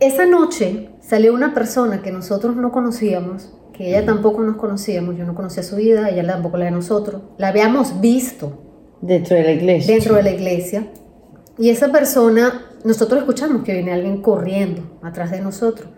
esa 0.00 0.24
noche 0.24 0.88
salió 1.02 1.34
una 1.34 1.52
persona 1.52 2.00
que 2.00 2.10
nosotros 2.10 2.56
no 2.56 2.72
conocíamos, 2.72 3.52
que 3.74 3.88
ella 3.88 4.06
tampoco 4.06 4.42
nos 4.42 4.56
conocíamos, 4.56 5.16
yo 5.16 5.24
no 5.24 5.34
conocía 5.34 5.62
su 5.62 5.76
vida, 5.76 6.08
ella 6.08 6.26
tampoco 6.26 6.56
la 6.56 6.66
de 6.66 6.70
nosotros, 6.70 7.22
la 7.36 7.48
habíamos 7.48 8.00
visto. 8.00 8.60
Dentro 9.00 9.36
de 9.36 9.42
la 9.42 9.52
iglesia. 9.52 9.94
Dentro 9.94 10.14
de 10.14 10.22
la 10.22 10.30
iglesia. 10.30 10.86
Y 11.58 11.70
esa 11.70 11.90
persona, 11.90 12.66
nosotros 12.84 13.20
escuchamos 13.20 13.64
que 13.64 13.74
viene 13.74 13.92
alguien 13.92 14.22
corriendo 14.22 14.98
atrás 15.02 15.32
de 15.32 15.40
nosotros. 15.40 15.88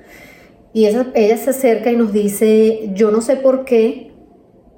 Y 0.72 0.86
ella, 0.86 1.07
ella 1.14 1.36
se 1.36 1.50
acerca 1.50 1.92
y 1.92 1.96
nos 1.96 2.12
dice, 2.12 2.90
yo 2.94 3.11
no 3.11 3.20
sé 3.20 3.36
por 3.36 3.64
qué, 3.64 4.12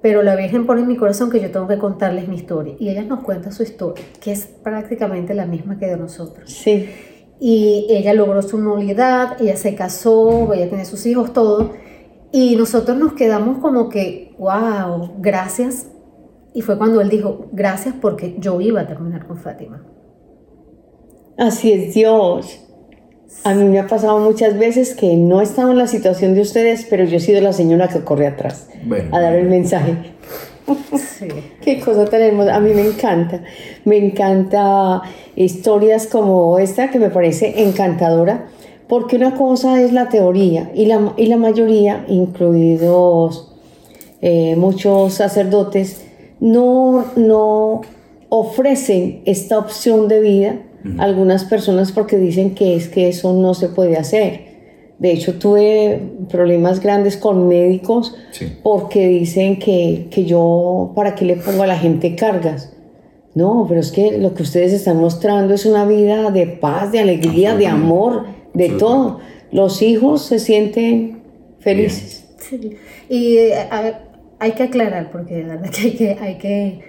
pero 0.03 0.23
la 0.23 0.37
Virgen 0.37 0.67
pone 0.67 0.83
en 0.83 0.89
mi 0.89 0.97
corazón 0.97 1.31
que 1.31 1.41
yo 1.41 1.51
tengo 1.51 1.67
que 1.67 1.79
contarles 1.79 2.29
mi 2.29 2.37
historia. 2.37 2.75
Y 2.79 2.91
ella 2.91 3.05
nos 3.05 3.21
cuenta 3.21 3.51
su 3.53 3.63
historia, 3.63 4.05
que 4.21 4.33
es 4.33 4.47
prácticamente 4.47 5.33
la 5.33 5.47
misma 5.47 5.79
que 5.79 5.87
de 5.87 5.97
nosotros. 5.97 6.53
Sí. 6.53 6.89
Y 7.39 7.87
ella 7.91 8.15
logró 8.15 8.41
su 8.43 8.59
nulidad, 8.59 9.41
ella 9.41 9.57
se 9.57 9.75
casó, 9.75 10.53
ella 10.55 10.69
tiene 10.69 10.85
sus 10.85 11.05
hijos, 11.07 11.33
todo. 11.33 11.73
Y 12.33 12.57
nosotros 12.57 12.97
nos 12.97 13.13
quedamos 13.13 13.59
como 13.59 13.89
que, 13.89 14.35
wow, 14.39 15.17
gracias. 15.19 15.89
Y 16.55 16.63
fue 16.63 16.79
cuando 16.79 17.01
él 17.01 17.09
dijo, 17.09 17.47
gracias 17.53 17.95
porque 18.01 18.37
yo 18.39 18.61
iba 18.61 18.81
a 18.81 18.87
terminar 18.87 19.27
con 19.27 19.37
Fátima. 19.37 19.85
Así 21.37 21.73
es 21.73 21.95
Dios. 21.95 22.63
A 23.45 23.55
mí 23.55 23.65
me 23.65 23.79
ha 23.79 23.87
pasado 23.87 24.19
muchas 24.19 24.59
veces 24.59 24.95
que 24.95 25.17
no 25.17 25.41
he 25.41 25.45
estado 25.45 25.71
en 25.71 25.79
la 25.79 25.87
situación 25.87 26.35
de 26.35 26.41
ustedes, 26.41 26.87
pero 26.89 27.05
yo 27.05 27.19
he 27.19 27.21
sido 27.21 27.41
la 27.41 27.53
señora 27.53 27.89
que 27.89 28.01
corre 28.01 28.27
atrás 28.27 28.69
a 29.13 29.21
dar 29.21 29.35
el 29.35 29.49
mensaje. 29.49 30.16
Sí. 30.99 31.29
Qué 31.61 31.81
cosa 31.81 32.05
tan 32.07 32.23
hermosa. 32.23 32.55
A 32.55 32.61
mí 32.61 32.73
me 32.75 32.87
encanta. 32.87 33.43
Me 33.85 33.97
encanta 33.97 35.03
historias 35.35 36.07
como 36.07 36.59
esta 36.59 36.91
que 36.91 36.99
me 36.99 37.11
parece 37.11 37.63
encantadora, 37.63 38.47
porque 38.89 39.17
una 39.17 39.35
cosa 39.35 39.83
es 39.83 39.93
la 39.93 40.09
teoría 40.09 40.71
y 40.75 40.87
la, 40.87 41.13
y 41.17 41.27
la 41.27 41.37
mayoría, 41.37 42.05
incluidos 42.09 43.53
eh, 44.23 44.57
muchos 44.57 45.15
sacerdotes, 45.15 46.05
no, 46.41 47.07
no 47.17 47.83
ofrecen 48.29 49.23
esta 49.25 49.59
opción 49.59 50.09
de 50.09 50.21
vida 50.21 50.57
algunas 50.99 51.45
personas 51.45 51.91
porque 51.91 52.17
dicen 52.17 52.55
que 52.55 52.77
es 52.77 52.89
que 52.89 53.09
eso 53.09 53.33
no 53.33 53.55
se 53.55 53.69
puede 53.69 53.97
hacer. 53.97 54.46
De 54.99 55.13
hecho, 55.13 55.35
tuve 55.35 56.01
problemas 56.31 56.81
grandes 56.81 57.19
con 57.19 57.49
médicos 57.49 58.15
porque 58.63 59.07
dicen 59.09 59.59
que, 59.59 60.09
que, 60.11 60.25
yo, 60.25 60.93
¿para 60.97 61.15
qué 61.15 61.27
le 61.27 61.37
pongo 61.37 61.65
a 61.65 61.67
la 61.67 61.77
gente 61.77 62.15
cargas? 62.15 62.73
No, 63.35 63.67
pero 63.69 63.81
es 63.81 63.93
que 63.93 64.17
lo 64.17 64.33
que 64.33 64.43
ustedes 64.43 64.73
están 64.73 64.97
mostrando 64.97 65.53
es 65.53 65.67
una 65.67 65.85
vida 65.85 66.31
de 66.31 66.47
paz, 66.47 66.93
de 66.93 67.01
alegría, 67.01 67.55
de 67.55 67.67
amor, 67.67 68.25
de 68.55 68.71
todo. 68.71 69.21
Los 69.53 69.83
hijos 69.83 70.23
se 70.23 70.39
sienten 70.39 71.23
felices. 71.59 72.27
Sí. 72.39 72.77
Y 73.11 73.37
hay 74.39 74.53
que 74.53 74.63
aclarar, 74.63 75.11
porque 75.11 75.35
de 75.35 75.43
verdad 75.43 75.71
que 75.71 75.81
hay 75.83 75.93
que, 75.93 76.17
hay 76.19 76.39
que, 76.39 76.81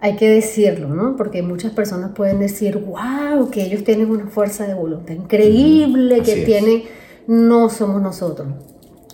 hay 0.00 0.16
que 0.16 0.28
decirlo, 0.28 0.88
¿no? 0.88 1.14
Porque 1.14 1.42
muchas 1.42 1.72
personas 1.72 2.10
pueden 2.16 2.40
decir, 2.40 2.76
wow, 2.78 3.48
que 3.50 3.62
ellos 3.62 3.84
tienen 3.84 4.10
una 4.10 4.26
fuerza 4.26 4.66
de 4.66 4.74
voluntad 4.74 5.14
increíble, 5.14 6.22
que 6.22 6.36
tienen... 6.44 6.82
No 7.26 7.68
somos 7.68 8.00
nosotros. 8.00 8.48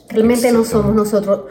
Realmente 0.08 0.52
no 0.52 0.64
somos 0.64 0.94
nosotros. 0.94 1.42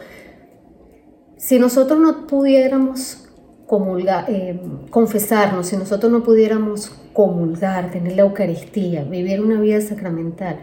Si 1.36 1.58
nosotros 1.58 1.98
no 1.98 2.26
pudiéramos 2.26 3.28
comulgar, 3.66 4.26
eh, 4.28 4.60
confesarnos, 4.90 5.66
si 5.66 5.76
nosotros 5.76 6.12
no 6.12 6.22
pudiéramos 6.22 6.92
comulgar, 7.12 7.90
tener 7.90 8.16
la 8.16 8.22
Eucaristía, 8.22 9.04
vivir 9.04 9.40
una 9.40 9.60
vida 9.60 9.80
sacramental, 9.80 10.60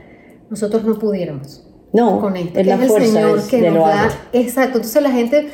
nosotros 0.50 0.84
no 0.84 0.98
pudiéramos. 0.98 1.66
No, 1.92 2.20
con 2.22 2.38
esto, 2.38 2.60
es, 2.60 2.68
la 2.68 2.76
el 2.76 2.90
Señor 2.90 3.48
que 3.48 3.72
nos 3.72 3.84
da. 3.84 4.10
Exacto, 4.32 4.78
entonces 4.78 5.02
la 5.02 5.12
gente 5.12 5.50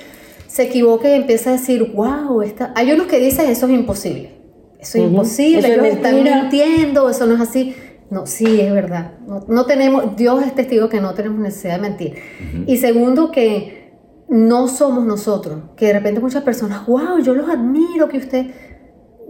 se 0.48 0.64
equivoca 0.64 1.10
y 1.10 1.14
empieza 1.14 1.52
a 1.52 1.54
decir, 1.54 1.94
wow, 1.94 2.42
está... 2.42 2.74
hay 2.76 2.92
unos 2.92 3.08
que 3.08 3.20
dicen 3.20 3.50
eso 3.50 3.68
es 3.68 3.72
imposible. 3.72 4.36
Eso 4.80 4.98
es 4.98 5.06
imposible, 5.06 5.74
ellos 5.74 5.86
están 5.86 6.24
mintiendo, 6.24 7.10
eso 7.10 7.26
no 7.26 7.36
es 7.36 7.42
así. 7.42 7.76
No, 8.10 8.26
sí, 8.26 8.62
es 8.62 8.72
verdad. 8.72 9.14
No, 9.48 9.66
tenemos, 9.66 10.16
Dios 10.16 10.46
es 10.46 10.54
testigo 10.54 10.90
que 10.90 11.02
no 11.02 11.14
tenemos 11.14 11.40
necesidad 11.40 11.76
de 11.76 11.82
mentir. 11.82 12.16
Y 12.68 12.78
segundo, 12.78 13.32
que 13.32 13.94
no 14.30 14.68
somos 14.68 15.06
nosotros, 15.06 15.64
que 15.76 15.88
de 15.88 15.94
repente 15.94 16.20
muchas 16.20 16.44
personas, 16.44 16.86
wow, 16.86 17.20
yo 17.24 17.34
los 17.34 17.50
admiro, 17.50 18.08
que 18.08 18.18
usted, 18.18 18.48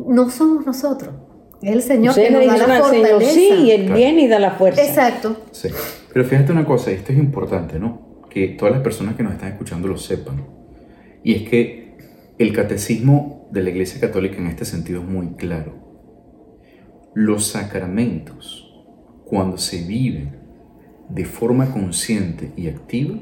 no 0.07 0.29
somos 0.29 0.65
nosotros. 0.65 1.13
Es 1.61 1.71
el 1.71 1.81
Señor 1.81 2.15
que 2.15 2.29
nos 2.29 2.45
da 2.45 2.67
la 2.67 2.79
fortaleza. 2.81 3.31
sí, 3.31 3.71
Él 3.71 3.91
viene 3.91 4.23
y 4.23 4.27
da 4.27 4.39
la 4.39 4.51
fuerza. 4.51 4.83
Exacto. 4.83 5.37
Sí. 5.51 5.69
Pero 6.13 6.25
fíjate 6.25 6.51
una 6.51 6.65
cosa, 6.65 6.91
esto 6.91 7.11
es 7.11 7.17
importante, 7.17 7.79
¿no? 7.79 8.21
Que 8.29 8.49
todas 8.49 8.73
las 8.73 8.83
personas 8.83 9.15
que 9.15 9.23
nos 9.23 9.33
están 9.33 9.49
escuchando 9.49 9.87
lo 9.87 9.97
sepan. 9.97 10.45
Y 11.23 11.33
es 11.35 11.49
que 11.49 11.97
el 12.37 12.53
catecismo 12.53 13.47
de 13.51 13.63
la 13.63 13.69
Iglesia 13.69 13.99
Católica 13.99 14.37
en 14.37 14.47
este 14.47 14.65
sentido 14.65 15.01
es 15.01 15.07
muy 15.07 15.35
claro. 15.35 15.73
Los 17.13 17.47
sacramentos, 17.47 18.64
cuando 19.25 19.57
se 19.57 19.83
viven 19.83 20.37
de 21.09 21.25
forma 21.25 21.71
consciente 21.71 22.51
y 22.55 22.67
activa, 22.67 23.19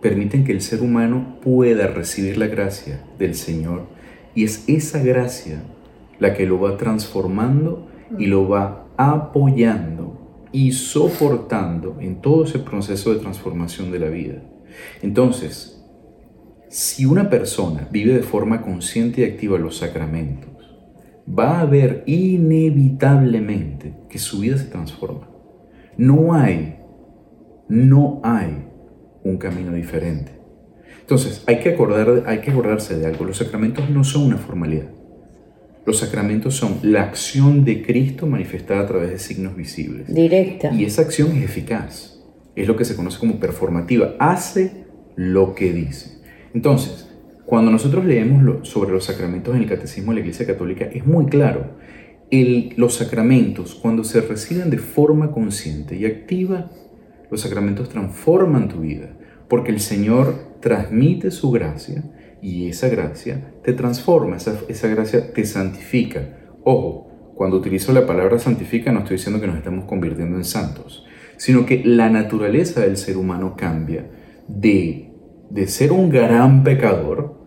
permiten 0.00 0.44
que 0.44 0.52
el 0.52 0.60
ser 0.60 0.82
humano 0.82 1.38
pueda 1.40 1.86
recibir 1.86 2.36
la 2.36 2.46
gracia 2.46 3.04
del 3.18 3.34
Señor 3.34 3.86
y 4.34 4.44
es 4.44 4.64
esa 4.68 5.02
gracia 5.02 5.62
la 6.18 6.34
que 6.34 6.46
lo 6.46 6.60
va 6.60 6.76
transformando 6.76 7.88
y 8.18 8.26
lo 8.26 8.48
va 8.48 8.86
apoyando 8.96 10.48
y 10.52 10.72
soportando 10.72 11.96
en 12.00 12.20
todo 12.20 12.44
ese 12.44 12.58
proceso 12.58 13.12
de 13.12 13.20
transformación 13.20 13.90
de 13.90 13.98
la 13.98 14.08
vida. 14.08 14.42
Entonces, 15.02 15.82
si 16.68 17.06
una 17.06 17.28
persona 17.30 17.88
vive 17.90 18.14
de 18.14 18.22
forma 18.22 18.62
consciente 18.62 19.20
y 19.20 19.24
activa 19.24 19.58
los 19.58 19.78
sacramentos, 19.78 20.50
va 21.28 21.60
a 21.60 21.64
ver 21.64 22.02
inevitablemente 22.06 23.94
que 24.12 24.18
su 24.18 24.40
vida 24.40 24.58
se 24.58 24.66
transforma. 24.66 25.26
No 25.96 26.34
hay, 26.34 26.76
no 27.68 28.20
hay 28.22 28.66
un 29.24 29.38
camino 29.38 29.72
diferente. 29.72 30.32
Entonces, 31.00 31.42
hay 31.46 31.60
que, 31.60 31.70
acordar, 31.70 32.24
hay 32.26 32.40
que 32.40 32.50
acordarse 32.50 32.98
de 32.98 33.06
algo. 33.06 33.24
Los 33.24 33.38
sacramentos 33.38 33.88
no 33.88 34.04
son 34.04 34.24
una 34.24 34.36
formalidad. 34.36 34.90
Los 35.86 35.98
sacramentos 35.98 36.54
son 36.54 36.78
la 36.82 37.02
acción 37.02 37.64
de 37.64 37.82
Cristo 37.82 38.26
manifestada 38.26 38.82
a 38.82 38.86
través 38.86 39.10
de 39.10 39.18
signos 39.18 39.56
visibles. 39.56 40.14
Directa. 40.14 40.72
Y 40.72 40.84
esa 40.84 41.02
acción 41.02 41.34
es 41.36 41.44
eficaz. 41.44 42.20
Es 42.54 42.68
lo 42.68 42.76
que 42.76 42.84
se 42.84 42.94
conoce 42.94 43.18
como 43.18 43.40
performativa. 43.40 44.14
Hace 44.18 44.84
lo 45.16 45.54
que 45.54 45.72
dice. 45.72 46.18
Entonces, 46.54 47.08
cuando 47.46 47.70
nosotros 47.70 48.04
leemos 48.04 48.68
sobre 48.68 48.92
los 48.92 49.04
sacramentos 49.04 49.54
en 49.56 49.62
el 49.62 49.68
Catecismo 49.68 50.12
de 50.12 50.16
la 50.16 50.20
Iglesia 50.20 50.46
Católica, 50.46 50.84
es 50.84 51.06
muy 51.06 51.26
claro. 51.26 51.76
El, 52.32 52.72
los 52.76 52.94
sacramentos, 52.94 53.74
cuando 53.74 54.04
se 54.04 54.22
reciben 54.22 54.70
de 54.70 54.78
forma 54.78 55.30
consciente 55.30 55.96
y 55.96 56.06
activa, 56.06 56.70
los 57.30 57.42
sacramentos 57.42 57.90
transforman 57.90 58.68
tu 58.68 58.80
vida, 58.80 59.14
porque 59.48 59.70
el 59.70 59.80
Señor 59.80 60.58
transmite 60.60 61.30
su 61.30 61.50
gracia 61.50 62.02
y 62.40 62.68
esa 62.68 62.88
gracia 62.88 63.52
te 63.62 63.74
transforma, 63.74 64.38
esa, 64.38 64.58
esa 64.68 64.88
gracia 64.88 65.34
te 65.34 65.44
santifica. 65.44 66.38
Ojo, 66.64 67.34
cuando 67.34 67.58
utilizo 67.58 67.92
la 67.92 68.06
palabra 68.06 68.38
santifica 68.38 68.92
no 68.92 69.00
estoy 69.00 69.18
diciendo 69.18 69.38
que 69.38 69.46
nos 69.46 69.56
estamos 69.56 69.84
convirtiendo 69.84 70.38
en 70.38 70.44
santos, 70.44 71.04
sino 71.36 71.66
que 71.66 71.82
la 71.84 72.08
naturaleza 72.08 72.80
del 72.80 72.96
ser 72.96 73.18
humano 73.18 73.56
cambia 73.58 74.10
de, 74.48 75.12
de 75.50 75.66
ser 75.66 75.92
un 75.92 76.08
gran 76.08 76.64
pecador 76.64 77.42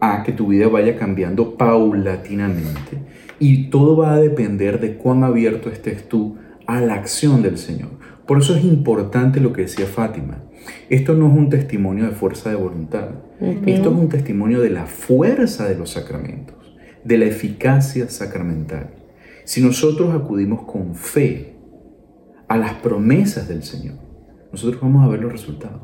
a 0.00 0.22
que 0.22 0.32
tu 0.32 0.46
vida 0.46 0.68
vaya 0.68 0.96
cambiando 0.96 1.56
paulatinamente. 1.56 2.98
Y 3.40 3.70
todo 3.70 3.96
va 3.96 4.12
a 4.12 4.20
depender 4.20 4.78
de 4.78 4.96
cuán 4.96 5.24
abierto 5.24 5.70
estés 5.70 6.08
tú 6.08 6.36
a 6.66 6.80
la 6.80 6.94
acción 6.94 7.42
del 7.42 7.58
Señor. 7.58 7.90
Por 8.26 8.38
eso 8.38 8.54
es 8.54 8.62
importante 8.62 9.40
lo 9.40 9.52
que 9.52 9.62
decía 9.62 9.86
Fátima. 9.86 10.44
Esto 10.88 11.14
no 11.14 11.26
es 11.26 11.32
un 11.32 11.48
testimonio 11.48 12.04
de 12.04 12.12
fuerza 12.12 12.50
de 12.50 12.56
voluntad. 12.56 13.08
Esto 13.40 13.90
es 13.90 13.96
un 13.96 14.08
testimonio 14.08 14.60
de 14.60 14.70
la 14.70 14.86
fuerza 14.86 15.66
de 15.66 15.74
los 15.74 15.90
sacramentos, 15.90 16.76
de 17.02 17.18
la 17.18 17.24
eficacia 17.24 18.08
sacramental. 18.08 18.90
Si 19.44 19.62
nosotros 19.62 20.14
acudimos 20.14 20.62
con 20.62 20.94
fe 20.94 21.56
a 22.46 22.56
las 22.58 22.74
promesas 22.74 23.48
del 23.48 23.62
Señor, 23.62 23.96
nosotros 24.52 24.82
vamos 24.82 25.04
a 25.04 25.08
ver 25.08 25.20
los 25.20 25.32
resultados. 25.32 25.82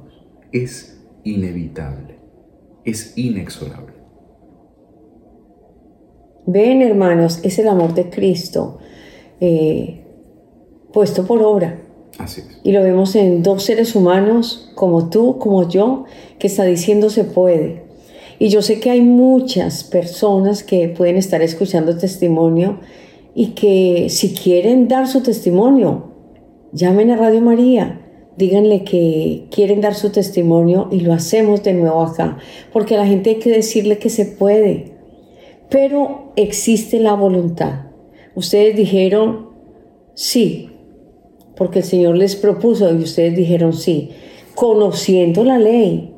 Es 0.53 1.03
inevitable, 1.25 2.19
es 2.85 3.17
inexorable. 3.17 3.96
Ven, 6.47 6.81
hermanos, 6.81 7.41
es 7.43 7.59
el 7.59 7.69
amor 7.69 7.95
de 7.95 8.09
Cristo 8.09 8.79
eh, 9.41 10.05
puesto 10.93 11.27
por 11.27 11.43
obra. 11.43 11.83
Y 12.63 12.73
lo 12.73 12.83
vemos 12.83 13.15
en 13.15 13.43
dos 13.43 13.65
seres 13.65 13.95
humanos 13.95 14.71
como 14.75 15.11
tú, 15.11 15.39
como 15.39 15.69
yo, 15.69 16.05
que 16.39 16.47
está 16.47 16.65
diciendo 16.65 17.11
se 17.11 17.25
puede. 17.25 17.85
Y 18.39 18.49
yo 18.49 18.63
sé 18.63 18.81
que 18.81 18.91
hay 18.91 19.03
muchas 19.03 19.85
personas 19.85 20.63
que 20.63 20.89
pueden 20.89 21.17
estar 21.17 21.43
escuchando 21.43 21.99
testimonio 21.99 22.81
y 23.35 23.49
que 23.49 24.09
si 24.09 24.33
quieren 24.33 24.89
dar 24.89 25.09
su 25.09 25.23
testimonio, 25.23 26.13
llamen 26.73 27.11
a 27.11 27.17
Radio 27.17 27.43
María, 27.43 28.01
díganle 28.39 28.85
que 28.85 29.47
quieren 29.51 29.81
dar 29.81 29.95
su 29.95 30.11
testimonio 30.11 30.89
y 30.91 31.01
lo 31.01 31.13
hacemos 31.13 31.63
de 31.63 31.75
nuevo 31.75 32.03
acá, 32.03 32.39
porque 32.73 32.95
a 32.95 32.99
la 32.99 33.07
gente 33.07 33.31
hay 33.31 33.37
que 33.37 33.51
decirle 33.51 33.99
que 33.99 34.11
se 34.11 34.25
puede, 34.25 34.96
pero 35.69 36.33
existe 36.37 37.01
la 37.01 37.15
voluntad. 37.15 37.87
Ustedes 38.35 38.77
dijeron, 38.77 39.51
sí, 40.15 40.71
porque 41.57 41.81
el 41.81 41.85
Señor 41.85 42.17
les 42.17 42.37
propuso 42.37 42.93
y 42.93 43.03
ustedes 43.03 43.35
dijeron 43.35 43.73
sí, 43.73 44.11
conociendo 44.55 45.45
la 45.45 45.59
ley. 45.59 46.15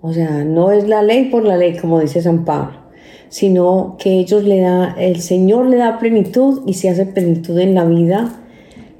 O 0.00 0.12
sea, 0.12 0.44
no 0.44 0.72
es 0.72 0.88
la 0.88 1.02
ley 1.02 1.26
por 1.26 1.44
la 1.44 1.56
ley, 1.56 1.76
como 1.76 2.00
dice 2.00 2.20
San 2.20 2.44
Pablo, 2.44 2.78
sino 3.28 3.96
que 3.98 4.18
ellos 4.18 4.44
le 4.44 4.60
da, 4.60 4.94
el 4.98 5.20
Señor 5.20 5.66
le 5.66 5.76
da 5.76 5.98
plenitud 5.98 6.62
y 6.66 6.74
se 6.74 6.90
hace 6.90 7.06
plenitud 7.06 7.58
en 7.58 7.74
la 7.74 7.84
vida 7.84 8.42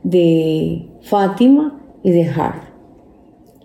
de 0.03 0.87
Fátima 1.03 1.81
y 2.03 2.11
de 2.11 2.25
Har. 2.25 2.73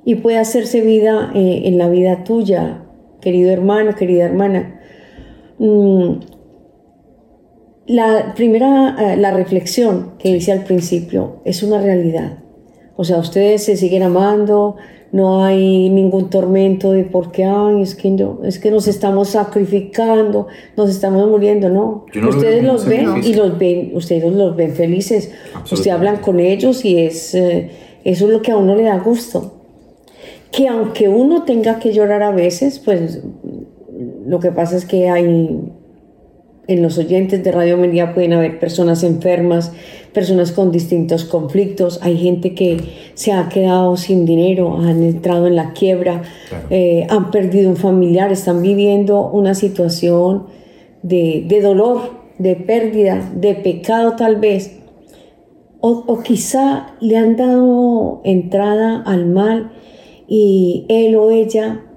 Y 0.06 0.16
puede 0.16 0.38
hacerse 0.38 0.82
vida 0.82 1.32
eh, 1.36 1.62
en 1.66 1.78
la 1.78 1.90
vida 1.90 2.24
tuya, 2.24 2.84
querido 3.22 3.52
hermano, 3.52 3.96
querida 3.96 4.26
hermana. 4.26 4.79
Mm, 5.60 6.20
la 7.88 8.34
primera, 8.36 8.96
eh, 9.00 9.18
la 9.18 9.32
reflexión 9.32 10.14
que 10.20 10.30
hice 10.30 10.52
al 10.52 10.64
principio 10.64 11.42
es 11.46 11.64
una 11.64 11.82
realidad. 11.82 12.40
O 12.96 13.04
sea, 13.04 13.18
ustedes 13.18 13.64
se 13.64 13.78
siguen 13.78 14.04
amando, 14.04 14.76
no 15.12 15.44
hay 15.44 15.90
ningún 15.90 16.30
tormento 16.30 16.92
de 16.92 17.04
por 17.04 17.32
qué, 17.32 17.46
ay, 17.46 17.82
es 17.82 17.96
que, 17.96 18.12
no, 18.12 18.42
es 18.44 18.60
que 18.60 18.70
nos 18.70 18.88
estamos 18.88 19.30
sacrificando, 19.30 20.48
nos 20.78 20.90
estamos 20.90 21.28
muriendo, 21.28 21.70
no. 21.70 22.06
ustedes 22.28 22.64
los 22.64 22.86
ven 22.86 23.24
y 23.24 23.34
los 23.34 23.58
ven, 23.58 23.92
ustedes 23.96 24.32
los 24.32 24.56
ven 24.56 24.74
felices. 24.74 25.32
Ustedes 25.64 25.88
hablan 25.88 26.18
con 26.18 26.40
ellos 26.40 26.86
y 26.86 27.00
es, 27.00 27.34
eh, 27.34 27.72
eso 28.04 28.26
es 28.26 28.32
lo 28.32 28.42
que 28.42 28.52
a 28.52 28.58
uno 28.58 28.76
le 28.76 28.84
da 28.84 29.00
gusto. 29.00 29.56
Que 30.52 30.68
aunque 30.68 31.10
uno 31.10 31.44
tenga 31.44 31.80
que 31.80 31.92
llorar 31.92 32.22
a 32.22 32.32
veces, 32.32 32.80
pues 32.80 33.22
lo 34.30 34.40
que 34.40 34.52
pasa 34.52 34.78
es 34.78 34.86
que 34.86 35.10
hay 35.10 35.26
en 36.68 36.84
los 36.84 37.00
oyentes 37.00 37.44
de 37.44 37.52
Radio 37.52 37.80
María 37.80 38.14
pueden 38.14 38.34
haber 38.34 38.60
personas 38.60 39.04
enfermas, 39.04 39.72
personas 40.14 40.52
con 40.52 40.72
distintos 40.72 41.26
conflictos, 41.26 42.00
hay 42.04 42.16
gente 42.16 42.54
que 42.54 42.78
se 43.16 43.32
ha 43.32 43.50
quedado 43.50 43.98
sin 43.98 44.26
dinero, 44.26 44.78
han 44.78 45.02
entrado 45.02 45.48
en 45.48 45.56
la 45.56 45.74
quiebra, 45.74 46.22
eh, 46.70 47.08
han 47.10 47.32
perdido 47.32 47.72
un 47.72 47.76
familiar, 47.76 48.32
están 48.32 48.62
viviendo 48.62 49.32
una 49.32 49.56
situación 49.56 50.46
de, 51.02 51.44
de 51.48 51.62
dolor, 51.62 52.02
de 52.38 52.56
pérdida, 52.56 53.32
de 53.34 53.56
pecado 53.56 54.16
tal 54.16 54.36
vez, 54.36 54.78
o, 55.82 56.04
o, 56.06 56.22
quizá 56.22 56.94
le 57.00 57.18
han 57.18 57.36
dado 57.36 58.22
entrada 58.26 59.02
al 59.08 59.26
mal 59.26 59.72
y 60.28 60.86
él 60.88 61.16
o 61.16 61.32
ella 61.32 61.89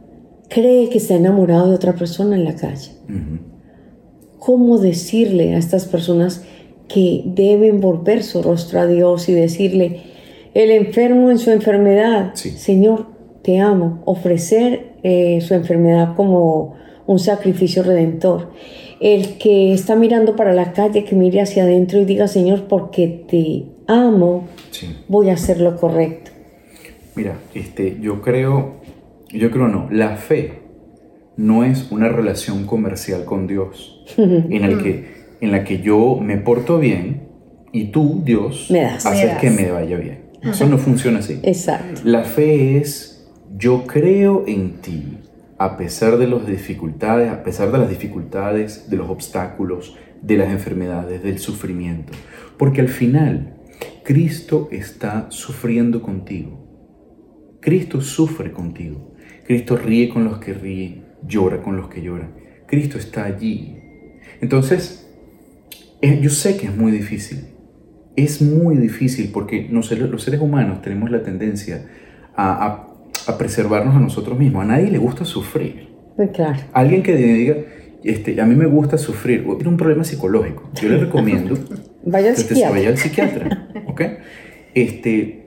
cree 0.52 0.88
que 0.88 0.98
está 0.98 1.14
enamorado 1.14 1.68
de 1.68 1.74
otra 1.76 1.94
persona 1.94 2.36
en 2.36 2.44
la 2.44 2.56
calle. 2.56 2.92
¿Cómo 4.38 4.78
decirle 4.78 5.54
a 5.54 5.58
estas 5.58 5.86
personas 5.86 6.44
que 6.88 7.22
deben 7.24 7.80
volver 7.80 8.22
su 8.22 8.42
rostro 8.42 8.80
a 8.80 8.86
Dios 8.86 9.28
y 9.28 9.32
decirle, 9.32 10.02
el 10.54 10.70
enfermo 10.70 11.30
en 11.30 11.38
su 11.38 11.50
enfermedad, 11.50 12.34
Señor, 12.34 13.06
te 13.42 13.58
amo, 13.58 14.02
ofrecer 14.04 14.92
eh, 15.02 15.40
su 15.40 15.54
enfermedad 15.54 16.14
como 16.14 16.74
un 17.06 17.18
sacrificio 17.18 17.82
redentor. 17.82 18.50
El 19.00 19.38
que 19.38 19.72
está 19.72 19.96
mirando 19.96 20.36
para 20.36 20.52
la 20.52 20.72
calle, 20.72 21.04
que 21.04 21.16
mire 21.16 21.40
hacia 21.40 21.64
adentro 21.64 22.00
y 22.00 22.04
diga, 22.04 22.28
Señor, 22.28 22.68
porque 22.68 23.24
te 23.28 23.64
amo, 23.86 24.46
voy 25.08 25.30
a 25.30 25.34
hacer 25.34 25.60
lo 25.60 25.76
correcto. 25.76 26.30
Mira, 27.14 27.38
este, 27.54 27.98
yo 28.00 28.22
creo, 28.22 28.81
yo 29.38 29.50
creo 29.50 29.68
no, 29.68 29.88
la 29.90 30.16
fe 30.16 30.62
no 31.36 31.64
es 31.64 31.90
una 31.90 32.08
relación 32.08 32.66
comercial 32.66 33.24
con 33.24 33.46
Dios 33.46 34.04
en, 34.16 34.64
el 34.64 34.82
que, 34.82 35.04
en 35.40 35.52
la 35.52 35.64
que 35.64 35.80
yo 35.80 36.18
me 36.20 36.36
porto 36.38 36.78
bien 36.78 37.28
y 37.72 37.86
tú, 37.86 38.20
Dios, 38.24 38.70
haces 38.70 39.38
que 39.38 39.50
me 39.50 39.70
vaya 39.70 39.96
bien. 39.96 40.22
Eso 40.42 40.66
no 40.66 40.76
funciona 40.76 41.20
así. 41.20 41.40
Exacto. 41.42 42.02
La 42.04 42.24
fe 42.24 42.76
es, 42.76 43.30
yo 43.56 43.86
creo 43.86 44.44
en 44.46 44.80
ti, 44.82 45.18
a 45.56 45.76
pesar 45.76 46.18
de 46.18 46.26
las 46.26 46.46
dificultades, 46.46 47.30
a 47.30 47.42
pesar 47.42 47.70
de 47.72 47.78
las 47.78 47.88
dificultades, 47.88 48.90
de 48.90 48.96
los 48.96 49.08
obstáculos, 49.08 49.96
de 50.20 50.36
las 50.36 50.50
enfermedades, 50.50 51.22
del 51.22 51.38
sufrimiento. 51.38 52.12
Porque 52.58 52.80
al 52.80 52.88
final, 52.88 53.54
Cristo 54.04 54.68
está 54.70 55.26
sufriendo 55.30 56.02
contigo. 56.02 56.58
Cristo 57.60 58.00
sufre 58.00 58.52
contigo. 58.52 59.11
Cristo 59.46 59.76
ríe 59.76 60.08
con 60.08 60.24
los 60.24 60.38
que 60.38 60.54
ríen, 60.54 61.04
llora 61.26 61.62
con 61.62 61.76
los 61.76 61.88
que 61.88 62.02
lloran. 62.02 62.34
Cristo 62.66 62.98
está 62.98 63.24
allí. 63.24 63.76
Entonces, 64.40 65.08
yo 66.00 66.30
sé 66.30 66.56
que 66.56 66.66
es 66.66 66.76
muy 66.76 66.90
difícil 66.92 67.52
es 68.16 68.42
muy 68.42 68.76
difícil 68.76 69.30
porque 69.32 69.68
los 69.70 69.86
seres 69.86 70.40
humanos 70.40 70.82
tenemos 70.82 71.10
la 71.10 71.22
tendencia 71.22 71.86
a, 72.36 72.88
preservarnos 73.38 73.94
a 73.94 74.00
nosotros 74.00 74.38
mismos. 74.38 74.64
A 74.64 74.66
nadie 74.66 74.90
le 74.90 74.98
gusta 74.98 75.24
sufrir. 75.24 75.88
Pues 76.16 76.30
claro. 76.30 76.58
Alguien 76.72 77.02
que 77.02 77.16
diga, 77.16 77.56
este, 78.04 78.40
a 78.40 78.46
mí 78.46 78.54
me 78.54 78.66
gusta 78.66 78.98
sufrir, 78.98 79.44
tiene 79.44 79.68
un 79.68 79.76
problema 79.76 80.04
psicológico. 80.04 80.70
Yo 80.80 80.88
le 80.88 80.98
recomiendo 80.98 81.56
vaya 82.04 82.30
que 82.30 82.36
psiquiatra. 82.36 82.68
se 82.68 82.72
vaya 82.72 82.88
al 82.88 82.98
psiquiatra. 82.98 83.68
Este, 84.74 85.41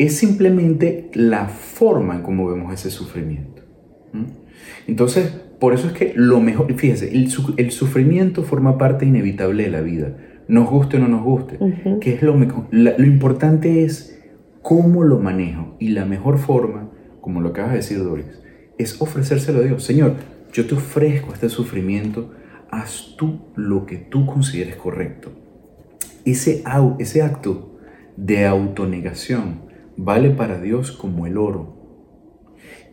es 0.00 0.16
simplemente 0.16 1.10
la 1.12 1.48
forma 1.48 2.16
en 2.16 2.22
cómo 2.22 2.48
vemos 2.48 2.72
ese 2.72 2.90
sufrimiento. 2.90 3.62
Entonces, 4.86 5.28
por 5.58 5.74
eso 5.74 5.88
es 5.88 5.92
que 5.92 6.14
lo 6.16 6.40
mejor, 6.40 6.72
fíjese, 6.72 7.12
el, 7.12 7.28
el 7.58 7.70
sufrimiento 7.70 8.42
forma 8.42 8.78
parte 8.78 9.04
inevitable 9.04 9.64
de 9.64 9.70
la 9.70 9.82
vida 9.82 10.16
nos 10.48 10.70
guste 10.70 10.96
o 10.96 11.00
no 11.00 11.08
nos 11.08 11.22
guste. 11.22 11.58
que 12.00 12.14
es 12.14 12.22
lo, 12.22 12.34
lo 12.70 13.04
importante 13.04 13.84
es 13.84 14.18
cómo 14.62 15.04
lo 15.04 15.18
manejo. 15.18 15.76
Y 15.78 15.88
la 15.88 16.06
mejor 16.06 16.38
forma, 16.38 16.90
como 17.20 17.42
lo 17.42 17.50
acabas 17.50 17.72
de 17.72 17.76
decir 17.76 17.98
Doris, 17.98 18.40
es 18.78 19.02
ofrecérselo 19.02 19.58
a 19.58 19.64
Dios. 19.64 19.84
Señor, 19.84 20.14
yo 20.50 20.66
te 20.66 20.76
ofrezco 20.76 21.34
este 21.34 21.50
sufrimiento, 21.50 22.32
haz 22.70 23.16
tú 23.18 23.40
lo 23.54 23.84
que 23.84 23.98
tú 23.98 24.24
consideres 24.24 24.76
correcto. 24.76 25.30
Ese, 26.24 26.64
ese 26.98 27.20
acto 27.20 27.78
de 28.16 28.46
autonegación 28.46 29.69
vale 30.02 30.30
para 30.30 30.60
Dios 30.60 30.92
como 30.92 31.26
el 31.26 31.36
oro. 31.36 31.76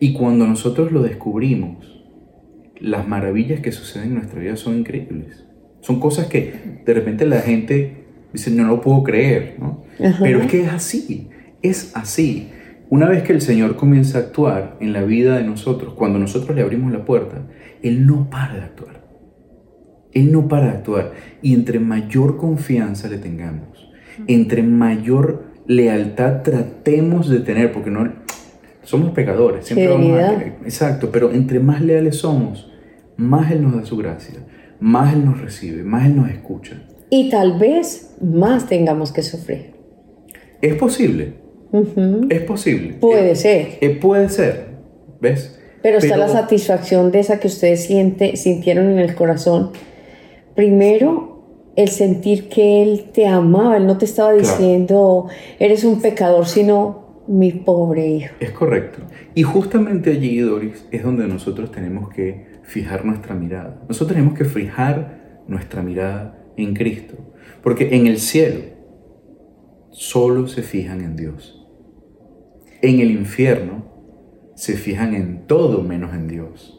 Y 0.00 0.12
cuando 0.12 0.46
nosotros 0.46 0.92
lo 0.92 1.02
descubrimos, 1.02 2.04
las 2.80 3.08
maravillas 3.08 3.60
que 3.60 3.72
suceden 3.72 4.08
en 4.08 4.14
nuestra 4.16 4.40
vida 4.40 4.56
son 4.56 4.78
increíbles. 4.78 5.44
Son 5.80 6.00
cosas 6.00 6.26
que 6.26 6.82
de 6.84 6.94
repente 6.94 7.26
la 7.26 7.40
gente 7.40 8.04
dice, 8.32 8.50
no 8.50 8.64
lo 8.64 8.80
puedo 8.80 9.02
creer, 9.02 9.56
¿no? 9.58 9.84
Pero 10.20 10.40
es 10.40 10.46
que 10.50 10.62
es 10.62 10.68
así, 10.68 11.28
es 11.62 11.96
así. 11.96 12.50
Una 12.90 13.08
vez 13.08 13.22
que 13.22 13.32
el 13.32 13.40
Señor 13.40 13.76
comienza 13.76 14.18
a 14.18 14.22
actuar 14.22 14.76
en 14.80 14.92
la 14.92 15.02
vida 15.02 15.36
de 15.36 15.44
nosotros, 15.44 15.94
cuando 15.94 16.18
nosotros 16.18 16.54
le 16.54 16.62
abrimos 16.62 16.92
la 16.92 17.04
puerta, 17.04 17.46
Él 17.82 18.06
no 18.06 18.30
para 18.30 18.54
de 18.54 18.62
actuar. 18.62 19.08
Él 20.12 20.32
no 20.32 20.48
para 20.48 20.66
de 20.66 20.78
actuar. 20.78 21.12
Y 21.42 21.54
entre 21.54 21.80
mayor 21.80 22.36
confianza 22.36 23.08
le 23.08 23.18
tengamos, 23.18 23.90
entre 24.26 24.62
mayor 24.62 25.47
lealtad 25.68 26.42
tratemos 26.42 27.30
de 27.30 27.38
tener, 27.40 27.72
porque 27.72 27.90
no 27.90 28.12
somos 28.82 29.12
pecadores, 29.12 29.66
siempre 29.66 29.88
vamos 29.88 30.18
a, 30.18 30.32
Exacto, 30.64 31.10
pero 31.12 31.30
entre 31.30 31.60
más 31.60 31.80
leales 31.80 32.16
somos, 32.16 32.72
más 33.16 33.52
Él 33.52 33.62
nos 33.62 33.76
da 33.76 33.84
su 33.84 33.96
gracia 33.96 34.40
más 34.80 35.14
Él 35.14 35.24
nos 35.24 35.40
recibe, 35.40 35.82
más 35.82 36.06
Él 36.06 36.16
nos 36.16 36.30
escucha. 36.30 36.82
Y 37.10 37.30
tal 37.30 37.58
vez 37.58 38.14
más 38.20 38.66
tengamos 38.66 39.12
que 39.12 39.22
sufrir. 39.22 39.72
Es 40.60 40.74
posible. 40.74 41.34
Es 42.30 42.40
posible. 42.42 42.94
Puede 42.94 43.34
ser. 43.34 43.78
Eh, 43.80 43.90
puede 43.90 44.28
ser. 44.28 44.68
¿Ves? 45.20 45.58
Pero, 45.82 45.98
está 45.98 46.16
la 46.16 46.28
satisfacción 46.28 47.12
de 47.12 47.20
esa 47.20 47.38
que 47.38 47.46
ustedes 47.46 47.84
siente, 47.84 48.36
sintieron 48.36 48.90
en 48.90 48.98
el 48.98 49.14
corazón. 49.14 49.70
Primero, 50.56 51.37
el 51.78 51.90
sentir 51.90 52.48
que 52.48 52.82
Él 52.82 53.10
te 53.12 53.28
amaba. 53.28 53.76
Él 53.76 53.86
no 53.86 53.96
te 53.98 54.04
estaba 54.04 54.32
diciendo, 54.32 55.28
eres 55.60 55.84
un 55.84 56.02
pecador, 56.02 56.44
sino 56.44 57.22
mi 57.28 57.52
pobre 57.52 58.08
hijo. 58.08 58.34
Es 58.40 58.50
correcto. 58.50 58.98
Y 59.36 59.44
justamente 59.44 60.10
allí, 60.10 60.40
Doris, 60.40 60.84
es 60.90 61.04
donde 61.04 61.28
nosotros 61.28 61.70
tenemos 61.70 62.08
que 62.08 62.58
fijar 62.64 63.04
nuestra 63.04 63.36
mirada. 63.36 63.80
Nosotros 63.88 64.16
tenemos 64.16 64.36
que 64.36 64.44
fijar 64.44 65.44
nuestra 65.46 65.80
mirada 65.80 66.44
en 66.56 66.74
Cristo, 66.74 67.14
porque 67.62 67.94
en 67.94 68.08
el 68.08 68.18
cielo 68.18 68.58
solo 69.90 70.48
se 70.48 70.62
fijan 70.62 71.00
en 71.00 71.14
Dios. 71.14 71.64
En 72.82 72.98
el 72.98 73.12
infierno 73.12 73.84
se 74.56 74.72
fijan 74.76 75.14
en 75.14 75.46
todo 75.46 75.84
menos 75.84 76.12
en 76.12 76.26
Dios. 76.26 76.74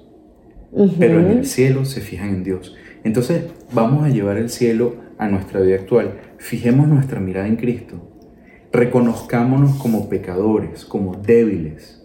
Pero 1.00 1.22
en 1.22 1.28
el 1.38 1.46
cielo 1.46 1.86
se 1.86 2.02
fijan 2.02 2.30
en 2.30 2.44
Dios. 2.44 2.76
Entonces 3.04 3.46
vamos 3.74 4.04
a 4.06 4.10
llevar 4.10 4.38
el 4.38 4.50
cielo 4.50 4.96
a 5.18 5.28
nuestra 5.28 5.60
vida 5.62 5.76
actual. 5.76 6.20
Fijemos 6.38 6.88
nuestra 6.88 7.20
mirada 7.20 7.48
en 7.48 7.56
Cristo. 7.56 7.96
Reconozcámonos 8.72 9.76
como 9.76 10.10
pecadores, 10.10 10.86
como 10.86 11.16
débiles 11.16 12.00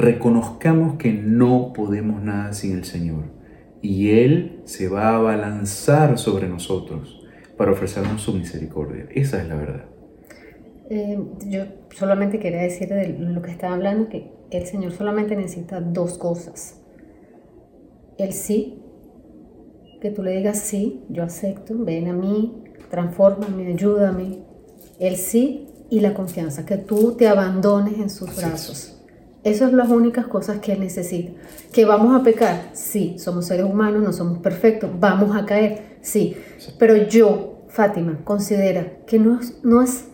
reconozcamos 0.00 0.96
que 0.96 1.12
no 1.12 1.72
podemos 1.74 2.22
nada 2.22 2.54
sin 2.54 2.76
el 2.76 2.84
Señor 2.84 3.24
y 3.82 4.10
Él 4.10 4.62
se 4.64 4.88
va 4.88 5.10
a 5.10 5.16
abalanzar 5.16 6.18
sobre 6.18 6.48
nosotros 6.48 7.22
para 7.56 7.72
ofrecernos 7.72 8.22
su 8.22 8.32
misericordia. 8.32 9.06
Esa 9.14 9.42
es 9.42 9.48
la 9.48 9.56
verdad. 9.56 9.84
Eh, 10.88 11.18
yo 11.46 11.64
solamente 11.94 12.38
quería 12.38 12.62
decir 12.62 12.88
de 12.88 13.10
lo 13.10 13.42
que 13.42 13.50
estaba 13.50 13.74
hablando 13.74 14.08
que 14.08 14.32
el 14.50 14.66
Señor 14.66 14.92
solamente 14.92 15.36
necesita 15.36 15.80
dos 15.80 16.16
cosas. 16.16 16.80
El 18.16 18.32
sí, 18.32 18.82
que 20.00 20.10
tú 20.10 20.22
le 20.22 20.32
digas 20.32 20.58
sí, 20.58 21.04
yo 21.08 21.22
acepto, 21.22 21.74
ven 21.76 22.08
a 22.08 22.12
mí, 22.12 22.64
transfórmame, 22.90 23.68
ayúdame. 23.68 24.38
El 24.98 25.16
sí 25.16 25.68
y 25.90 26.00
la 26.00 26.14
confianza, 26.14 26.64
que 26.64 26.76
tú 26.76 27.12
te 27.12 27.28
abandones 27.28 27.98
en 27.98 28.10
sus 28.10 28.34
brazos. 28.36 28.96
Esas 29.42 29.70
son 29.70 29.78
las 29.78 29.88
únicas 29.88 30.26
cosas 30.26 30.58
que 30.58 30.72
Él 30.72 30.80
necesita. 30.80 31.32
¿Que 31.72 31.84
vamos 31.84 32.18
a 32.18 32.22
pecar? 32.22 32.70
Sí, 32.74 33.16
somos 33.18 33.46
seres 33.46 33.64
humanos, 33.64 34.02
no 34.02 34.12
somos 34.12 34.38
perfectos, 34.38 34.90
vamos 34.98 35.34
a 35.34 35.46
caer, 35.46 35.96
sí. 36.02 36.36
Pero 36.78 36.96
yo, 37.08 37.64
Fátima, 37.68 38.20
considera 38.24 38.98
que 39.06 39.18
no 39.18 39.40
es, 39.40 39.58
no 39.62 39.82
es, 39.82 40.08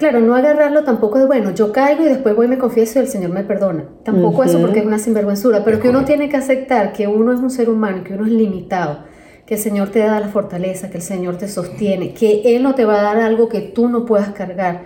claro, 0.00 0.20
no 0.20 0.34
agarrarlo 0.34 0.82
tampoco 0.82 1.18
de, 1.18 1.26
bueno, 1.26 1.50
yo 1.50 1.72
caigo 1.72 2.04
y 2.04 2.08
después 2.08 2.34
voy 2.34 2.46
y 2.46 2.48
me 2.48 2.56
confieso 2.56 2.98
y 2.98 3.02
el 3.02 3.08
Señor 3.08 3.32
me 3.32 3.44
perdona. 3.44 3.84
Tampoco 4.02 4.42
eso 4.42 4.58
porque 4.58 4.78
es 4.80 4.86
una 4.86 4.98
sinvergüenzura, 4.98 5.62
pero 5.62 5.78
que 5.78 5.90
uno 5.90 6.06
tiene 6.06 6.30
que 6.30 6.38
aceptar 6.38 6.94
que 6.94 7.06
uno 7.06 7.34
es 7.34 7.38
un 7.38 7.50
ser 7.50 7.68
humano, 7.68 8.02
que 8.02 8.14
uno 8.14 8.24
es 8.24 8.32
limitado, 8.32 9.04
que 9.44 9.54
el 9.56 9.60
Señor 9.60 9.90
te 9.90 9.98
da 9.98 10.18
la 10.18 10.28
fortaleza, 10.28 10.88
que 10.88 10.96
el 10.96 11.02
Señor 11.02 11.36
te 11.36 11.48
sostiene, 11.48 12.14
que 12.14 12.56
Él 12.56 12.62
no 12.62 12.74
te 12.74 12.86
va 12.86 12.98
a 12.98 13.02
dar 13.02 13.18
algo 13.18 13.50
que 13.50 13.60
tú 13.60 13.88
no 13.88 14.06
puedas 14.06 14.30
cargar. 14.30 14.84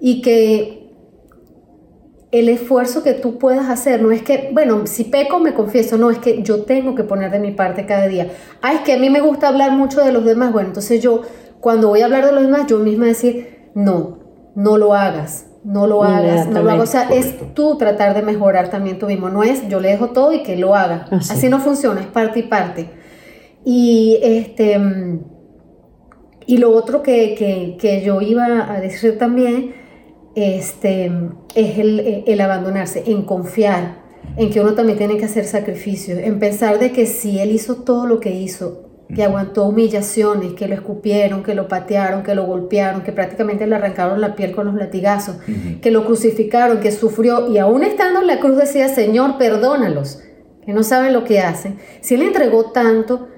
Y 0.00 0.22
que 0.22 0.90
el 2.32 2.48
esfuerzo 2.48 3.04
que 3.04 3.14
tú 3.14 3.38
puedas 3.38 3.70
hacer 3.70 4.02
no 4.02 4.10
es 4.10 4.22
que, 4.22 4.50
bueno, 4.52 4.88
si 4.88 5.04
peco 5.04 5.38
me 5.38 5.54
confieso, 5.54 5.98
no, 5.98 6.10
es 6.10 6.18
que 6.18 6.42
yo 6.42 6.64
tengo 6.64 6.96
que 6.96 7.04
poner 7.04 7.30
de 7.30 7.38
mi 7.38 7.52
parte 7.52 7.86
cada 7.86 8.08
día. 8.08 8.32
Ah, 8.60 8.74
es 8.74 8.80
que 8.80 8.94
a 8.94 8.98
mí 8.98 9.08
me 9.08 9.20
gusta 9.20 9.46
hablar 9.46 9.70
mucho 9.70 10.04
de 10.04 10.10
los 10.10 10.24
demás, 10.24 10.52
bueno, 10.52 10.70
entonces 10.70 11.00
yo 11.00 11.22
cuando 11.60 11.88
voy 11.88 12.00
a 12.00 12.06
hablar 12.06 12.26
de 12.26 12.32
los 12.32 12.42
demás, 12.42 12.66
yo 12.66 12.80
misma 12.80 13.06
decir, 13.06 13.70
no, 13.74 14.17
no 14.58 14.76
lo 14.76 14.92
hagas, 14.92 15.46
no 15.62 15.86
lo 15.86 16.02
hagas, 16.02 16.48
no 16.48 16.62
lo 16.62 16.70
hagas. 16.72 16.88
O 16.88 16.90
sea, 16.90 17.08
es 17.10 17.54
tú 17.54 17.78
tratar 17.78 18.12
de 18.12 18.22
mejorar 18.22 18.70
también 18.70 18.98
tú 18.98 19.06
mismo, 19.06 19.30
no 19.30 19.44
es 19.44 19.68
yo 19.68 19.78
le 19.78 19.90
dejo 19.90 20.08
todo 20.08 20.32
y 20.32 20.42
que 20.42 20.56
lo 20.56 20.74
haga. 20.74 21.06
Así, 21.12 21.48
no 21.48 21.60
funciona, 21.60 22.00
es 22.00 22.08
parte 22.08 22.40
y 22.40 22.42
parte. 22.42 22.90
Y, 23.64 24.18
este, 24.20 24.80
y 26.44 26.56
lo 26.56 26.72
otro 26.72 27.04
que, 27.04 27.36
que, 27.36 27.76
que 27.80 28.02
yo 28.02 28.20
iba 28.20 28.72
a 28.72 28.80
decir 28.80 29.16
también 29.16 29.76
este, 30.34 31.12
es 31.54 31.78
el, 31.78 32.24
el, 32.26 32.40
abandonarse, 32.40 33.04
en 33.06 33.22
confiar 33.22 34.02
en 34.36 34.50
que 34.50 34.60
uno 34.60 34.74
también 34.74 34.98
tiene 34.98 35.18
que 35.18 35.26
hacer 35.26 35.44
sacrificios, 35.44 36.18
en 36.18 36.40
pensar 36.40 36.80
de 36.80 36.90
que 36.90 37.06
si 37.06 37.38
él 37.38 37.52
hizo 37.52 37.76
todo 37.84 38.06
lo 38.06 38.18
que 38.18 38.32
hizo, 38.32 38.87
que 39.14 39.24
aguantó 39.24 39.66
humillaciones, 39.66 40.52
que 40.52 40.68
lo 40.68 40.74
escupieron, 40.74 41.42
que 41.42 41.54
lo 41.54 41.66
patearon, 41.66 42.22
que 42.22 42.34
lo 42.34 42.44
golpearon, 42.44 43.02
que 43.02 43.12
prácticamente 43.12 43.66
le 43.66 43.76
arrancaron 43.76 44.20
la 44.20 44.34
piel 44.34 44.54
con 44.54 44.66
los 44.66 44.74
latigazos, 44.74 45.36
que 45.80 45.90
lo 45.90 46.04
crucificaron, 46.04 46.80
que 46.80 46.92
sufrió 46.92 47.50
y 47.50 47.58
aún 47.58 47.84
estando 47.84 48.20
en 48.20 48.26
la 48.26 48.38
cruz 48.38 48.56
decía, 48.56 48.88
Señor, 48.88 49.38
perdónalos, 49.38 50.20
que 50.64 50.72
no 50.72 50.82
saben 50.82 51.12
lo 51.12 51.24
que 51.24 51.40
hacen. 51.40 51.78
Si 52.00 52.14
Él 52.14 52.22
entregó 52.22 52.70
tanto, 52.70 53.28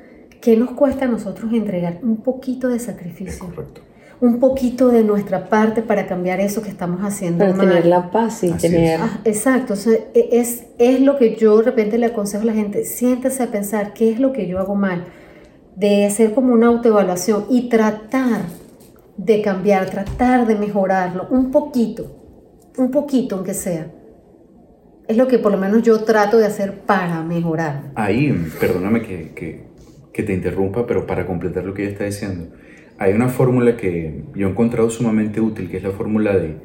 ¿qué 0.40 0.56
nos 0.56 0.72
cuesta 0.72 1.04
a 1.04 1.08
nosotros 1.08 1.52
entregar 1.52 1.98
un 2.02 2.16
poquito 2.18 2.68
de 2.68 2.78
sacrificio? 2.78 3.46
un 4.20 4.38
poquito 4.38 4.88
de 4.88 5.02
nuestra 5.02 5.48
parte 5.48 5.80
para 5.80 6.06
cambiar 6.06 6.40
eso 6.40 6.60
que 6.60 6.68
estamos 6.68 7.00
haciendo 7.00 7.38
para 7.38 7.58
tener 7.58 7.86
la 7.86 8.10
paz 8.10 8.44
y 8.44 8.50
tener... 8.52 9.00
Ah, 9.00 9.20
exacto, 9.24 9.72
e, 10.14 10.28
es, 10.32 10.64
es 10.78 11.00
lo 11.00 11.16
que 11.16 11.36
yo 11.36 11.56
de 11.56 11.62
repente 11.62 11.96
le 11.96 12.06
aconsejo 12.06 12.42
a 12.42 12.46
la 12.46 12.52
gente, 12.52 12.84
siéntese 12.84 13.42
a 13.42 13.46
pensar 13.46 13.94
qué 13.94 14.10
es 14.10 14.20
lo 14.20 14.32
que 14.32 14.46
yo 14.46 14.58
hago 14.58 14.74
mal, 14.74 15.06
de 15.80 16.04
hacer 16.04 16.34
como 16.34 16.52
una 16.52 16.66
autoevaluación 16.66 17.46
y 17.48 17.70
tratar 17.70 18.42
de 19.16 19.40
cambiar, 19.40 19.88
tratar 19.88 20.46
de 20.46 20.54
mejorarlo 20.54 21.26
un 21.30 21.50
poquito, 21.50 22.70
un 22.76 22.90
poquito 22.90 23.36
aunque 23.36 23.54
sea. 23.54 23.90
Es 25.08 25.16
lo 25.16 25.26
que 25.26 25.38
por 25.38 25.50
lo 25.50 25.58
menos 25.58 25.82
yo 25.82 26.04
trato 26.04 26.36
de 26.36 26.44
hacer 26.44 26.80
para 26.80 27.22
mejorar. 27.22 27.92
Ahí, 27.94 28.30
perdóname 28.60 29.00
que, 29.00 29.32
que, 29.34 29.64
que 30.12 30.22
te 30.22 30.34
interrumpa, 30.34 30.86
pero 30.86 31.06
para 31.06 31.26
completar 31.26 31.64
lo 31.64 31.72
que 31.72 31.82
ella 31.82 31.92
está 31.92 32.04
diciendo, 32.04 32.50
hay 32.98 33.14
una 33.14 33.30
fórmula 33.30 33.78
que 33.78 34.24
yo 34.34 34.46
he 34.46 34.50
encontrado 34.50 34.90
sumamente 34.90 35.40
útil, 35.40 35.70
que 35.70 35.78
es 35.78 35.82
la 35.82 35.92
fórmula 35.92 36.36
de 36.36 36.56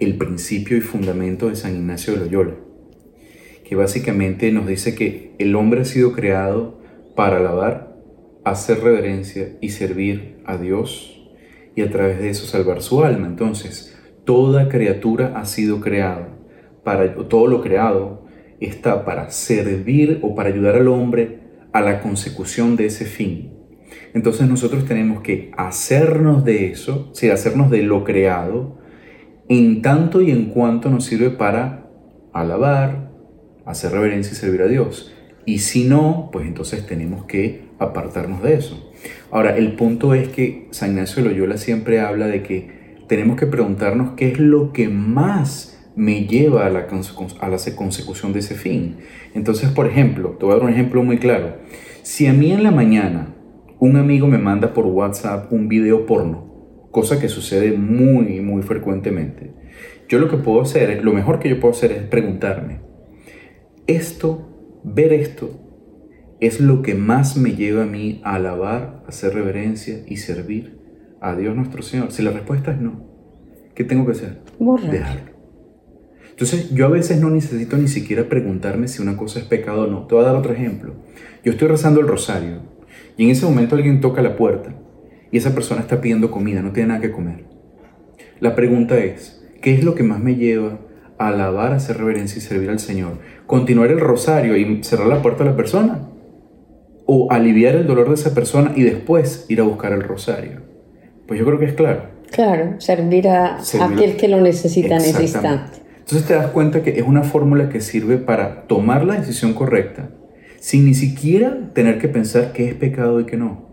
el 0.00 0.18
principio 0.18 0.76
y 0.76 0.80
fundamento 0.80 1.48
de 1.48 1.54
San 1.54 1.76
Ignacio 1.76 2.14
de 2.14 2.24
Loyola, 2.24 2.54
que 3.64 3.76
básicamente 3.76 4.50
nos 4.50 4.66
dice 4.66 4.96
que 4.96 5.36
el 5.38 5.54
hombre 5.54 5.82
ha 5.82 5.84
sido 5.84 6.12
creado 6.12 6.80
para 7.14 7.36
alabar, 7.36 7.93
hacer 8.44 8.80
reverencia 8.80 9.56
y 9.60 9.70
servir 9.70 10.38
a 10.44 10.56
Dios 10.56 11.30
y 11.74 11.82
a 11.82 11.90
través 11.90 12.18
de 12.18 12.30
eso 12.30 12.46
salvar 12.46 12.82
su 12.82 13.02
alma. 13.02 13.26
Entonces, 13.26 13.96
toda 14.24 14.68
criatura 14.68 15.32
ha 15.36 15.44
sido 15.44 15.80
creada 15.80 16.34
para 16.84 17.14
todo 17.14 17.46
lo 17.46 17.62
creado 17.62 18.24
está 18.60 19.04
para 19.04 19.30
servir 19.30 20.20
o 20.22 20.34
para 20.34 20.50
ayudar 20.50 20.76
al 20.76 20.88
hombre 20.88 21.40
a 21.72 21.80
la 21.80 22.00
consecución 22.00 22.76
de 22.76 22.86
ese 22.86 23.04
fin. 23.04 23.52
Entonces 24.12 24.48
nosotros 24.48 24.84
tenemos 24.84 25.22
que 25.22 25.50
hacernos 25.56 26.44
de 26.44 26.70
eso, 26.70 27.10
sí, 27.14 27.30
hacernos 27.30 27.70
de 27.70 27.82
lo 27.82 28.04
creado, 28.04 28.78
en 29.48 29.82
tanto 29.82 30.22
y 30.22 30.30
en 30.30 30.46
cuanto 30.46 30.88
nos 30.88 31.04
sirve 31.04 31.30
para 31.30 31.90
alabar, 32.32 33.10
hacer 33.66 33.92
reverencia 33.92 34.32
y 34.32 34.36
servir 34.36 34.62
a 34.62 34.68
Dios. 34.68 35.13
Y 35.46 35.58
si 35.58 35.84
no, 35.84 36.30
pues 36.32 36.46
entonces 36.46 36.86
tenemos 36.86 37.24
que 37.24 37.64
apartarnos 37.78 38.42
de 38.42 38.54
eso. 38.54 38.92
Ahora, 39.30 39.56
el 39.56 39.72
punto 39.72 40.14
es 40.14 40.28
que 40.28 40.68
San 40.70 40.90
Ignacio 40.90 41.22
Loyola 41.22 41.58
siempre 41.58 42.00
habla 42.00 42.26
de 42.26 42.42
que 42.42 42.98
tenemos 43.08 43.36
que 43.36 43.46
preguntarnos 43.46 44.12
qué 44.16 44.30
es 44.30 44.38
lo 44.38 44.72
que 44.72 44.88
más 44.88 45.74
me 45.96 46.26
lleva 46.26 46.66
a 46.66 46.70
la, 46.70 46.86
a 47.40 47.48
la 47.48 47.58
consecución 47.76 48.32
de 48.32 48.40
ese 48.40 48.54
fin. 48.54 48.96
Entonces, 49.34 49.70
por 49.70 49.86
ejemplo, 49.86 50.30
te 50.38 50.44
voy 50.44 50.54
a 50.54 50.56
dar 50.58 50.64
un 50.64 50.72
ejemplo 50.72 51.02
muy 51.02 51.18
claro. 51.18 51.56
Si 52.02 52.26
a 52.26 52.32
mí 52.32 52.52
en 52.52 52.62
la 52.62 52.70
mañana 52.70 53.34
un 53.78 53.96
amigo 53.96 54.26
me 54.26 54.38
manda 54.38 54.72
por 54.72 54.86
WhatsApp 54.86 55.52
un 55.52 55.68
video 55.68 56.06
porno, 56.06 56.88
cosa 56.90 57.20
que 57.20 57.28
sucede 57.28 57.76
muy, 57.76 58.40
muy 58.40 58.62
frecuentemente. 58.62 59.52
Yo 60.08 60.18
lo 60.18 60.28
que 60.28 60.36
puedo 60.36 60.62
hacer, 60.62 61.04
lo 61.04 61.12
mejor 61.12 61.38
que 61.38 61.48
yo 61.48 61.60
puedo 61.60 61.74
hacer 61.74 61.92
es 61.92 62.02
preguntarme, 62.02 62.80
esto, 63.86 64.53
ver 64.84 65.12
esto, 65.12 65.50
es 66.40 66.60
lo 66.60 66.82
que 66.82 66.94
más 66.94 67.36
me 67.36 67.56
lleva 67.56 67.84
a 67.84 67.86
mí 67.86 68.20
a 68.22 68.34
alabar, 68.34 69.02
a 69.04 69.08
hacer 69.08 69.34
reverencia 69.34 70.00
y 70.06 70.18
servir 70.18 70.78
a 71.20 71.34
Dios 71.34 71.56
nuestro 71.56 71.82
Señor. 71.82 72.12
Si 72.12 72.22
la 72.22 72.30
respuesta 72.30 72.72
es 72.72 72.80
no, 72.80 73.08
¿qué 73.74 73.82
tengo 73.84 74.04
que 74.04 74.12
hacer? 74.12 74.42
Dejarlo. 74.90 75.32
Entonces, 76.30 76.74
yo 76.74 76.86
a 76.86 76.90
veces 76.90 77.20
no 77.20 77.30
necesito 77.30 77.76
ni 77.76 77.88
siquiera 77.88 78.28
preguntarme 78.28 78.88
si 78.88 79.00
una 79.00 79.16
cosa 79.16 79.38
es 79.38 79.44
pecado 79.44 79.84
o 79.84 79.86
no. 79.86 80.06
Te 80.06 80.14
voy 80.14 80.24
a 80.24 80.26
dar 80.26 80.36
otro 80.36 80.52
ejemplo. 80.52 80.94
Yo 81.44 81.52
estoy 81.52 81.68
rezando 81.68 82.00
el 82.00 82.08
rosario 82.08 82.62
y 83.16 83.24
en 83.24 83.30
ese 83.30 83.46
momento 83.46 83.76
alguien 83.76 84.00
toca 84.00 84.20
la 84.20 84.36
puerta 84.36 84.74
y 85.30 85.38
esa 85.38 85.54
persona 85.54 85.80
está 85.80 86.00
pidiendo 86.00 86.30
comida, 86.30 86.60
no 86.60 86.72
tiene 86.72 86.88
nada 86.88 87.00
que 87.00 87.12
comer. 87.12 87.44
La 88.40 88.54
pregunta 88.54 88.98
es, 88.98 89.44
¿qué 89.62 89.74
es 89.74 89.84
lo 89.84 89.94
que 89.94 90.02
más 90.02 90.20
me 90.20 90.34
lleva 90.34 90.80
alabar, 91.18 91.72
hacer 91.72 91.98
reverencia 91.98 92.38
y 92.38 92.40
servir 92.40 92.70
al 92.70 92.78
Señor? 92.78 93.18
¿Continuar 93.46 93.90
el 93.90 94.00
rosario 94.00 94.56
y 94.56 94.82
cerrar 94.82 95.06
la 95.06 95.22
puerta 95.22 95.44
a 95.44 95.46
la 95.46 95.56
persona? 95.56 96.08
¿O 97.06 97.30
aliviar 97.30 97.74
el 97.74 97.86
dolor 97.86 98.08
de 98.08 98.14
esa 98.14 98.34
persona 98.34 98.72
y 98.74 98.82
después 98.82 99.46
ir 99.48 99.60
a 99.60 99.64
buscar 99.64 99.92
el 99.92 100.02
rosario? 100.02 100.62
Pues 101.26 101.38
yo 101.38 101.46
creo 101.46 101.58
que 101.58 101.66
es 101.66 101.74
claro. 101.74 102.14
Claro, 102.30 102.80
servir 102.80 103.28
a, 103.28 103.58
aquel 103.80 104.16
que 104.16 104.28
lo 104.28 104.40
necesita 104.40 104.96
en 104.96 105.02
ese 105.02 105.22
instante. 105.22 105.78
Entonces 105.98 106.26
te 106.26 106.34
das 106.34 106.48
cuenta 106.48 106.82
que 106.82 106.90
es 106.90 107.02
una 107.06 107.22
fórmula 107.22 107.68
que 107.68 107.80
sirve 107.80 108.18
para 108.18 108.66
tomar 108.66 109.04
la 109.04 109.14
decisión 109.14 109.54
correcta 109.54 110.10
sin 110.64 110.86
ni 110.86 110.94
siquiera 110.94 111.72
tener 111.74 111.98
que 111.98 112.08
pensar 112.08 112.52
qué 112.54 112.66
es 112.66 112.74
pecado 112.74 113.20
y 113.20 113.26
qué 113.26 113.36
no. 113.36 113.68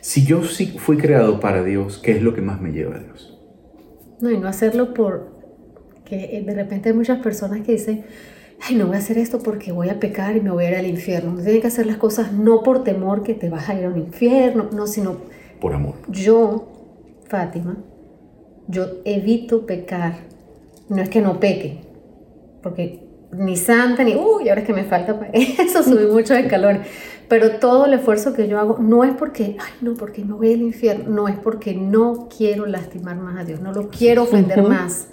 Si 0.00 0.24
yo 0.24 0.42
sí 0.42 0.74
fui 0.78 0.96
creado 0.96 1.38
para 1.38 1.62
Dios, 1.62 1.98
¿qué 1.98 2.12
es 2.12 2.22
lo 2.22 2.32
que 2.32 2.40
más 2.40 2.62
me 2.62 2.72
lleva 2.72 2.96
a 2.96 2.98
Dios? 2.98 3.38
No, 4.20 4.30
y 4.30 4.38
no 4.38 4.48
hacerlo 4.48 4.94
por 4.94 5.33
que 6.18 6.36
eh, 6.36 6.42
de 6.42 6.54
repente 6.54 6.90
hay 6.90 6.94
muchas 6.94 7.20
personas 7.20 7.62
que 7.62 7.72
dicen, 7.72 8.04
ay, 8.62 8.76
no 8.76 8.86
voy 8.86 8.96
a 8.96 8.98
hacer 8.98 9.18
esto 9.18 9.40
porque 9.40 9.72
voy 9.72 9.88
a 9.88 9.98
pecar 10.00 10.36
y 10.36 10.40
me 10.40 10.50
voy 10.50 10.64
a 10.64 10.70
ir 10.70 10.76
al 10.76 10.86
infierno. 10.86 11.32
No 11.32 11.42
tienen 11.42 11.60
que 11.60 11.66
hacer 11.66 11.86
las 11.86 11.96
cosas 11.96 12.32
no 12.32 12.62
por 12.62 12.84
temor 12.84 13.22
que 13.22 13.34
te 13.34 13.50
vas 13.50 13.68
a 13.68 13.74
ir 13.74 13.84
a 13.84 13.88
un 13.88 13.98
infierno, 13.98 14.68
no, 14.72 14.86
sino 14.86 15.16
por 15.60 15.74
amor. 15.74 15.94
Yo, 16.08 16.68
Fátima, 17.28 17.76
yo 18.68 18.86
evito 19.04 19.66
pecar. 19.66 20.14
No 20.88 21.00
es 21.00 21.08
que 21.08 21.22
no 21.22 21.40
peque, 21.40 21.80
porque 22.62 23.00
ni 23.32 23.56
santa, 23.56 24.04
ni, 24.04 24.14
uy, 24.14 24.50
ahora 24.50 24.60
es 24.60 24.66
que 24.66 24.74
me 24.74 24.84
falta 24.84 25.18
para 25.18 25.30
eso, 25.32 25.82
subí 25.82 26.06
mucho 26.12 26.34
de 26.34 26.46
calor. 26.46 26.80
Pero 27.26 27.52
todo 27.58 27.86
el 27.86 27.94
esfuerzo 27.94 28.34
que 28.34 28.48
yo 28.48 28.58
hago 28.58 28.78
no 28.78 29.02
es 29.02 29.14
porque, 29.14 29.56
ay, 29.58 29.72
no, 29.80 29.94
porque 29.94 30.22
me 30.22 30.34
voy 30.34 30.52
al 30.52 30.60
infierno, 30.60 31.08
no 31.08 31.26
es 31.26 31.36
porque 31.36 31.74
no 31.74 32.28
quiero 32.28 32.66
lastimar 32.66 33.16
más 33.16 33.40
a 33.40 33.44
Dios, 33.44 33.60
no 33.60 33.72
lo 33.72 33.88
quiero 33.88 34.24
ofender 34.24 34.62
más, 34.62 35.08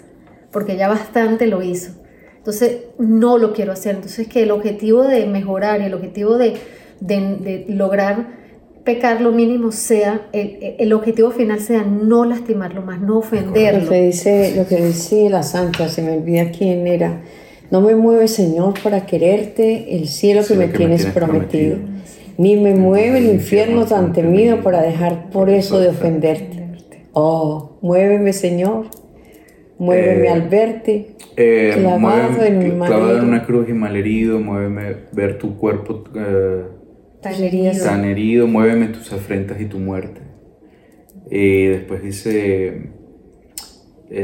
porque 0.52 0.76
ya 0.76 0.88
bastante 0.88 1.46
lo 1.46 1.62
hizo. 1.62 1.92
Entonces, 2.36 2.78
no 2.98 3.38
lo 3.38 3.52
quiero 3.52 3.72
hacer. 3.72 3.94
Entonces, 3.94 4.26
que 4.28 4.42
el 4.42 4.50
objetivo 4.50 5.04
de 5.04 5.26
mejorar 5.26 5.80
y 5.80 5.84
el 5.84 5.94
objetivo 5.94 6.38
de, 6.38 6.54
de, 7.00 7.64
lograr 7.68 8.42
pecar 8.84 9.20
lo 9.20 9.30
mínimo 9.30 9.70
sea, 9.70 10.28
el, 10.32 10.74
el, 10.78 10.92
objetivo 10.92 11.30
final 11.30 11.60
sea 11.60 11.84
no 11.84 12.24
lastimarlo 12.24 12.82
más, 12.82 13.00
no 13.00 13.18
ofenderlo. 13.18 13.84
Lo 13.84 13.90
que 13.90 14.02
dice, 14.02 14.54
lo 14.56 14.66
que 14.66 14.84
dice 14.84 15.30
la 15.30 15.44
santa, 15.44 15.88
se 15.88 16.02
me 16.02 16.16
olvida 16.16 16.50
quién 16.50 16.88
era, 16.88 17.22
no 17.70 17.80
me 17.80 17.94
mueve, 17.94 18.26
Señor, 18.28 18.74
para 18.82 19.06
quererte 19.06 19.96
el 19.96 20.08
cielo 20.08 20.42
que, 20.46 20.54
me, 20.54 20.68
tienes 20.68 21.06
prometido. 21.06 21.78
Ni 22.36 22.56
me 22.56 22.74
mueve 22.74 23.18
el 23.18 23.26
infierno 23.26 23.86
tan 23.86 24.12
temido 24.12 24.62
para 24.62 24.82
dejar 24.82 25.30
por 25.30 25.48
eso 25.48 25.78
de 25.78 25.88
ofenderte. 25.88 26.66
Oh, 27.12 27.78
muéveme, 27.80 28.32
Señor. 28.32 28.86
Muéveme 29.82 30.26
eh, 30.26 30.30
al 30.30 30.48
verte. 30.48 31.16
Eh, 31.36 31.72
clavado, 31.76 32.44
en, 32.44 32.62
en 32.62 33.24
una 33.24 33.42
cruz 33.42 33.68
y 33.68 33.72
malherido. 33.72 34.38
Muéveme 34.38 34.94
ver 35.10 35.38
tu 35.38 35.56
cuerpo 35.56 36.04
eh, 36.14 36.62
tan, 37.20 37.34
herido. 37.34 37.72
tan 37.82 38.04
herido. 38.04 38.46
Muéveme 38.46 38.86
tus 38.88 39.12
afrentas 39.12 39.60
y 39.60 39.64
tu 39.64 39.80
muerte. 39.80 40.20
Y 41.28 41.66
después 41.66 42.00
dice, 42.00 42.92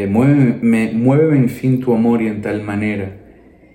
muéveme, 0.09 0.93
muéveme 0.93 1.39
en 1.39 1.49
fin 1.49 1.81
tu 1.81 1.93
amor 1.93 2.23
y 2.23 2.29
en 2.29 2.41
tal 2.41 2.63
manera 2.63 3.17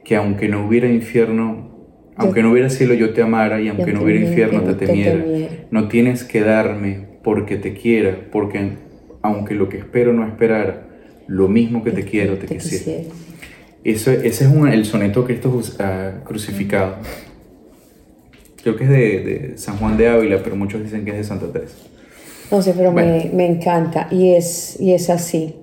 que 0.06 0.16
aunque 0.16 0.48
no 0.48 0.66
hubiera 0.66 0.88
infierno, 0.88 1.90
aunque 2.16 2.44
no 2.44 2.52
hubiera 2.52 2.70
cielo 2.70 2.94
yo 2.94 3.14
te 3.14 3.22
amara 3.22 3.60
y 3.60 3.68
aunque 3.68 3.92
no 3.92 4.04
hubiera 4.04 4.22
infierno 4.22 4.62
te 4.62 4.86
temiera. 4.86 5.22
No 5.70 5.90
tienes 5.90 6.24
que 6.24 6.42
darme 6.42 7.20
porque 7.24 7.58
te 7.58 7.74
quiera, 7.74 8.30
porque 8.32 8.78
aunque 9.22 9.54
lo 9.54 9.68
que 9.68 9.80
espero 9.80 10.14
no 10.14 10.26
esperara, 10.26 10.93
lo 11.28 11.48
mismo 11.48 11.84
que 11.84 11.92
te 11.92 12.04
quiero 12.04 12.38
te, 12.38 12.48
quisiera. 12.48 13.04
Eso, 13.84 14.12
ese 14.12 14.46
es 14.46 14.52
el 14.52 14.86
soneto 14.86 15.26
Cristo 15.26 15.50
uh, 15.50 16.24
crucificado. 16.24 16.98
Creo 18.62 18.78
que 18.78 18.84
es 18.86 18.90
de, 18.90 19.54
San 19.58 19.78
Juan 19.78 19.98
de 19.98 20.08
Ávila, 20.08 20.42
pero 20.42 20.56
muchos 20.56 20.82
dicen 20.82 21.04
que 21.04 21.12
es 21.12 21.18
de 21.18 21.24
Santa 21.24 21.52
Teresa. 21.52 21.76
No 22.50 22.62
sé, 22.62 22.74
pero 22.78 22.92
me, 22.92 23.30
me, 23.34 23.46
encanta 23.46 24.08
y 24.10 24.36
es, 24.36 24.80
y 24.80 24.94
es 24.94 25.10
así. 25.10 25.56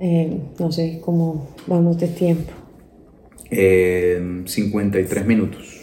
Eh, 0.00 0.38
no 0.58 0.70
sé 0.70 1.00
cómo 1.02 1.48
vamos 1.66 1.98
de 1.98 2.08
tiempo. 2.08 2.52
53 3.50 5.26
minutos. 5.26 5.78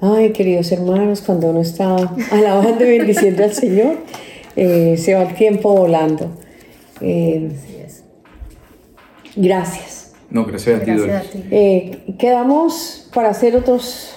Ay, 0.00 0.32
queridos 0.32 0.72
hermanos, 0.72 1.22
cuando 1.22 1.48
uno 1.48 1.60
está 1.60 1.96
alabando 2.30 2.84
y 2.84 2.98
bendiciendo 2.98 3.44
al 3.44 3.52
Señor, 3.52 3.98
eh, 4.56 4.96
se 4.98 5.14
va 5.14 5.22
el 5.22 5.34
tiempo 5.34 5.74
volando. 5.74 6.43
Eh, 7.00 7.50
gracias. 9.36 10.14
No, 10.30 10.44
gracias 10.44 10.80
a 10.80 10.84
ti, 10.84 11.44
eh, 11.50 12.16
quedamos 12.18 13.08
para 13.14 13.30
hacer 13.30 13.56
otros 13.56 14.16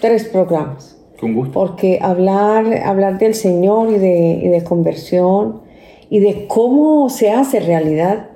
tres 0.00 0.24
programas. 0.24 0.96
Con 1.20 1.34
gusto. 1.34 1.52
Porque 1.52 1.98
hablar, 2.00 2.72
hablar 2.84 3.18
del 3.18 3.34
Señor 3.34 3.90
y 3.90 3.98
de, 3.98 4.40
y 4.42 4.48
de 4.48 4.62
conversión 4.62 5.62
y 6.10 6.20
de 6.20 6.46
cómo 6.46 7.10
se 7.10 7.30
hace 7.30 7.60
realidad 7.60 8.30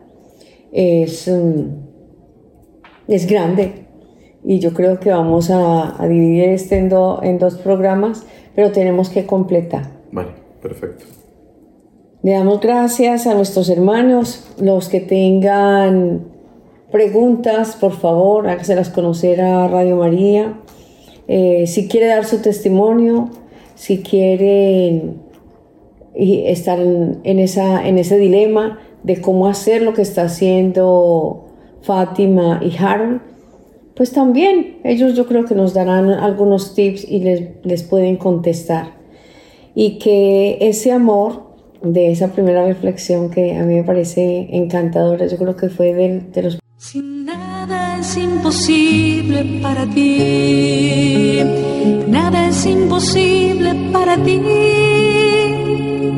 es, 0.72 1.28
mm, 1.28 1.62
es 3.08 3.26
grande. 3.26 3.86
Y 4.44 4.58
yo 4.58 4.74
creo 4.74 4.98
que 4.98 5.10
vamos 5.10 5.50
a, 5.50 5.96
dividir 6.08 6.48
este 6.48 6.78
en, 6.78 6.90
en 7.22 7.38
dos 7.38 7.56
programas, 7.58 8.26
pero 8.54 8.72
tenemos 8.72 9.08
que 9.08 9.24
completar. 9.24 9.92
Vale, 10.10 10.30
perfecto. 10.60 11.04
Le 12.22 12.34
damos 12.34 12.60
gracias 12.60 13.26
a 13.26 13.34
nuestros 13.34 13.68
hermanos, 13.68 14.44
los 14.60 14.88
que 14.88 15.00
tengan 15.00 16.20
preguntas, 16.92 17.74
por 17.74 17.94
favor, 17.94 18.48
hágaselas 18.48 18.90
conocer 18.90 19.40
a 19.40 19.66
Radio 19.66 19.96
María. 19.96 20.56
Eh, 21.26 21.66
si 21.66 21.88
quiere 21.88 22.06
dar 22.06 22.24
su 22.24 22.38
testimonio, 22.40 23.28
si 23.74 24.02
quiere 24.04 25.02
estar 26.14 26.78
en, 26.78 27.38
esa, 27.40 27.84
en 27.88 27.98
ese 27.98 28.18
dilema 28.18 28.78
de 29.02 29.20
cómo 29.20 29.48
hacer 29.48 29.82
lo 29.82 29.92
que 29.92 30.02
está 30.02 30.22
haciendo 30.22 31.46
Fátima 31.80 32.60
y 32.62 32.76
Harold, 32.76 33.20
pues 33.96 34.12
también 34.12 34.78
ellos 34.84 35.16
yo 35.16 35.26
creo 35.26 35.44
que 35.44 35.56
nos 35.56 35.74
darán 35.74 36.08
algunos 36.08 36.76
tips 36.76 37.02
y 37.02 37.18
les, 37.18 37.48
les 37.64 37.82
pueden 37.82 38.16
contestar. 38.16 38.92
Y 39.74 39.98
que 39.98 40.58
ese 40.60 40.92
amor 40.92 41.51
de 41.82 42.12
esa 42.12 42.28
primera 42.28 42.66
reflexión 42.66 43.30
que 43.30 43.56
a 43.56 43.62
mí 43.64 43.74
me 43.74 43.84
parece 43.84 44.48
encantadora, 44.50 45.26
yo 45.26 45.36
creo 45.36 45.56
que 45.56 45.68
fue 45.68 45.92
de, 45.94 46.20
de 46.20 46.42
los... 46.42 46.58
Sin 46.76 47.24
nada 47.24 47.98
es 48.00 48.16
imposible 48.16 49.60
para 49.62 49.86
ti, 49.86 51.40
nada 52.08 52.48
es 52.48 52.66
imposible 52.66 53.74
para 53.92 54.16
ti, 54.16 54.40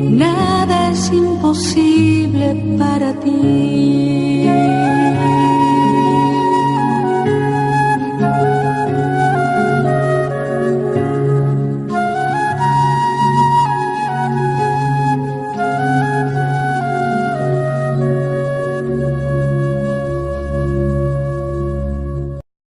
nada 0.09 0.91
es 0.91 1.11
imposible 1.11 2.55
para 2.77 3.13
ti. 3.19 4.34